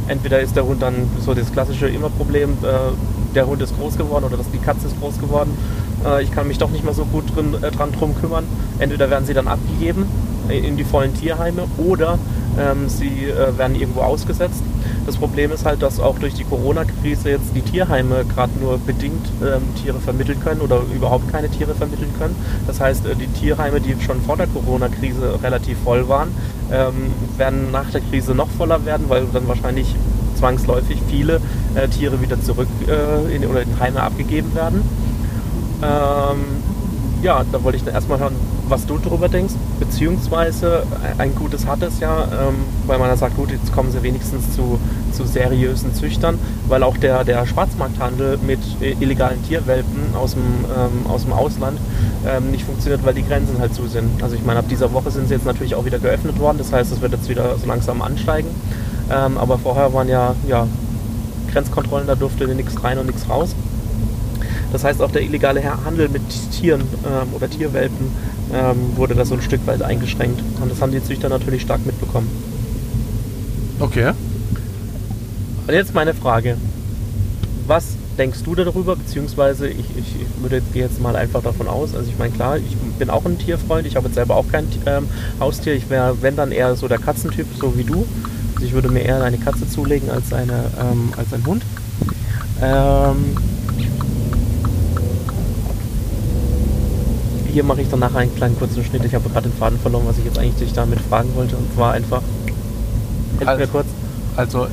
entweder 0.08 0.40
ist 0.40 0.56
der 0.56 0.66
Hund 0.66 0.82
dann 0.82 1.10
so 1.20 1.34
das 1.34 1.52
klassische 1.52 1.88
immer 1.88 2.10
Problem, 2.10 2.52
äh, 2.64 3.34
der 3.36 3.48
Hund 3.48 3.62
ist 3.62 3.78
groß 3.78 3.98
geworden 3.98 4.26
oder 4.26 4.38
dass 4.38 4.50
die 4.52 4.58
Katze 4.60 4.88
ist 4.88 5.00
groß 5.00 5.20
geworden, 5.20 5.58
äh, 6.06 6.24
ich 6.24 6.32
kann 6.32 6.48
mich 6.48 6.58
doch 6.58 6.70
nicht 6.70 6.84
mehr 6.84 6.94
so 6.94 7.06
gut 7.06 7.36
drin, 7.36 7.56
äh, 7.62 7.72
dran 7.72 7.92
drum 7.92 8.16
kümmern. 8.20 8.46
Entweder 8.80 9.10
werden 9.10 9.26
sie 9.26 9.34
dann 9.34 9.48
abgegeben 9.48 10.06
äh, 10.50 10.60
in 10.60 10.78
die 10.78 10.84
vollen 10.84 11.14
Tierheime 11.14 11.64
oder 11.78 12.18
ähm, 12.60 12.90
sie 12.90 13.26
äh, 13.26 13.58
werden 13.58 13.76
irgendwo 13.76 14.02
ausgesetzt. 14.02 14.64
Das 15.06 15.18
Problem 15.18 15.52
ist 15.52 15.66
halt, 15.66 15.82
dass 15.82 16.00
auch 16.00 16.18
durch 16.18 16.34
die 16.34 16.46
Corona-Krise 16.46 17.32
jetzt 17.32 17.54
die 17.56 17.62
Tierheime 17.62 18.24
gerade 18.34 18.52
nur 18.60 18.78
bedingt 18.78 19.26
ähm, 19.42 19.62
Tiere 19.82 20.00
vermitteln 20.00 20.40
können 20.40 20.62
oder 20.62 20.82
überhaupt 20.96 21.30
keine 21.32 21.50
Tiere 21.50 21.76
vermitteln 21.76 22.14
können. 22.18 22.36
Das 22.68 22.80
heißt, 22.80 23.06
äh, 23.06 23.16
die 23.16 23.28
Tierheime, 23.28 23.82
die 23.82 24.02
schon 24.02 24.22
vor 24.22 24.38
der 24.38 24.48
Corona-Krise 24.48 25.40
relativ 25.44 25.78
voll 25.84 26.08
waren, 26.08 26.30
ähm, 26.72 27.12
werden 27.38 27.72
nach 27.72 27.90
der 27.92 28.02
Krise 28.02 28.34
noch 28.34 28.50
voller 28.50 28.86
werden, 28.86 29.10
weil 29.10 29.26
dann 29.34 29.48
wahrscheinlich 29.48 29.94
zwangsläufig 30.36 31.00
viele 31.10 31.42
äh, 31.76 31.88
Tiere 31.90 32.22
wieder 32.22 32.42
zurück 32.42 32.68
äh, 32.88 33.36
in, 33.36 33.46
oder 33.46 33.62
in 33.62 33.80
Heime 33.80 34.02
abgegeben 34.02 34.56
werden. 34.56 34.84
Ähm, 35.82 36.73
ja, 37.24 37.44
da 37.52 37.64
wollte 37.64 37.78
ich 37.78 37.84
dann 37.86 37.94
erstmal 37.94 38.20
hören, 38.20 38.36
was 38.68 38.86
du 38.86 38.98
darüber 38.98 39.30
denkst, 39.30 39.54
beziehungsweise 39.80 40.84
ein 41.18 41.34
gutes 41.34 41.66
hat 41.66 41.82
es 41.82 42.00
ja, 42.00 42.24
ähm, 42.24 42.56
weil 42.86 43.00
man 43.00 43.08
dann 43.08 43.18
sagt, 43.18 43.38
gut, 43.38 43.50
jetzt 43.50 43.72
kommen 43.72 43.92
sie 43.92 44.04
wenigstens 44.04 44.54
zu, 44.54 44.78
zu 45.14 45.26
seriösen 45.26 45.94
Züchtern, 45.96 46.38
weil 46.68 46.84
auch 46.84 46.98
der, 46.98 47.24
der 47.24 47.46
Schwarzmarkthandel 47.46 48.40
mit 48.46 48.60
äh, 48.82 48.96
illegalen 49.00 49.42
Tierwelpen 49.44 50.16
aus 50.16 50.34
dem, 50.34 50.42
ähm, 50.42 51.10
aus 51.10 51.24
dem 51.24 51.32
Ausland 51.32 51.80
ähm, 52.28 52.52
nicht 52.52 52.66
funktioniert, 52.66 53.06
weil 53.06 53.14
die 53.14 53.24
Grenzen 53.24 53.58
halt 53.60 53.74
zu 53.74 53.88
sind. 53.88 54.22
Also 54.22 54.36
ich 54.36 54.44
meine, 54.44 54.60
ab 54.60 54.66
dieser 54.70 54.92
Woche 54.92 55.10
sind 55.10 55.30
sie 55.30 55.34
jetzt 55.36 55.46
natürlich 55.46 55.76
auch 55.76 55.86
wieder 55.86 56.00
geöffnet 56.00 56.38
worden, 56.40 56.58
das 56.58 56.74
heißt, 56.74 56.92
es 56.92 57.00
wird 57.00 57.14
jetzt 57.14 57.30
wieder 57.30 57.58
so 57.58 57.66
langsam 57.66 58.02
ansteigen, 58.02 58.50
ähm, 59.10 59.38
aber 59.38 59.58
vorher 59.58 59.94
waren 59.94 60.10
ja, 60.10 60.36
ja 60.48 60.68
Grenzkontrollen, 61.54 62.06
da 62.06 62.16
durfte 62.16 62.48
nichts 62.48 62.84
rein 62.84 62.98
und 62.98 63.06
nichts 63.06 63.30
raus. 63.30 63.56
Das 64.74 64.84
heißt, 64.84 65.02
auch 65.02 65.12
der 65.12 65.22
illegale 65.22 65.64
Handel 65.86 66.10
mit 66.10 66.24
Tieren 66.52 66.82
ähm, 66.82 67.34
oder 67.34 67.50
Tierwelpen 67.50 68.08
ähm, 68.52 68.98
wurde 68.98 69.14
da 69.14 69.24
so 69.24 69.36
ein 69.36 69.42
Stück 69.42 69.66
weit 69.68 69.84
eingeschränkt. 69.84 70.42
Und 70.60 70.70
das 70.70 70.82
haben 70.82 70.92
die 70.92 71.02
Züchter 71.02 71.30
natürlich 71.30 71.62
stark 71.62 71.86
mitbekommen. 71.86 72.28
Okay. 73.80 74.14
Und 75.68 75.74
jetzt 75.74 75.94
meine 75.94 76.14
Frage. 76.14 76.58
Was 77.68 77.96
denkst 78.18 78.40
du 78.44 78.56
darüber? 78.56 78.96
Beziehungsweise 78.96 79.68
ich, 79.68 79.86
ich, 79.96 80.16
ich 80.22 80.42
würde 80.42 80.58
jetzt, 80.58 80.74
gehe 80.74 80.84
jetzt 80.84 81.00
mal 81.00 81.16
einfach 81.16 81.44
davon 81.44 81.68
aus. 81.68 81.94
Also 81.96 82.10
ich 82.10 82.18
meine, 82.18 82.34
klar, 82.34 82.58
ich 82.58 82.76
bin 82.98 83.12
auch 83.12 83.26
ein 83.26 83.38
Tierfreund. 83.38 83.86
Ich 83.86 83.96
habe 83.96 84.08
jetzt 84.08 84.16
selber 84.16 84.36
auch 84.36 84.46
kein 84.52 84.68
ähm, 84.88 85.08
Haustier. 85.40 85.74
Ich 85.76 85.90
wäre, 85.90 86.18
wenn 86.22 86.36
dann 86.36 86.52
eher 86.52 86.76
so 86.76 86.88
der 86.88 86.98
Katzentyp, 86.98 87.46
so 87.60 87.78
wie 87.78 87.84
du. 87.84 88.06
Also 88.56 88.66
ich 88.66 88.74
würde 88.74 88.90
mir 88.90 89.02
eher 89.02 89.24
eine 89.24 89.38
Katze 89.38 89.70
zulegen 89.70 90.10
als, 90.10 90.34
eine, 90.34 90.66
ähm, 90.82 91.14
als 91.16 91.32
ein 91.32 91.46
Hund. 91.46 91.64
Ähm, 92.62 93.38
hier 97.54 97.64
mache 97.64 97.82
ich 97.82 97.90
dann 97.90 98.00
nachher 98.00 98.18
einen 98.20 98.36
kleinen 98.36 98.58
kurzen 98.58 98.84
Schnitt. 98.84 99.06
Ich 99.06 99.14
habe 99.16 99.30
gerade 99.30 99.48
den 99.50 99.58
Faden 99.58 99.80
verloren, 99.80 100.04
was 100.08 100.18
ich 100.18 100.26
jetzt 100.26 100.40
eigentlich 100.40 100.56
dich 100.56 100.74
damit 100.74 101.00
fragen 101.00 101.30
wollte. 101.36 101.56
Und 101.56 101.72
zwar 101.76 101.94
einfach, 101.94 102.22
helf 103.38 103.42
mir 103.42 103.48
Also- 103.48 103.68
kurz. 103.72 103.86
Also, 104.36 104.68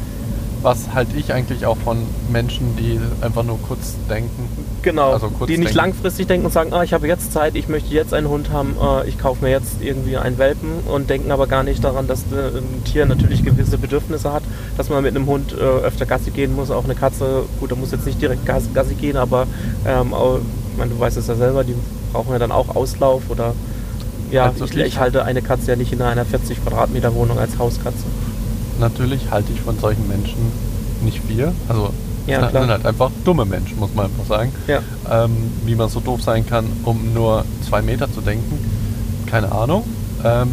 was 0.62 0.92
halte 0.94 1.16
ich 1.16 1.32
eigentlich 1.32 1.64
auch 1.66 1.76
von 1.76 1.98
Menschen, 2.30 2.76
die 2.76 2.98
einfach 3.24 3.42
nur 3.44 3.58
kurz 3.60 3.94
denken? 4.10 4.48
Genau, 4.82 5.12
Also 5.12 5.28
kurz 5.28 5.48
die 5.48 5.56
nicht 5.58 5.68
denken. 5.70 5.76
langfristig 5.76 6.26
denken 6.26 6.46
und 6.46 6.52
sagen, 6.52 6.72
ah, 6.72 6.82
ich 6.82 6.92
habe 6.94 7.06
jetzt 7.06 7.32
Zeit, 7.32 7.54
ich 7.54 7.68
möchte 7.68 7.92
jetzt 7.94 8.12
einen 8.14 8.28
Hund 8.28 8.50
haben, 8.50 8.74
äh, 8.82 9.06
ich 9.08 9.18
kaufe 9.18 9.42
mir 9.44 9.50
jetzt 9.50 9.82
irgendwie 9.82 10.16
einen 10.16 10.38
Welpen 10.38 10.70
und 10.90 11.08
denken 11.10 11.30
aber 11.30 11.46
gar 11.46 11.62
nicht 11.62 11.82
daran, 11.84 12.06
dass 12.06 12.20
äh, 12.32 12.58
ein 12.58 12.84
Tier 12.84 13.04
natürlich 13.06 13.42
gewisse 13.44 13.76
Bedürfnisse 13.78 14.32
hat, 14.32 14.42
dass 14.78 14.88
man 14.90 15.02
mit 15.02 15.14
einem 15.14 15.26
Hund 15.26 15.52
äh, 15.52 15.56
öfter 15.56 16.06
Gassi 16.06 16.30
gehen 16.30 16.54
muss, 16.54 16.70
auch 16.70 16.84
eine 16.84 16.94
Katze, 16.94 17.42
gut, 17.58 17.70
da 17.70 17.76
muss 17.76 17.90
jetzt 17.92 18.06
nicht 18.06 18.20
direkt 18.20 18.44
Gas, 18.46 18.64
Gassi 18.74 18.94
gehen, 18.94 19.16
aber 19.18 19.46
ähm, 19.86 20.12
auch, 20.14 20.38
ich 20.72 20.78
meine, 20.78 20.90
du 20.90 20.98
weißt 21.00 21.16
es 21.18 21.26
ja 21.26 21.34
selber, 21.34 21.64
die 21.64 21.74
brauchen 22.12 22.32
ja 22.32 22.38
dann 22.38 22.52
auch 22.52 22.74
Auslauf 22.74 23.22
oder 23.28 23.54
ja, 24.30 24.44
Also 24.46 24.64
ich, 24.64 24.76
ich- 24.76 24.98
halte 24.98 25.24
eine 25.24 25.42
Katze 25.42 25.72
ja 25.72 25.76
nicht 25.76 25.92
in 25.92 26.02
einer 26.02 26.24
40 26.24 26.62
Quadratmeter 26.62 27.14
Wohnung 27.14 27.38
als 27.38 27.58
Hauskatze. 27.58 28.04
Natürlich 28.78 29.30
halte 29.30 29.52
ich 29.52 29.60
von 29.60 29.78
solchen 29.78 30.06
Menschen 30.08 30.52
nicht 31.02 31.20
viel. 31.26 31.52
Also, 31.68 31.90
Ja, 32.26 32.40
das 32.40 32.50
klar. 32.50 32.62
sind 32.62 32.70
halt 32.70 32.86
einfach 32.86 33.10
dumme 33.24 33.44
Menschen, 33.44 33.78
muss 33.78 33.92
man 33.94 34.06
einfach 34.06 34.24
sagen. 34.26 34.52
Ja. 34.68 34.80
Ähm, 35.10 35.32
wie 35.64 35.74
man 35.74 35.88
so 35.88 36.00
doof 36.00 36.22
sein 36.22 36.46
kann, 36.46 36.66
um 36.84 37.12
nur 37.12 37.44
zwei 37.68 37.82
Meter 37.82 38.10
zu 38.12 38.20
denken, 38.20 38.58
keine 39.26 39.50
Ahnung. 39.52 39.84
Ähm, 40.24 40.48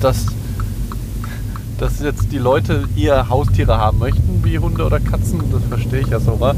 dass, 0.00 0.26
dass 1.78 2.00
jetzt 2.00 2.32
die 2.32 2.38
Leute 2.38 2.84
eher 2.96 3.28
Haustiere 3.28 3.78
haben 3.78 3.98
möchten, 3.98 4.40
wie 4.42 4.58
Hunde 4.58 4.84
oder 4.84 5.00
Katzen, 5.00 5.42
das 5.52 5.62
verstehe 5.68 6.00
ich 6.00 6.08
ja 6.08 6.20
sogar. 6.20 6.54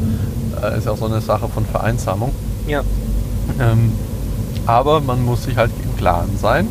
Äh, 0.63 0.79
ist 0.79 0.87
ja 0.87 0.93
auch 0.93 0.99
so 0.99 1.07
eine 1.07 1.21
Sache 1.21 1.49
von 1.49 1.65
Vereinsamung. 1.67 2.33
Ja, 2.67 2.83
Ähm, 3.61 3.93
aber 4.67 5.01
man 5.01 5.25
muss 5.25 5.45
sich 5.45 5.57
halt 5.57 5.71
im 5.85 5.97
Klaren 5.97 6.37
sein, 6.41 6.67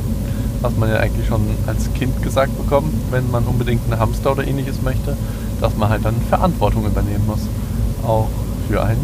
was 0.62 0.76
man 0.76 0.90
ja 0.90 0.98
eigentlich 0.98 1.28
schon 1.28 1.42
als 1.68 1.92
Kind 1.94 2.22
gesagt 2.22 2.56
bekommt, 2.58 2.94
wenn 3.12 3.32
man 3.32 3.46
unbedingt 3.46 3.82
einen 3.90 4.00
Hamster 4.00 4.34
oder 4.34 4.46
ähnliches 4.46 4.82
möchte, 4.82 5.16
dass 5.62 5.76
man 5.78 5.90
halt 5.90 6.04
dann 6.04 6.16
Verantwortung 6.30 6.86
übernehmen 6.86 7.26
muss. 7.26 7.48
Auch 8.06 8.28
für 8.68 8.84
ein 8.84 8.98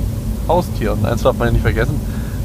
Haustier. 0.47 0.93
Und 0.93 1.05
eins 1.05 1.23
darf 1.23 1.37
man 1.37 1.47
ja 1.47 1.51
nicht 1.53 1.61
vergessen, 1.61 1.95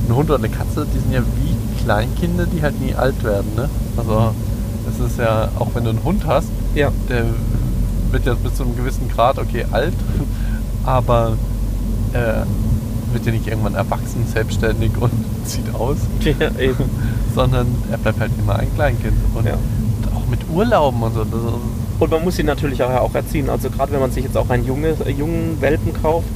ein 0.08 0.14
Hund 0.14 0.30
oder 0.30 0.38
eine 0.38 0.48
Katze, 0.48 0.86
die 0.94 0.98
sind 0.98 1.12
ja 1.12 1.22
wie 1.22 1.82
Kleinkinder, 1.82 2.46
die 2.46 2.62
halt 2.62 2.80
nie 2.80 2.94
alt 2.94 3.22
werden. 3.24 3.50
Ne? 3.56 3.68
Also 3.96 4.32
es 4.88 5.00
ist 5.00 5.18
ja, 5.18 5.48
auch 5.58 5.68
wenn 5.74 5.84
du 5.84 5.90
einen 5.90 6.04
Hund 6.04 6.24
hast, 6.26 6.48
ja, 6.74 6.92
der 7.08 7.24
wird 8.12 8.26
ja 8.26 8.34
bis 8.34 8.54
zu 8.54 8.62
einem 8.62 8.76
gewissen 8.76 9.08
Grad, 9.08 9.38
okay, 9.38 9.66
alt, 9.72 9.94
aber 10.84 11.32
äh, 12.12 12.42
wird 13.16 13.26
ja 13.26 13.32
nicht 13.32 13.46
irgendwann 13.48 13.74
erwachsen, 13.74 14.26
selbstständig 14.30 14.90
und 15.00 15.10
zieht 15.46 15.74
aus, 15.74 15.96
ja 16.20 16.50
eben. 16.60 16.84
sondern 17.34 17.66
er 17.90 17.96
bleibt 17.98 18.20
halt 18.20 18.30
immer 18.38 18.56
ein 18.56 18.72
Kleinkind. 18.74 19.14
Und 19.34 19.46
Ja. 19.46 19.54
auch 20.14 20.26
mit 20.30 20.40
Urlauben 20.52 21.02
und 21.02 21.14
so. 21.14 21.24
Und 21.98 22.10
man 22.10 22.22
muss 22.22 22.38
ihn 22.38 22.46
natürlich 22.46 22.82
auch, 22.82 23.14
erziehen. 23.14 23.48
Also 23.48 23.70
gerade 23.70 23.92
wenn 23.92 24.00
man 24.00 24.10
sich 24.10 24.24
jetzt 24.24 24.36
auch 24.36 24.50
einen 24.50 24.66
junge, 24.66 24.94
jungen 25.16 25.56
Welpen 25.60 25.94
kauft, 26.02 26.28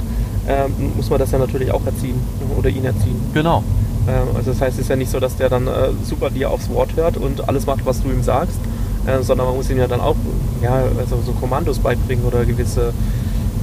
ähm, 0.47 0.73
muss 0.97 1.09
man 1.11 1.19
das 1.19 1.31
ja 1.31 1.37
natürlich 1.37 1.71
auch 1.71 1.85
erziehen 1.85 2.19
oder 2.57 2.69
ihn 2.69 2.83
erziehen. 2.85 3.15
genau. 3.33 3.63
Ähm, 4.07 4.35
also 4.35 4.51
das 4.51 4.59
heißt, 4.59 4.73
es 4.77 4.85
ist 4.85 4.89
ja 4.89 4.95
nicht 4.95 5.11
so, 5.11 5.19
dass 5.19 5.35
der 5.37 5.49
dann 5.49 5.67
äh, 5.67 5.89
super 6.03 6.31
dir 6.31 6.49
aufs 6.49 6.67
Wort 6.69 6.95
hört 6.95 7.17
und 7.17 7.47
alles 7.47 7.67
macht, 7.67 7.85
was 7.85 8.01
du 8.01 8.09
ihm 8.09 8.23
sagst, 8.23 8.57
äh, 9.05 9.21
sondern 9.21 9.45
man 9.45 9.55
muss 9.55 9.69
ihm 9.69 9.77
ja 9.77 9.85
dann 9.87 10.01
auch 10.01 10.15
ja, 10.63 10.81
also 10.97 11.19
so 11.23 11.33
Kommandos 11.33 11.77
beibringen 11.77 12.25
oder 12.25 12.43
gewisse, 12.43 12.91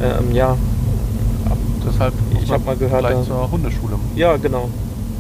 ähm, 0.01 0.33
ja, 0.33 0.57
Deshalb 1.87 2.13
Ich 2.49 2.53
man 2.53 2.61
hab 2.61 2.67
mal 2.67 2.77
gehört, 2.77 3.05
vielleicht 3.05 3.21
ja. 3.21 3.27
zur 3.27 3.51
Hundeschule. 3.51 3.95
ja 4.17 4.37
genau. 4.37 4.71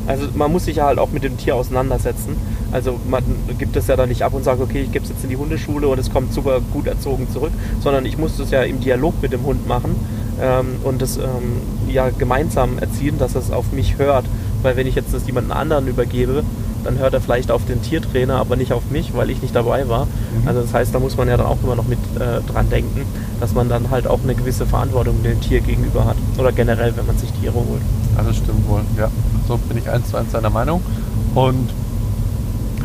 Also 0.06 0.26
man 0.34 0.50
muss 0.50 0.64
sich 0.64 0.76
ja 0.76 0.86
halt 0.86 0.98
auch 0.98 1.10
mit 1.10 1.22
dem 1.22 1.36
Tier 1.36 1.54
auseinandersetzen. 1.54 2.34
Also 2.72 2.98
man 3.10 3.22
gibt 3.58 3.76
es 3.76 3.88
ja 3.88 3.96
dann 3.96 4.08
nicht 4.08 4.22
ab 4.22 4.32
und 4.32 4.42
sagt, 4.42 4.62
okay, 4.62 4.80
ich 4.80 4.90
gebe 4.90 5.04
es 5.04 5.10
jetzt 5.10 5.22
in 5.22 5.28
die 5.28 5.36
Hundeschule 5.36 5.86
und 5.86 5.98
es 5.98 6.10
kommt 6.10 6.32
super 6.32 6.60
gut 6.72 6.86
erzogen 6.86 7.28
zurück, 7.30 7.52
sondern 7.80 8.06
ich 8.06 8.16
muss 8.16 8.38
das 8.38 8.50
ja 8.50 8.62
im 8.62 8.80
Dialog 8.80 9.20
mit 9.20 9.34
dem 9.34 9.44
Hund 9.44 9.68
machen 9.68 9.94
ähm, 10.40 10.76
und 10.82 11.02
das 11.02 11.18
ähm, 11.18 11.60
ja 11.88 12.08
gemeinsam 12.08 12.78
erziehen, 12.78 13.18
dass 13.18 13.34
es 13.34 13.50
auf 13.50 13.70
mich 13.72 13.98
hört. 13.98 14.24
Weil 14.62 14.76
wenn 14.76 14.86
ich 14.86 14.94
jetzt 14.94 15.12
das 15.12 15.26
jemanden 15.26 15.52
anderen 15.52 15.86
übergebe, 15.86 16.42
dann 16.88 16.98
hört 16.98 17.12
er 17.12 17.20
vielleicht 17.20 17.50
auf 17.50 17.66
den 17.66 17.82
Tiertrainer, 17.82 18.36
aber 18.36 18.56
nicht 18.56 18.72
auf 18.72 18.90
mich, 18.90 19.14
weil 19.14 19.28
ich 19.28 19.42
nicht 19.42 19.54
dabei 19.54 19.88
war. 19.90 20.06
Also 20.46 20.62
das 20.62 20.72
heißt, 20.72 20.94
da 20.94 20.98
muss 20.98 21.18
man 21.18 21.28
ja 21.28 21.36
dann 21.36 21.44
auch 21.46 21.58
immer 21.62 21.76
noch 21.76 21.86
mit 21.86 21.98
äh, 22.16 22.40
dran 22.50 22.70
denken, 22.70 23.02
dass 23.40 23.52
man 23.52 23.68
dann 23.68 23.90
halt 23.90 24.06
auch 24.06 24.20
eine 24.22 24.34
gewisse 24.34 24.64
Verantwortung 24.64 25.22
dem 25.22 25.38
Tier 25.42 25.60
gegenüber 25.60 26.06
hat. 26.06 26.16
Oder 26.38 26.50
generell, 26.50 26.96
wenn 26.96 27.04
man 27.04 27.18
sich 27.18 27.30
Tiere 27.32 27.52
holt. 27.54 27.82
Also 28.16 28.32
stimmt 28.32 28.66
wohl, 28.66 28.80
ja. 28.96 29.10
So 29.46 29.58
bin 29.58 29.76
ich 29.76 29.90
eins 29.90 30.08
zu 30.08 30.16
eins 30.16 30.32
deiner 30.32 30.48
Meinung. 30.48 30.80
Und 31.34 31.68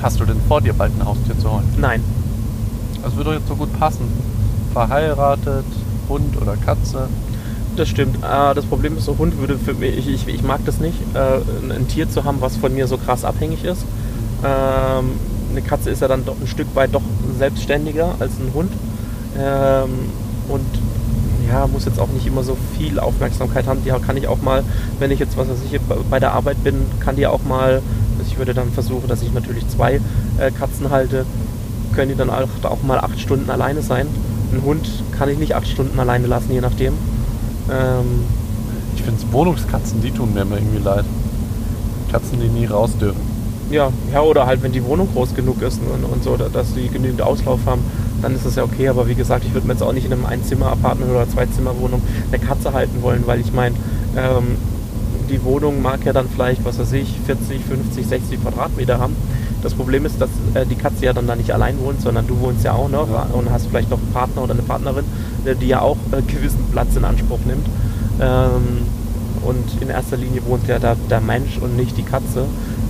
hast 0.02 0.20
du 0.20 0.26
denn 0.26 0.42
vor, 0.50 0.60
dir 0.60 0.74
bald 0.74 0.92
ein 1.00 1.06
Haustier 1.06 1.40
zu 1.40 1.50
holen? 1.50 1.64
Nein, 1.78 2.04
Das 3.04 3.16
würde 3.16 3.30
doch 3.32 3.40
jetzt 3.40 3.48
so 3.48 3.56
gut 3.56 3.72
passen. 3.80 4.12
Verheiratet, 4.74 5.66
Hund 6.10 6.36
oder 6.42 6.58
Katze. 6.58 7.08
Das 7.76 7.90
stimmt. 7.90 8.18
Äh, 8.18 8.54
das 8.56 8.66
Problem 8.66 8.98
ist, 8.98 9.06
so 9.06 9.18
Hund 9.18 9.38
würde 9.40 9.58
für 9.58 9.74
mich, 9.74 10.08
ich, 10.08 10.28
ich, 10.28 10.44
mag 10.44 10.62
das 10.66 10.80
nicht, 10.80 10.96
äh, 11.14 11.18
ein- 11.64 11.72
ein 11.72 11.88
Tier 11.88 12.10
zu 12.10 12.24
haben, 12.24 12.38
was 12.42 12.58
von 12.58 12.74
mir 12.74 12.88
so 12.88 12.98
krass 12.98 13.24
abhängig 13.26 13.64
ist. 13.64 13.84
Ähm, 14.44 15.12
eine 15.52 15.62
Katze 15.62 15.90
ist 15.90 16.02
ja 16.02 16.08
dann 16.08 16.26
doch 16.26 16.36
ein 16.40 16.48
Stück 16.48 16.68
weit 16.76 16.94
doch 16.94 17.02
selbstständiger 17.38 18.16
als 18.20 18.32
ein 18.40 18.54
Hund. 18.54 18.72
Ähm, 19.40 19.90
und 20.50 20.66
ja, 21.50 21.68
muss 21.68 21.86
jetzt 21.86 22.00
auch 22.00 22.08
nicht 22.10 22.26
immer 22.26 22.44
so 22.44 22.58
viel 22.78 23.00
Aufmerksamkeit 23.00 23.68
haben. 23.68 23.80
Die 23.86 23.92
kann 24.06 24.18
ich 24.18 24.28
auch 24.28 24.42
mal, 24.42 24.64
wenn 25.00 25.12
ich 25.12 25.20
jetzt, 25.20 25.38
was 25.38 25.48
weiß 25.50 25.58
ich, 25.72 25.80
bei 26.10 26.20
der 26.20 26.32
Arbeit 26.34 26.64
bin, 26.64 26.76
kann 27.00 27.16
die 27.16 27.28
auch 27.28 27.44
mal, 27.44 27.82
also 28.18 28.32
ich 28.32 28.38
würde 28.38 28.54
dann 28.54 28.72
versuchen, 28.72 29.08
dass 29.08 29.22
ich 29.22 29.32
natürlich 29.34 29.68
zwei 29.68 30.00
äh, 30.40 30.52
Katzen 30.52 30.90
halte, 30.90 31.26
können 31.94 32.10
die 32.10 32.16
dann 32.18 32.30
auch, 32.30 32.48
auch 32.64 32.82
mal 32.84 32.98
acht 33.00 33.20
Stunden 33.20 33.50
alleine 33.50 33.82
sein. 33.82 34.08
Ein 34.52 34.64
Hund 34.64 34.88
kann 35.18 35.30
ich 35.30 35.38
nicht 35.38 35.56
acht 35.56 35.68
Stunden 35.68 36.00
alleine 36.00 36.28
lassen, 36.28 36.52
je 36.52 36.62
nachdem. 36.62 36.94
Ähm, 37.72 38.24
Ich 38.96 39.02
finde 39.02 39.22
Wohnungskatzen, 39.32 40.02
die 40.02 40.12
tun 40.12 40.34
mir 40.34 40.42
immer 40.42 40.56
irgendwie 40.58 40.84
leid. 40.84 41.06
Katzen, 42.12 42.40
die 42.40 42.48
nie 42.48 42.66
raus 42.68 42.92
dürfen. 43.00 43.20
ja, 43.72 43.90
ja, 44.14 44.22
oder 44.22 44.46
halt, 44.46 44.62
wenn 44.62 44.72
die 44.72 44.84
Wohnung 44.86 45.08
groß 45.14 45.34
genug 45.34 45.62
ist 45.64 45.80
und, 45.82 46.04
und 46.06 46.24
so, 46.24 46.38
da- 46.38 46.50
dass 46.50 46.74
die 46.76 46.90
genügend 46.90 47.22
Auslauf 47.24 47.62
haben, 47.66 47.82
dann 48.22 48.36
ist 48.36 48.46
das 48.46 48.56
ja 48.56 48.64
okay. 48.64 48.88
Aber 48.90 49.08
wie 49.08 49.16
gesagt, 49.16 49.46
ich 49.46 49.54
würde 49.54 49.66
mir 49.66 49.74
jetzt 49.74 49.82
auch 49.82 49.94
nicht 49.94 50.06
in 50.06 50.14
einem 50.14 50.26
Einzimmer-Apartment 50.28 51.10
oder 51.10 51.28
Zwei-Zimmer-Wohnung 51.28 52.02
eine 52.32 52.40
Katze 52.40 52.74
halten 52.74 53.02
wollen, 53.02 53.24
weil 53.26 53.40
ich 53.40 53.52
meine, 53.52 53.76
ähm, 54.16 54.58
die 55.30 55.44
Wohnung 55.44 55.82
mag 55.82 56.06
ja 56.06 56.14
dann 56.14 56.28
vielleicht, 56.30 56.64
was 56.66 56.78
weiß 56.78 56.92
ich, 56.94 57.16
40, 57.26 57.62
50, 57.66 58.06
60 58.06 58.42
Quadratmeter 58.44 59.00
haben. 59.00 59.16
Das 59.64 59.74
Problem 59.74 60.06
ist, 60.06 60.20
dass 60.20 60.30
äh, 60.54 60.66
die 60.66 60.76
Katze 60.76 61.06
ja 61.06 61.14
dann 61.14 61.26
da 61.26 61.36
nicht 61.36 61.52
allein 61.52 61.80
wohnt, 61.80 62.02
sondern 62.02 62.28
du 62.28 62.38
wohnst 62.42 62.66
ja 62.66 62.74
auch 62.74 62.90
noch 62.90 63.08
und 63.34 63.50
hast 63.50 63.68
vielleicht 63.68 63.90
noch 63.90 63.98
einen 63.98 64.12
Partner 64.12 64.44
oder 64.44 64.54
eine 64.54 64.62
Partnerin, 64.62 65.06
äh, 65.46 65.56
die 65.56 65.68
ja 65.68 65.82
auch 65.82 65.98
äh, 66.12 66.22
gewissen 66.22 66.66
Platz 66.72 66.96
in 66.98 67.06
Anspruch 67.06 67.40
nimmt. 67.46 67.66
Ähm, 68.20 68.86
und 69.42 69.82
in 69.82 69.90
erster 69.90 70.18
Linie 70.18 70.46
wohnt 70.46 70.68
ja 70.68 70.80
da 70.80 70.96
der 71.10 71.22
Mensch 71.22 71.58
und 71.58 71.78
nicht 71.78 71.98
die 71.98 72.04
Katze. 72.04 72.46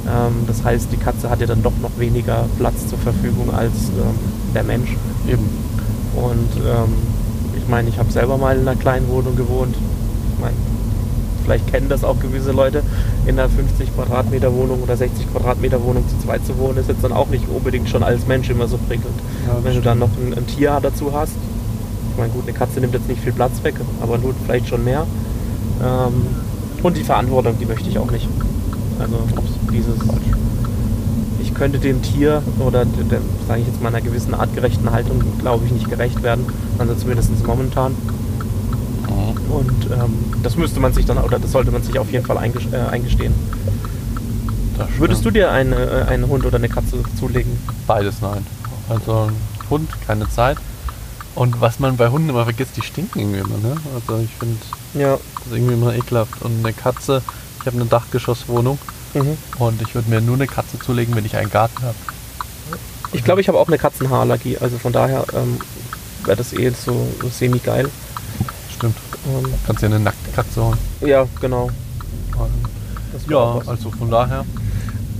Ähm, 0.07 0.45
das 0.47 0.63
heißt, 0.63 0.91
die 0.91 0.97
Katze 0.97 1.29
hat 1.29 1.41
ja 1.41 1.47
dann 1.47 1.61
doch 1.61 1.77
noch 1.81 1.91
weniger 1.97 2.45
Platz 2.57 2.87
zur 2.87 2.97
Verfügung 2.97 3.53
als 3.53 3.89
ähm, 3.89 4.17
der 4.55 4.63
Mensch. 4.63 4.97
Eben. 5.27 5.47
Und 6.15 6.49
ähm, 6.57 6.93
ich 7.55 7.67
meine, 7.67 7.87
ich 7.89 7.99
habe 7.99 8.11
selber 8.11 8.37
mal 8.37 8.57
in 8.57 8.67
einer 8.67 8.77
kleinen 8.77 9.07
Wohnung 9.09 9.35
gewohnt. 9.35 9.75
Ich 9.75 10.41
meine, 10.41 10.55
vielleicht 11.43 11.67
kennen 11.67 11.89
das 11.89 12.03
auch 12.03 12.19
gewisse 12.19 12.51
Leute. 12.51 12.83
In 13.25 13.39
einer 13.39 13.49
50 13.49 13.93
Quadratmeter 13.95 14.53
Wohnung 14.53 14.81
oder 14.81 14.97
60 14.97 15.31
Quadratmeter 15.31 15.83
Wohnung 15.83 16.07
zu 16.07 16.17
zweit 16.25 16.45
zu 16.45 16.57
wohnen, 16.57 16.77
ist 16.77 16.89
jetzt 16.89 17.03
dann 17.03 17.13
auch 17.13 17.27
nicht 17.27 17.47
unbedingt 17.47 17.89
schon 17.89 18.03
als 18.03 18.27
Mensch 18.27 18.49
immer 18.49 18.67
so 18.67 18.77
prickelnd. 18.77 19.19
Ja, 19.47 19.57
Wenn 19.63 19.75
du 19.75 19.81
dann 19.81 19.99
noch 19.99 20.09
ein, 20.17 20.33
ein 20.35 20.47
Tier 20.47 20.79
dazu 20.81 21.13
hast, 21.13 21.33
ich 22.11 22.17
meine, 22.17 22.31
gut, 22.31 22.43
eine 22.43 22.53
Katze 22.53 22.79
nimmt 22.79 22.93
jetzt 22.93 23.07
nicht 23.07 23.21
viel 23.21 23.33
Platz 23.33 23.63
weg, 23.63 23.75
aber 24.01 24.17
nur 24.17 24.33
vielleicht 24.45 24.67
schon 24.67 24.83
mehr. 24.83 25.05
Ähm, 25.83 26.27
und 26.83 26.97
die 26.97 27.03
Verantwortung, 27.03 27.57
die 27.59 27.65
möchte 27.65 27.89
ich 27.89 27.97
auch 27.97 28.11
nicht. 28.11 28.27
Also 28.99 29.15
dieses, 29.71 29.95
ich 31.41 31.53
könnte 31.53 31.79
dem 31.79 32.01
Tier 32.01 32.43
oder 32.59 32.85
sage 33.47 33.61
ich 33.61 33.67
jetzt 33.67 33.81
mal 33.81 33.89
einer 33.89 34.01
gewissen 34.01 34.33
artgerechten 34.33 34.91
Haltung, 34.91 35.21
glaube 35.39 35.65
ich, 35.65 35.71
nicht 35.71 35.89
gerecht 35.89 36.21
werden. 36.23 36.45
Also 36.77 36.93
zumindest 36.95 37.31
momentan. 37.45 37.95
Und 39.49 39.85
ähm, 39.91 40.13
das 40.41 40.55
müsste 40.57 40.79
man 40.79 40.93
sich 40.93 41.05
dann, 41.05 41.17
oder 41.17 41.39
das 41.39 41.51
sollte 41.51 41.71
man 41.71 41.83
sich 41.83 41.97
auf 41.99 42.11
jeden 42.11 42.25
Fall 42.25 42.37
äh, 42.37 42.77
eingestehen. 42.89 43.33
Würdest 44.97 45.23
du 45.25 45.31
dir 45.31 45.51
eine, 45.51 45.75
äh, 45.75 46.03
einen 46.07 46.27
Hund 46.27 46.45
oder 46.45 46.57
eine 46.57 46.69
Katze 46.69 46.97
zulegen? 47.19 47.57
Beides 47.87 48.15
nein. 48.21 48.45
Also 48.89 49.27
ein 49.29 49.35
Hund, 49.69 49.89
keine 50.05 50.29
Zeit. 50.29 50.57
Und 51.35 51.61
was 51.61 51.79
man 51.79 51.97
bei 51.97 52.09
Hunden 52.09 52.29
immer 52.29 52.43
vergisst, 52.43 52.77
die 52.77 52.81
stinken 52.81 53.19
irgendwie 53.19 53.39
immer, 53.39 53.57
ne? 53.57 53.75
Also 53.95 54.21
ich 54.23 54.29
finde 54.37 54.57
Ja. 54.93 55.17
das 55.37 55.47
ist 55.47 55.53
irgendwie 55.53 55.73
immer 55.73 55.93
ekelhaft. 55.95 56.41
Und 56.41 56.59
eine 56.63 56.73
Katze, 56.73 57.21
ich 57.61 57.65
habe 57.65 57.77
eine 57.77 57.85
Dachgeschosswohnung 57.85 58.77
Mhm. 59.13 59.37
und 59.59 59.81
ich 59.81 59.93
würde 59.95 60.09
mir 60.09 60.21
nur 60.21 60.35
eine 60.35 60.47
Katze 60.47 60.79
zulegen, 60.79 61.15
wenn 61.15 61.25
ich 61.25 61.35
einen 61.35 61.49
Garten 61.51 61.83
habe. 61.83 61.95
Ich 63.13 63.23
glaube, 63.23 63.41
ich 63.41 63.47
habe 63.47 63.59
auch 63.59 63.67
eine 63.67 63.77
Katzenhaarallergie, 63.77 64.57
also 64.59 64.77
von 64.79 64.91
daher 64.91 65.25
ähm, 65.33 65.59
wäre 66.25 66.37
das 66.37 66.51
eh 66.53 66.69
so 66.71 67.07
semi-geil. 67.31 67.89
Stimmt. 68.83 68.95
Ähm, 69.45 69.53
Kannst 69.65 69.81
dir 69.81 69.85
eine 69.87 69.99
nackte 69.99 70.31
Katze 70.31 70.61
holen. 70.63 70.77
ja, 71.01 71.25
genau. 71.39 71.69
Das 73.13 73.21
Ja, 73.29 73.55
was. 73.57 73.67
also 73.69 73.91
von 73.91 74.09
daher 74.11 74.43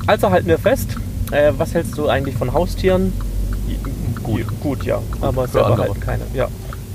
Also 0.08 0.30
halten 0.32 0.48
wir 0.48 0.58
fest, 0.60 0.98
äh, 1.32 1.54
was 1.58 1.74
hältst 1.74 1.98
du 1.98 2.10
eigentlich 2.10 2.36
von 2.36 2.52
Haustieren? 2.54 3.14
Gut. 4.22 4.46
Gut, 4.62 4.84
ja, 4.84 5.00
aber 5.22 5.44
Für 5.48 5.54
selber 5.54 5.68
andere. 5.72 5.88
halt 5.90 6.02
keine. 6.02 6.24
Ja. 6.34 6.48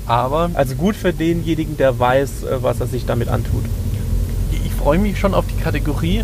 Aber 0.05 0.49
Also 0.53 0.75
gut 0.75 0.95
für 0.95 1.11
denjenigen, 1.13 1.77
der 1.77 1.97
weiß, 1.97 2.43
äh, 2.43 2.61
was 2.61 2.79
er 2.81 2.87
sich 2.87 3.05
damit 3.05 3.29
antut. 3.29 3.63
ich 4.51 4.73
freue 4.73 4.99
mich 4.99 5.19
schon 5.19 5.33
auf 5.33 5.45
die 5.47 5.59
Kategorie 5.61 6.23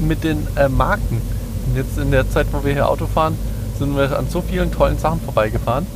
mit 0.00 0.24
den 0.24 0.46
äh, 0.56 0.68
Marken. 0.68 1.20
Und 1.66 1.76
jetzt 1.76 1.98
in 1.98 2.10
der 2.10 2.28
Zeit, 2.30 2.46
wo 2.52 2.64
wir 2.64 2.72
hier 2.72 2.88
Auto 2.88 3.06
fahren, 3.06 3.36
sind 3.78 3.94
wir 3.96 4.18
an 4.18 4.26
so 4.28 4.40
vielen 4.42 4.72
tollen 4.72 4.98
Sachen 4.98 5.20
vorbeigefahren. 5.20 5.86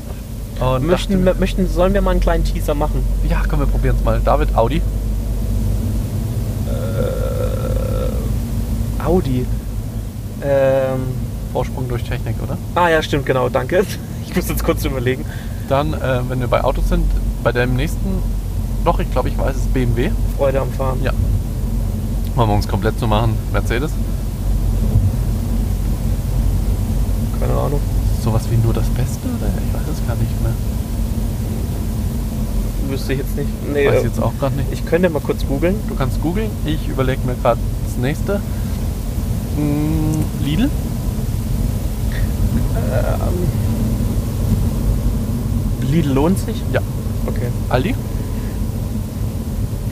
Und 0.61 0.87
Möchten, 0.87 1.25
dachte, 1.25 1.39
möchten, 1.39 1.69
sollen 1.69 1.93
wir 1.93 2.01
mal 2.01 2.13
einen 2.13 2.21
kleinen 2.21 2.45
Teaser 2.45 2.75
machen? 2.75 3.05
ja, 3.29 3.43
komm, 3.49 3.61
wir 3.61 3.67
probieren 3.67 3.97
es 3.99 4.05
mal. 4.05 4.21
David, 4.25 4.57
Audi. 4.57 4.81
Audi. 9.07 9.47
Ähm, 10.43 11.01
Vorsprung 11.53 11.89
durch 11.89 12.05
Technik, 12.05 12.37
oder? 12.43 12.59
ah 12.75 12.89
ja, 12.89 13.03
stimmt, 13.03 13.27
genau, 13.27 13.49
danke. 13.49 13.85
Ich 14.29 14.35
muss 14.35 14.49
jetzt 14.51 14.65
kurz 14.65 14.85
überlegen. 14.85 15.25
Dann, 15.69 15.95
äh, 15.95 16.21
wenn 16.29 16.41
wir 16.41 16.49
bei 16.49 16.63
Autos 16.63 16.91
sind, 16.91 17.05
bei 17.43 17.53
dem 17.53 17.75
nächsten, 17.75 18.21
doch, 18.85 18.99
ich 18.99 19.11
glaube, 19.11 19.29
ich 19.31 19.39
weiß 19.39 19.57
es, 19.57 19.63
BMW. 19.69 20.11
Freude 20.37 20.61
am 20.61 20.71
Fahren. 20.73 20.99
Ja. 21.03 21.13
Wollen 22.35 22.51
wir 22.51 22.55
uns 22.57 22.69
komplett 22.69 22.99
zu 22.99 23.07
machen, 23.07 23.35
Mercedes. 23.53 23.93
Keine 27.41 27.53
Ahnung. 27.55 27.81
Sowas 28.23 28.43
wie 28.51 28.57
nur 28.57 28.75
das 28.75 28.89
Beste, 28.89 29.26
gar 30.07 30.17
nicht 30.17 30.43
mehr. 30.43 30.53
Wüsste 32.89 33.13
ich 33.15 33.19
jetzt 33.19 33.37
nicht. 33.37 33.49
Nee, 33.73 33.87
Weiß 33.89 33.95
äh, 33.95 33.99
ich 33.99 34.05
jetzt 34.05 34.23
auch 34.23 34.33
gerade 34.39 34.57
nicht. 34.57 34.69
ich 34.73 34.87
könnte 34.87 35.11
mal 35.11 35.21
kurz 35.21 35.45
googeln. 35.47 35.75
Du 35.89 35.95
kannst 35.97 36.21
googeln, 36.23 36.51
ich 36.65 36.89
überlege 36.89 37.21
mir 37.27 37.35
gerade 37.35 37.59
das 37.85 37.97
nächste. 37.97 38.41
Hm, 39.57 40.25
Lidl? 40.45 40.71
Lidl 45.91 46.13
lohnt 46.13 46.39
sich? 46.39 46.63
Ja. 46.73 46.81
Okay. 47.27 47.49
Aldi? 47.69 47.95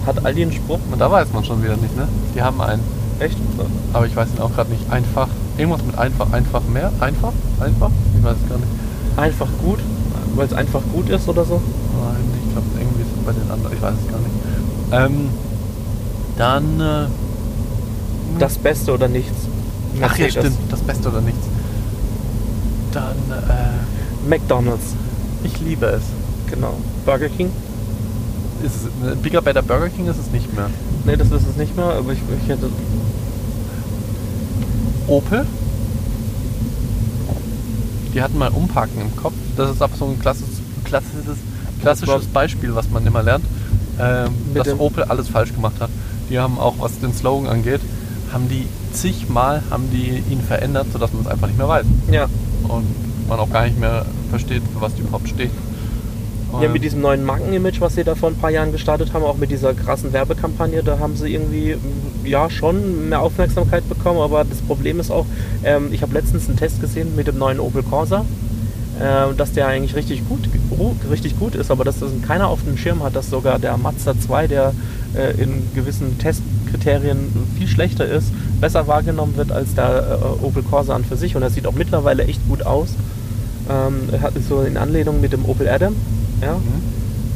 Hat 0.07 0.25
Aldi 0.25 0.43
einen 0.43 0.53
Spruch? 0.53 0.79
Und 0.91 1.01
da 1.01 1.11
weiß 1.11 1.33
man 1.33 1.45
schon 1.45 1.63
wieder 1.63 1.77
nicht, 1.77 1.97
ne? 1.97 2.09
Die 2.35 2.43
haben 2.43 2.61
einen. 2.61 2.83
Echt? 3.21 3.39
Aber 3.93 4.07
ich 4.07 4.15
weiß 4.15 4.29
ihn 4.37 4.41
auch 4.43 4.53
gerade 4.55 4.71
nicht. 4.71 4.91
Einfach. 4.91 5.29
Irgendwas 5.57 5.85
mit 5.85 5.97
einfach, 5.97 6.33
einfach 6.33 6.63
mehr? 6.73 6.93
Einfach? 7.01 7.33
Einfach? 7.61 7.91
Ich 8.19 8.25
weiß 8.25 8.37
es 8.43 8.49
gar 8.49 8.59
nicht. 8.59 8.69
Einfach 9.17 9.49
gut? 9.65 9.79
Weil 10.35 10.47
es 10.47 10.53
einfach 10.53 10.83
gut 10.93 11.09
ist 11.11 11.29
oder 11.29 11.45
so? 11.45 11.61
Nein, 12.03 12.17
ich 12.45 12.53
glaube 12.53 12.67
irgendwie 12.79 13.03
ist 13.03 13.09
es 13.17 13.25
bei 13.25 13.33
den 13.33 13.51
anderen. 13.51 13.73
Ich 13.77 13.83
weiß 13.83 13.95
es 14.05 14.11
gar 14.11 14.19
nicht. 14.21 15.15
Ähm, 15.15 15.29
dann. 16.37 16.81
Äh, 16.81 17.07
Das 18.39 18.59
Beste 18.59 18.93
oder 18.93 19.09
nichts? 19.09 19.37
ach 20.03 20.19
ja, 20.19 20.29
stimmt. 20.29 20.57
Das 20.71 20.81
Beste 20.81 21.09
oder 21.09 21.21
nichts. 21.21 21.47
Dann. 22.93 23.17
Äh, 23.31 24.29
McDonalds. 24.29 24.95
ich 25.45 25.61
liebe 25.61 25.87
es. 25.87 26.03
Genau. 26.51 26.75
Burger 27.05 27.29
King? 27.29 27.51
Ist 28.65 28.75
es 28.77 29.11
ein 29.13 29.19
Bigger 29.19 29.43
Better 29.43 29.63
Burger 29.63 29.89
King 29.89 30.07
ist 30.09 30.19
es 30.19 30.31
nicht 30.33 30.53
mehr. 30.55 30.69
Ne, 31.05 31.17
das 31.17 31.29
ist 31.31 31.49
es 31.49 31.57
nicht 31.57 31.77
mehr, 31.77 31.85
aber 31.87 32.13
ich, 32.13 32.19
ich 32.43 32.49
hätte. 32.49 32.69
Opel. 35.07 35.47
Die 38.15 38.23
hatten 38.23 38.39
mal 38.39 38.49
Umparken 38.51 39.01
im 39.01 39.15
Kopf. 39.17 39.35
Das 39.57 39.71
ist 39.71 39.83
aber 39.83 39.97
so 39.97 40.07
ein 40.07 40.19
klassisches, 40.21 40.61
klassisches, 40.85 41.37
klassisches 41.83 42.27
Beispiel, 42.27 42.75
was 42.75 42.89
man 42.91 43.07
immer 43.07 43.23
lernt, 43.23 43.45
ähm, 44.01 44.33
dass 44.55 44.69
dem- 44.69 44.81
Opel 44.81 45.05
alles 45.05 45.29
falsch 45.29 45.53
gemacht 45.53 45.75
hat. 45.81 45.91
Die 46.31 46.39
haben 46.39 46.59
auch, 46.59 46.75
was 46.79 46.99
den 47.01 47.13
Slogan 47.13 47.49
angeht, 47.49 47.81
haben 48.33 48.49
die 48.49 48.67
zigmal 48.93 49.63
haben 49.71 49.91
die 49.91 50.23
ihn 50.33 50.41
verändert, 50.41 50.87
sodass 50.93 51.13
man 51.13 51.23
es 51.23 51.29
einfach 51.29 51.49
nicht 51.49 51.59
mehr 51.59 51.69
weiß. 51.69 51.85
Ja. 52.11 52.27
Und 52.69 52.87
man 53.29 53.39
auch 53.41 53.51
gar 53.51 53.65
nicht 53.65 53.79
mehr 53.79 54.07
versteht, 54.31 54.63
für 54.73 54.81
was 54.81 54.95
die 54.95 55.03
überhaupt 55.03 55.29
stehen. 55.29 55.51
Ja, 56.61 56.69
mit 56.69 56.85
diesem 56.85 57.01
neuen 57.01 57.25
Markenimage, 57.25 57.81
was 57.81 57.95
sie 57.95 58.05
da 58.05 58.15
vor 58.15 58.29
ein 58.29 58.37
paar 58.37 58.51
Jahren 58.51 58.73
gestartet 58.73 59.13
haben, 59.13 59.25
auch 59.25 59.37
mit 59.37 59.51
dieser 59.51 59.75
krassen 59.75 60.13
Werbekampagne, 60.13 60.83
da 60.83 60.99
haben 60.99 61.17
sie 61.17 61.33
irgendwie 61.33 61.75
mm, 61.75 62.27
ja 62.27 62.49
schon 62.51 63.09
mehr 63.09 63.21
Aufmerksamkeit 63.21 63.89
bekommen, 63.89 64.21
aber 64.21 64.45
das 64.45 64.61
Problem 64.61 65.01
ist 65.01 65.11
auch, 65.11 65.27
ähm, 65.65 65.89
ich 65.93 66.03
habe 66.03 66.15
letztens 66.15 66.49
einen 66.49 66.57
Test 66.57 66.81
gesehen 66.81 67.17
mit 67.17 67.27
dem 67.27 67.39
neuen 67.39 67.61
Opel 67.61 67.83
Corsa, 67.83 68.25
äh, 69.01 69.35
dass 69.37 69.53
der 69.53 69.67
eigentlich 69.67 69.97
richtig 69.97 70.23
gut, 70.29 70.49
richtig 71.11 71.39
gut 71.39 71.55
ist, 71.55 71.71
aber 71.71 71.85
dass 71.85 71.99
das 71.99 72.11
keiner 72.27 72.49
auf 72.49 72.63
dem 72.63 72.77
Schirm 72.77 73.03
hat, 73.03 73.17
dass 73.17 73.31
sogar 73.31 73.59
der 73.59 73.77
Mazda 73.77 74.19
2, 74.19 74.47
der 74.47 74.73
äh, 75.15 75.33
in 75.41 75.63
gewissen 75.75 76.19
Testkriterien 76.19 77.33
viel 77.59 77.69
schlechter 77.69 78.07
ist, 78.07 78.33
besser 78.61 78.87
wahrgenommen 78.87 79.37
wird 79.37 79.51
als 79.51 79.75
der 79.75 80.21
äh, 80.23 80.45
Opel 80.45 80.63
Corsa 80.63 80.95
an 80.95 81.05
für 81.05 81.17
sich 81.17 81.35
und 81.37 81.43
er 81.43 81.51
sieht 81.51 81.67
auch 81.67 81.75
mittlerweile 81.75 82.25
echt 82.25 82.47
gut 82.49 82.65
aus. 82.65 82.91
Ähm, 83.69 84.21
hat 84.21 84.35
so 84.47 84.61
in 84.61 84.77
Anlehnung 84.77 85.21
mit 85.21 85.33
dem 85.33 85.45
Opel 85.47 85.69
Adam. 85.69 85.95
Ja. 86.43 86.57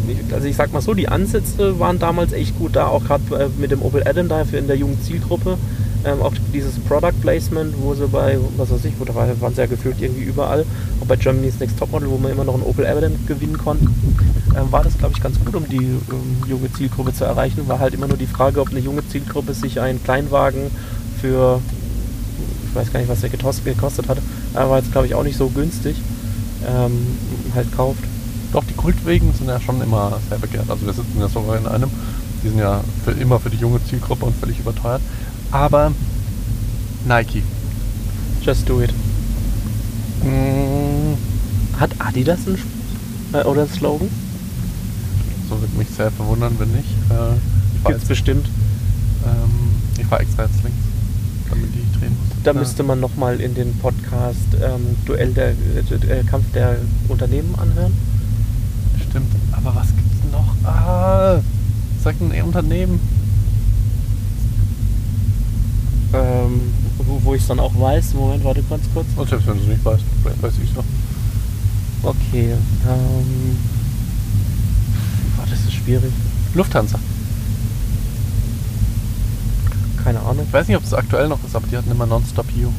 Ich, 0.08 0.32
also 0.34 0.46
ich 0.46 0.56
sag 0.56 0.72
mal 0.72 0.80
so, 0.80 0.94
die 0.94 1.08
Ansätze 1.08 1.78
waren 1.78 1.98
damals 1.98 2.32
echt 2.32 2.56
gut 2.58 2.76
da, 2.76 2.86
auch 2.86 3.04
gerade 3.04 3.22
äh, 3.44 3.48
mit 3.60 3.70
dem 3.70 3.82
Opel 3.82 4.06
Adam 4.06 4.28
da 4.28 4.44
für 4.44 4.56
in 4.56 4.66
der 4.66 4.76
jungen 4.76 5.00
Zielgruppe. 5.02 5.58
Ähm, 6.04 6.22
auch 6.22 6.32
dieses 6.54 6.78
Product 6.78 7.12
Placement, 7.20 7.74
wo 7.82 7.92
sie 7.92 8.06
bei, 8.06 8.38
was 8.56 8.70
weiß 8.70 8.84
ich, 8.84 8.92
wo 9.00 9.04
da 9.04 9.14
war- 9.16 9.40
waren 9.40 9.52
sie 9.54 9.60
ja 9.60 9.66
gefühlt 9.66 10.00
irgendwie 10.00 10.22
überall, 10.22 10.64
auch 11.00 11.06
bei 11.06 11.16
Germany's 11.16 11.58
Next 11.58 11.76
Topmodel, 11.78 12.08
wo 12.08 12.18
man 12.18 12.30
immer 12.30 12.44
noch 12.44 12.54
einen 12.54 12.62
Opel 12.62 12.86
Adam 12.86 13.12
gewinnen 13.26 13.58
konnte, 13.58 13.84
ähm, 14.56 14.70
war 14.70 14.84
das 14.84 14.96
glaube 14.96 15.12
ich 15.16 15.20
ganz 15.22 15.38
gut, 15.44 15.56
um 15.56 15.68
die 15.68 15.76
ähm, 15.76 15.98
junge 16.48 16.72
Zielgruppe 16.72 17.12
zu 17.12 17.24
erreichen. 17.24 17.66
War 17.66 17.80
halt 17.80 17.94
immer 17.94 18.06
nur 18.06 18.16
die 18.16 18.26
Frage, 18.28 18.60
ob 18.60 18.70
eine 18.70 18.78
junge 18.78 19.06
Zielgruppe 19.08 19.52
sich 19.54 19.80
einen 19.80 20.02
Kleinwagen 20.02 20.70
für, 21.20 21.60
ich 22.70 22.74
weiß 22.76 22.92
gar 22.92 23.00
nicht, 23.00 23.08
was 23.10 23.20
der 23.20 23.30
gekostet 23.30 24.08
hat, 24.08 24.18
aber 24.54 24.70
war 24.70 24.78
jetzt 24.78 24.92
glaube 24.92 25.08
ich 25.08 25.14
auch 25.14 25.24
nicht 25.24 25.36
so 25.36 25.48
günstig, 25.48 25.96
ähm, 26.66 26.92
halt 27.56 27.74
kauft. 27.76 28.04
Kultwegen 28.78 29.34
sind 29.34 29.48
ja 29.48 29.60
schon 29.60 29.82
immer 29.82 30.18
sehr 30.30 30.38
begehrt. 30.38 30.70
Also 30.70 30.86
wir 30.86 30.92
sitzen 30.94 31.18
ja 31.20 31.28
sogar 31.28 31.58
in 31.58 31.66
einem. 31.66 31.90
Die 32.42 32.48
sind 32.48 32.58
ja 32.58 32.80
für 33.04 33.10
immer 33.10 33.38
für 33.40 33.50
die 33.50 33.56
junge 33.58 33.84
Zielgruppe 33.84 34.24
und 34.24 34.36
völlig 34.36 34.58
überteuert. 34.60 35.02
Aber 35.50 35.92
Nike. 37.06 37.42
Just 38.42 38.68
do 38.68 38.80
it. 38.80 38.92
Mm, 40.24 41.14
Hat 41.78 41.90
Adidas 41.98 42.40
einen 42.46 42.58
äh, 43.34 43.44
oder 43.44 43.62
einen 43.62 43.70
Slogan? 43.72 44.08
so 45.48 45.60
würde 45.60 45.76
mich 45.78 45.88
sehr 45.88 46.10
verwundern, 46.10 46.54
wenn 46.58 46.70
nicht. 46.72 46.88
Äh, 47.10 47.34
ich 47.76 47.84
Gibt's 47.84 47.90
jetzt- 48.02 48.08
bestimmt. 48.08 48.46
ähm, 49.24 49.50
ich 49.98 50.06
fahre 50.06 50.22
extra 50.22 50.42
jetzt 50.44 50.62
links, 50.62 50.78
damit 51.48 51.68
die 51.74 51.98
drehen 51.98 52.10
muss. 52.18 52.42
Da 52.44 52.52
Ja. 52.52 52.58
müsste 52.58 52.82
man 52.82 53.00
nochmal 53.00 53.40
in 53.40 53.54
den 53.54 53.74
Podcast 53.78 54.36
ähm, 54.62 54.96
Duell 55.06 55.32
der 55.32 55.48
äh, 55.50 55.54
äh, 56.20 56.24
Kampf 56.24 56.44
der 56.52 56.76
Unternehmen 57.08 57.54
anhören. 57.58 57.92
Aber 59.68 59.80
was 59.80 59.88
gibt's 59.88 60.20
denn 60.22 60.30
noch? 60.30 60.54
Ah, 60.64 61.40
sag 62.02 62.14
ein 62.20 62.42
Unternehmen. 62.42 63.00
Ähm, 66.14 66.60
wo, 66.96 67.20
wo 67.22 67.34
ich 67.34 67.42
es 67.42 67.48
dann 67.48 67.60
auch 67.60 67.78
weiß. 67.78 68.14
Moment, 68.14 68.44
warte 68.44 68.62
ganz 68.62 68.84
kurz. 68.94 69.06
Und 69.14 69.28
selbst 69.28 69.46
wenn 69.46 69.56
du 69.56 69.62
es 69.64 69.68
nicht 69.68 69.84
weißt, 69.84 70.04
vielleicht 70.22 70.42
weiß 70.42 70.52
ich 70.62 70.70
es 70.70 70.76
noch. 70.76 70.84
Okay. 72.02 72.52
Ähm, 72.88 73.58
boah, 75.36 75.44
das 75.50 75.58
ist 75.60 75.74
schwierig. 75.74 76.12
Lufthansa. 76.54 76.98
Keine 80.02 80.20
Ahnung. 80.20 80.46
Ich 80.46 80.52
weiß 80.52 80.68
nicht, 80.68 80.78
ob 80.78 80.84
es 80.84 80.94
aktuell 80.94 81.28
noch 81.28 81.44
ist, 81.44 81.54
aber 81.54 81.66
die 81.66 81.76
hatten 81.76 81.90
immer 81.90 82.06
Nonstop 82.06 82.46
You. 82.56 82.70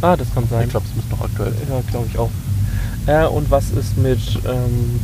Ah, 0.00 0.16
das 0.16 0.32
kann 0.32 0.48
sein. 0.48 0.64
Ich 0.64 0.70
glaube, 0.70 0.86
es 0.88 0.96
müsste 0.96 1.10
noch 1.10 1.20
aktuell 1.20 1.52
sein. 1.52 1.66
Ja, 1.68 1.82
glaube 1.90 2.06
ich 2.10 2.18
auch. 2.18 2.30
Äh, 3.06 3.26
und 3.26 3.50
was 3.50 3.72
ist 3.72 3.98
mit 3.98 4.20
ähm, 4.46 5.00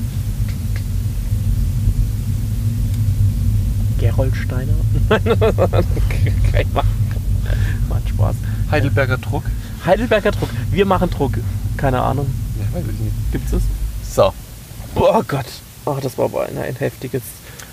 Gerold 3.98 4.34
Steiner? 4.36 4.72
Kein 6.52 6.72
Mann. 6.72 6.86
Macht 7.88 8.08
Spaß. 8.08 8.36
Heidelberger 8.70 9.18
Druck. 9.18 9.44
Heidelberger 9.84 10.32
Druck. 10.32 10.48
Wir 10.70 10.84
machen 10.86 11.10
Druck. 11.10 11.32
Keine 11.76 12.02
Ahnung. 12.02 12.26
Ja, 12.58 12.76
weiß 12.78 12.84
ich 12.92 12.98
nicht. 13.00 13.32
Gibt's 13.32 13.52
es? 13.52 13.62
So. 14.14 14.32
Oh 14.96 15.22
Gott. 15.26 15.46
Oh, 15.84 15.96
das 16.02 16.18
war 16.18 16.24
aber 16.26 16.46
ein, 16.46 16.58
ein 16.58 16.74
heftiges, 16.76 17.22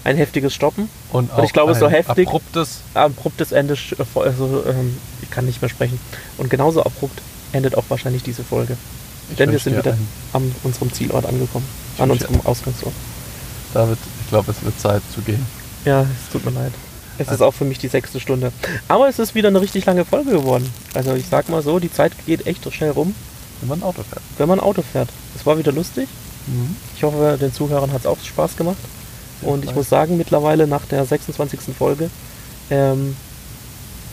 ein 0.03 0.17
heftiges 0.17 0.53
Stoppen. 0.53 0.87
Und, 1.11 1.31
Und 1.35 1.43
ich 1.43 1.53
glaube, 1.53 1.73
so 1.73 1.89
heftig- 1.89 2.27
Abruptes. 2.27 2.81
Abruptes 2.93 3.51
Ende. 3.51 3.73
äh, 3.73 4.19
Also, 4.19 4.63
ähm, 4.67 4.97
ich 5.21 5.31
kann 5.31 5.45
nicht 5.45 5.61
mehr 5.61 5.69
sprechen. 5.69 5.99
Und 6.37 6.49
genauso 6.49 6.83
abrupt 6.83 7.21
endet 7.53 7.75
auch 7.75 7.85
wahrscheinlich 7.89 8.23
diese 8.23 8.43
Folge. 8.43 8.77
Ich 9.31 9.37
Denn 9.37 9.51
wir 9.51 9.59
sind 9.59 9.77
wieder 9.77 9.93
einen- 9.93 10.07
an 10.33 10.53
unserem 10.63 10.93
Zielort 10.93 11.25
angekommen. 11.25 11.65
Ich 11.95 12.01
An 12.01 12.11
unserem 12.11 12.41
Ausgangsort. 12.45 12.93
David, 13.73 13.97
ich 14.21 14.29
glaube, 14.29 14.51
es 14.51 14.63
wird 14.63 14.79
Zeit 14.79 15.01
zu 15.13 15.21
gehen. 15.21 15.43
Ja, 15.85 16.01
es 16.01 16.31
tut 16.31 16.45
mir 16.45 16.51
leid. 16.51 16.71
Es 17.17 17.27
ist 17.27 17.29
Also- 17.33 17.45
auch 17.45 17.53
für 17.53 17.65
mich 17.65 17.77
die 17.77 17.87
sechste 17.89 18.19
Stunde. 18.19 18.51
Aber 18.87 19.07
es 19.07 19.19
ist 19.19 19.35
wieder 19.35 19.49
eine 19.49 19.61
richtig 19.61 19.85
lange 19.85 20.03
Folge 20.05 20.31
geworden. 20.31 20.67
Also 20.93 21.13
ich 21.13 21.25
sag 21.29 21.49
mal 21.49 21.61
so, 21.61 21.79
die 21.79 21.91
Zeit 21.91 22.11
geht 22.25 22.47
echt 22.47 22.71
schnell 22.73 22.91
rum, 22.91 23.13
Wenn 23.61 23.69
man 23.69 23.79
ein 23.79 23.83
Auto 23.83 24.01
fährt. 24.03 24.21
wenn 24.37 24.47
man 24.47 24.59
Auto 24.59 24.81
fährt. 24.81 25.09
Es 25.35 25.45
war 25.45 25.57
wieder 25.57 25.71
lustig. 25.71 26.07
Mhm. 26.47 26.75
Ich 26.95 27.03
hoffe, 27.03 27.37
den 27.39 27.53
Zuhörern 27.53 27.91
hat 27.91 28.01
es 28.01 28.05
auch 28.07 28.17
Spaß 28.23 28.55
gemacht. 28.57 28.77
Ja, 29.41 29.47
Und 29.49 29.55
ich 29.59 29.61
vielleicht. 29.65 29.75
muss 29.77 29.89
sagen, 29.89 30.17
mittlerweile 30.17 30.67
nach 30.67 30.85
der 30.85 31.05
26. 31.05 31.59
Folge 31.77 32.09
ähm, 32.69 33.15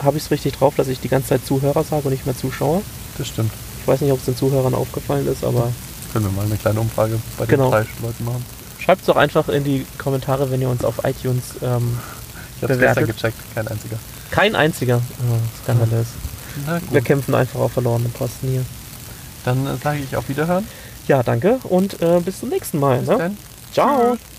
habe 0.03 0.17
ich 0.19 0.25
es 0.25 0.31
richtig 0.31 0.55
drauf, 0.55 0.75
dass 0.77 0.89
ich 0.89 1.01
die 1.01 1.09
ganze 1.09 1.31
Zeit 1.31 1.47
Zuhörer 1.47 1.85
sage 1.85 2.03
und 2.05 2.11
nicht 2.11 2.27
mehr 2.27 2.37
Zuschauer. 2.37 2.83
Das 3.19 3.29
stimmt. 3.29 3.53
Ich 3.81 3.89
weiß 3.89 4.01
nicht, 4.03 4.13
ob 4.13 4.19
es 4.19 4.25
den 4.27 4.37
Zuhörern 4.37 4.75
aufgefallen 4.75 5.27
ist, 5.27 5.43
aber 5.45 5.73
Können 6.13 6.27
wir 6.27 6.33
mal 6.33 6.45
eine 6.45 6.57
kleine 6.57 6.81
Umfrage 6.81 7.19
bei 7.39 7.47
den 7.47 7.51
Genau. 7.51 7.71
Leuten 7.71 8.25
machen. 8.25 8.45
Schreibt 8.91 9.03
es 9.03 9.07
doch 9.07 9.17
einfach 9.17 9.49
in 9.49 9.63
die 9.63 9.87
Kommentare, 9.99 10.51
wenn 10.51 10.61
ihr 10.61 10.69
uns 10.69 10.85
auf 10.85 11.05
iTunes 11.05 11.45
ähm, 11.63 11.97
Ich 12.57 12.63
habe 12.65 12.73
es 12.73 12.79
Bewertet. 12.81 13.07
gestern 13.07 13.31
gecheckt, 13.33 13.55
kein 13.55 13.69
einziger. 13.69 13.97
kein 14.33 14.57
einziger 14.57 14.97
oh, 15.31 15.63
skandalös. 15.63 16.09
Wir 16.91 17.01
kämpfen 17.01 17.37
einfach 17.37 17.61
auf 17.61 17.73
verlorenen 17.73 18.11
Posten 18.11 18.49
hier. 18.49 18.65
Dann 19.45 19.65
äh, 19.65 19.77
sage 19.77 20.01
ich 20.01 20.17
auf 20.17 20.29
Wiederhören. 20.29 20.67
Ja, 21.07 21.23
danke 21.23 21.61
und 21.63 22.03
äh, 22.03 22.19
bis 22.19 22.41
zum 22.41 22.49
nächsten 22.49 22.81
Mal. 22.81 22.99
Bis 22.99 23.09
Ne? 23.11 23.17
dann. 23.19 23.39
Ciao. 23.73 24.17
Tschüss. 24.17 24.30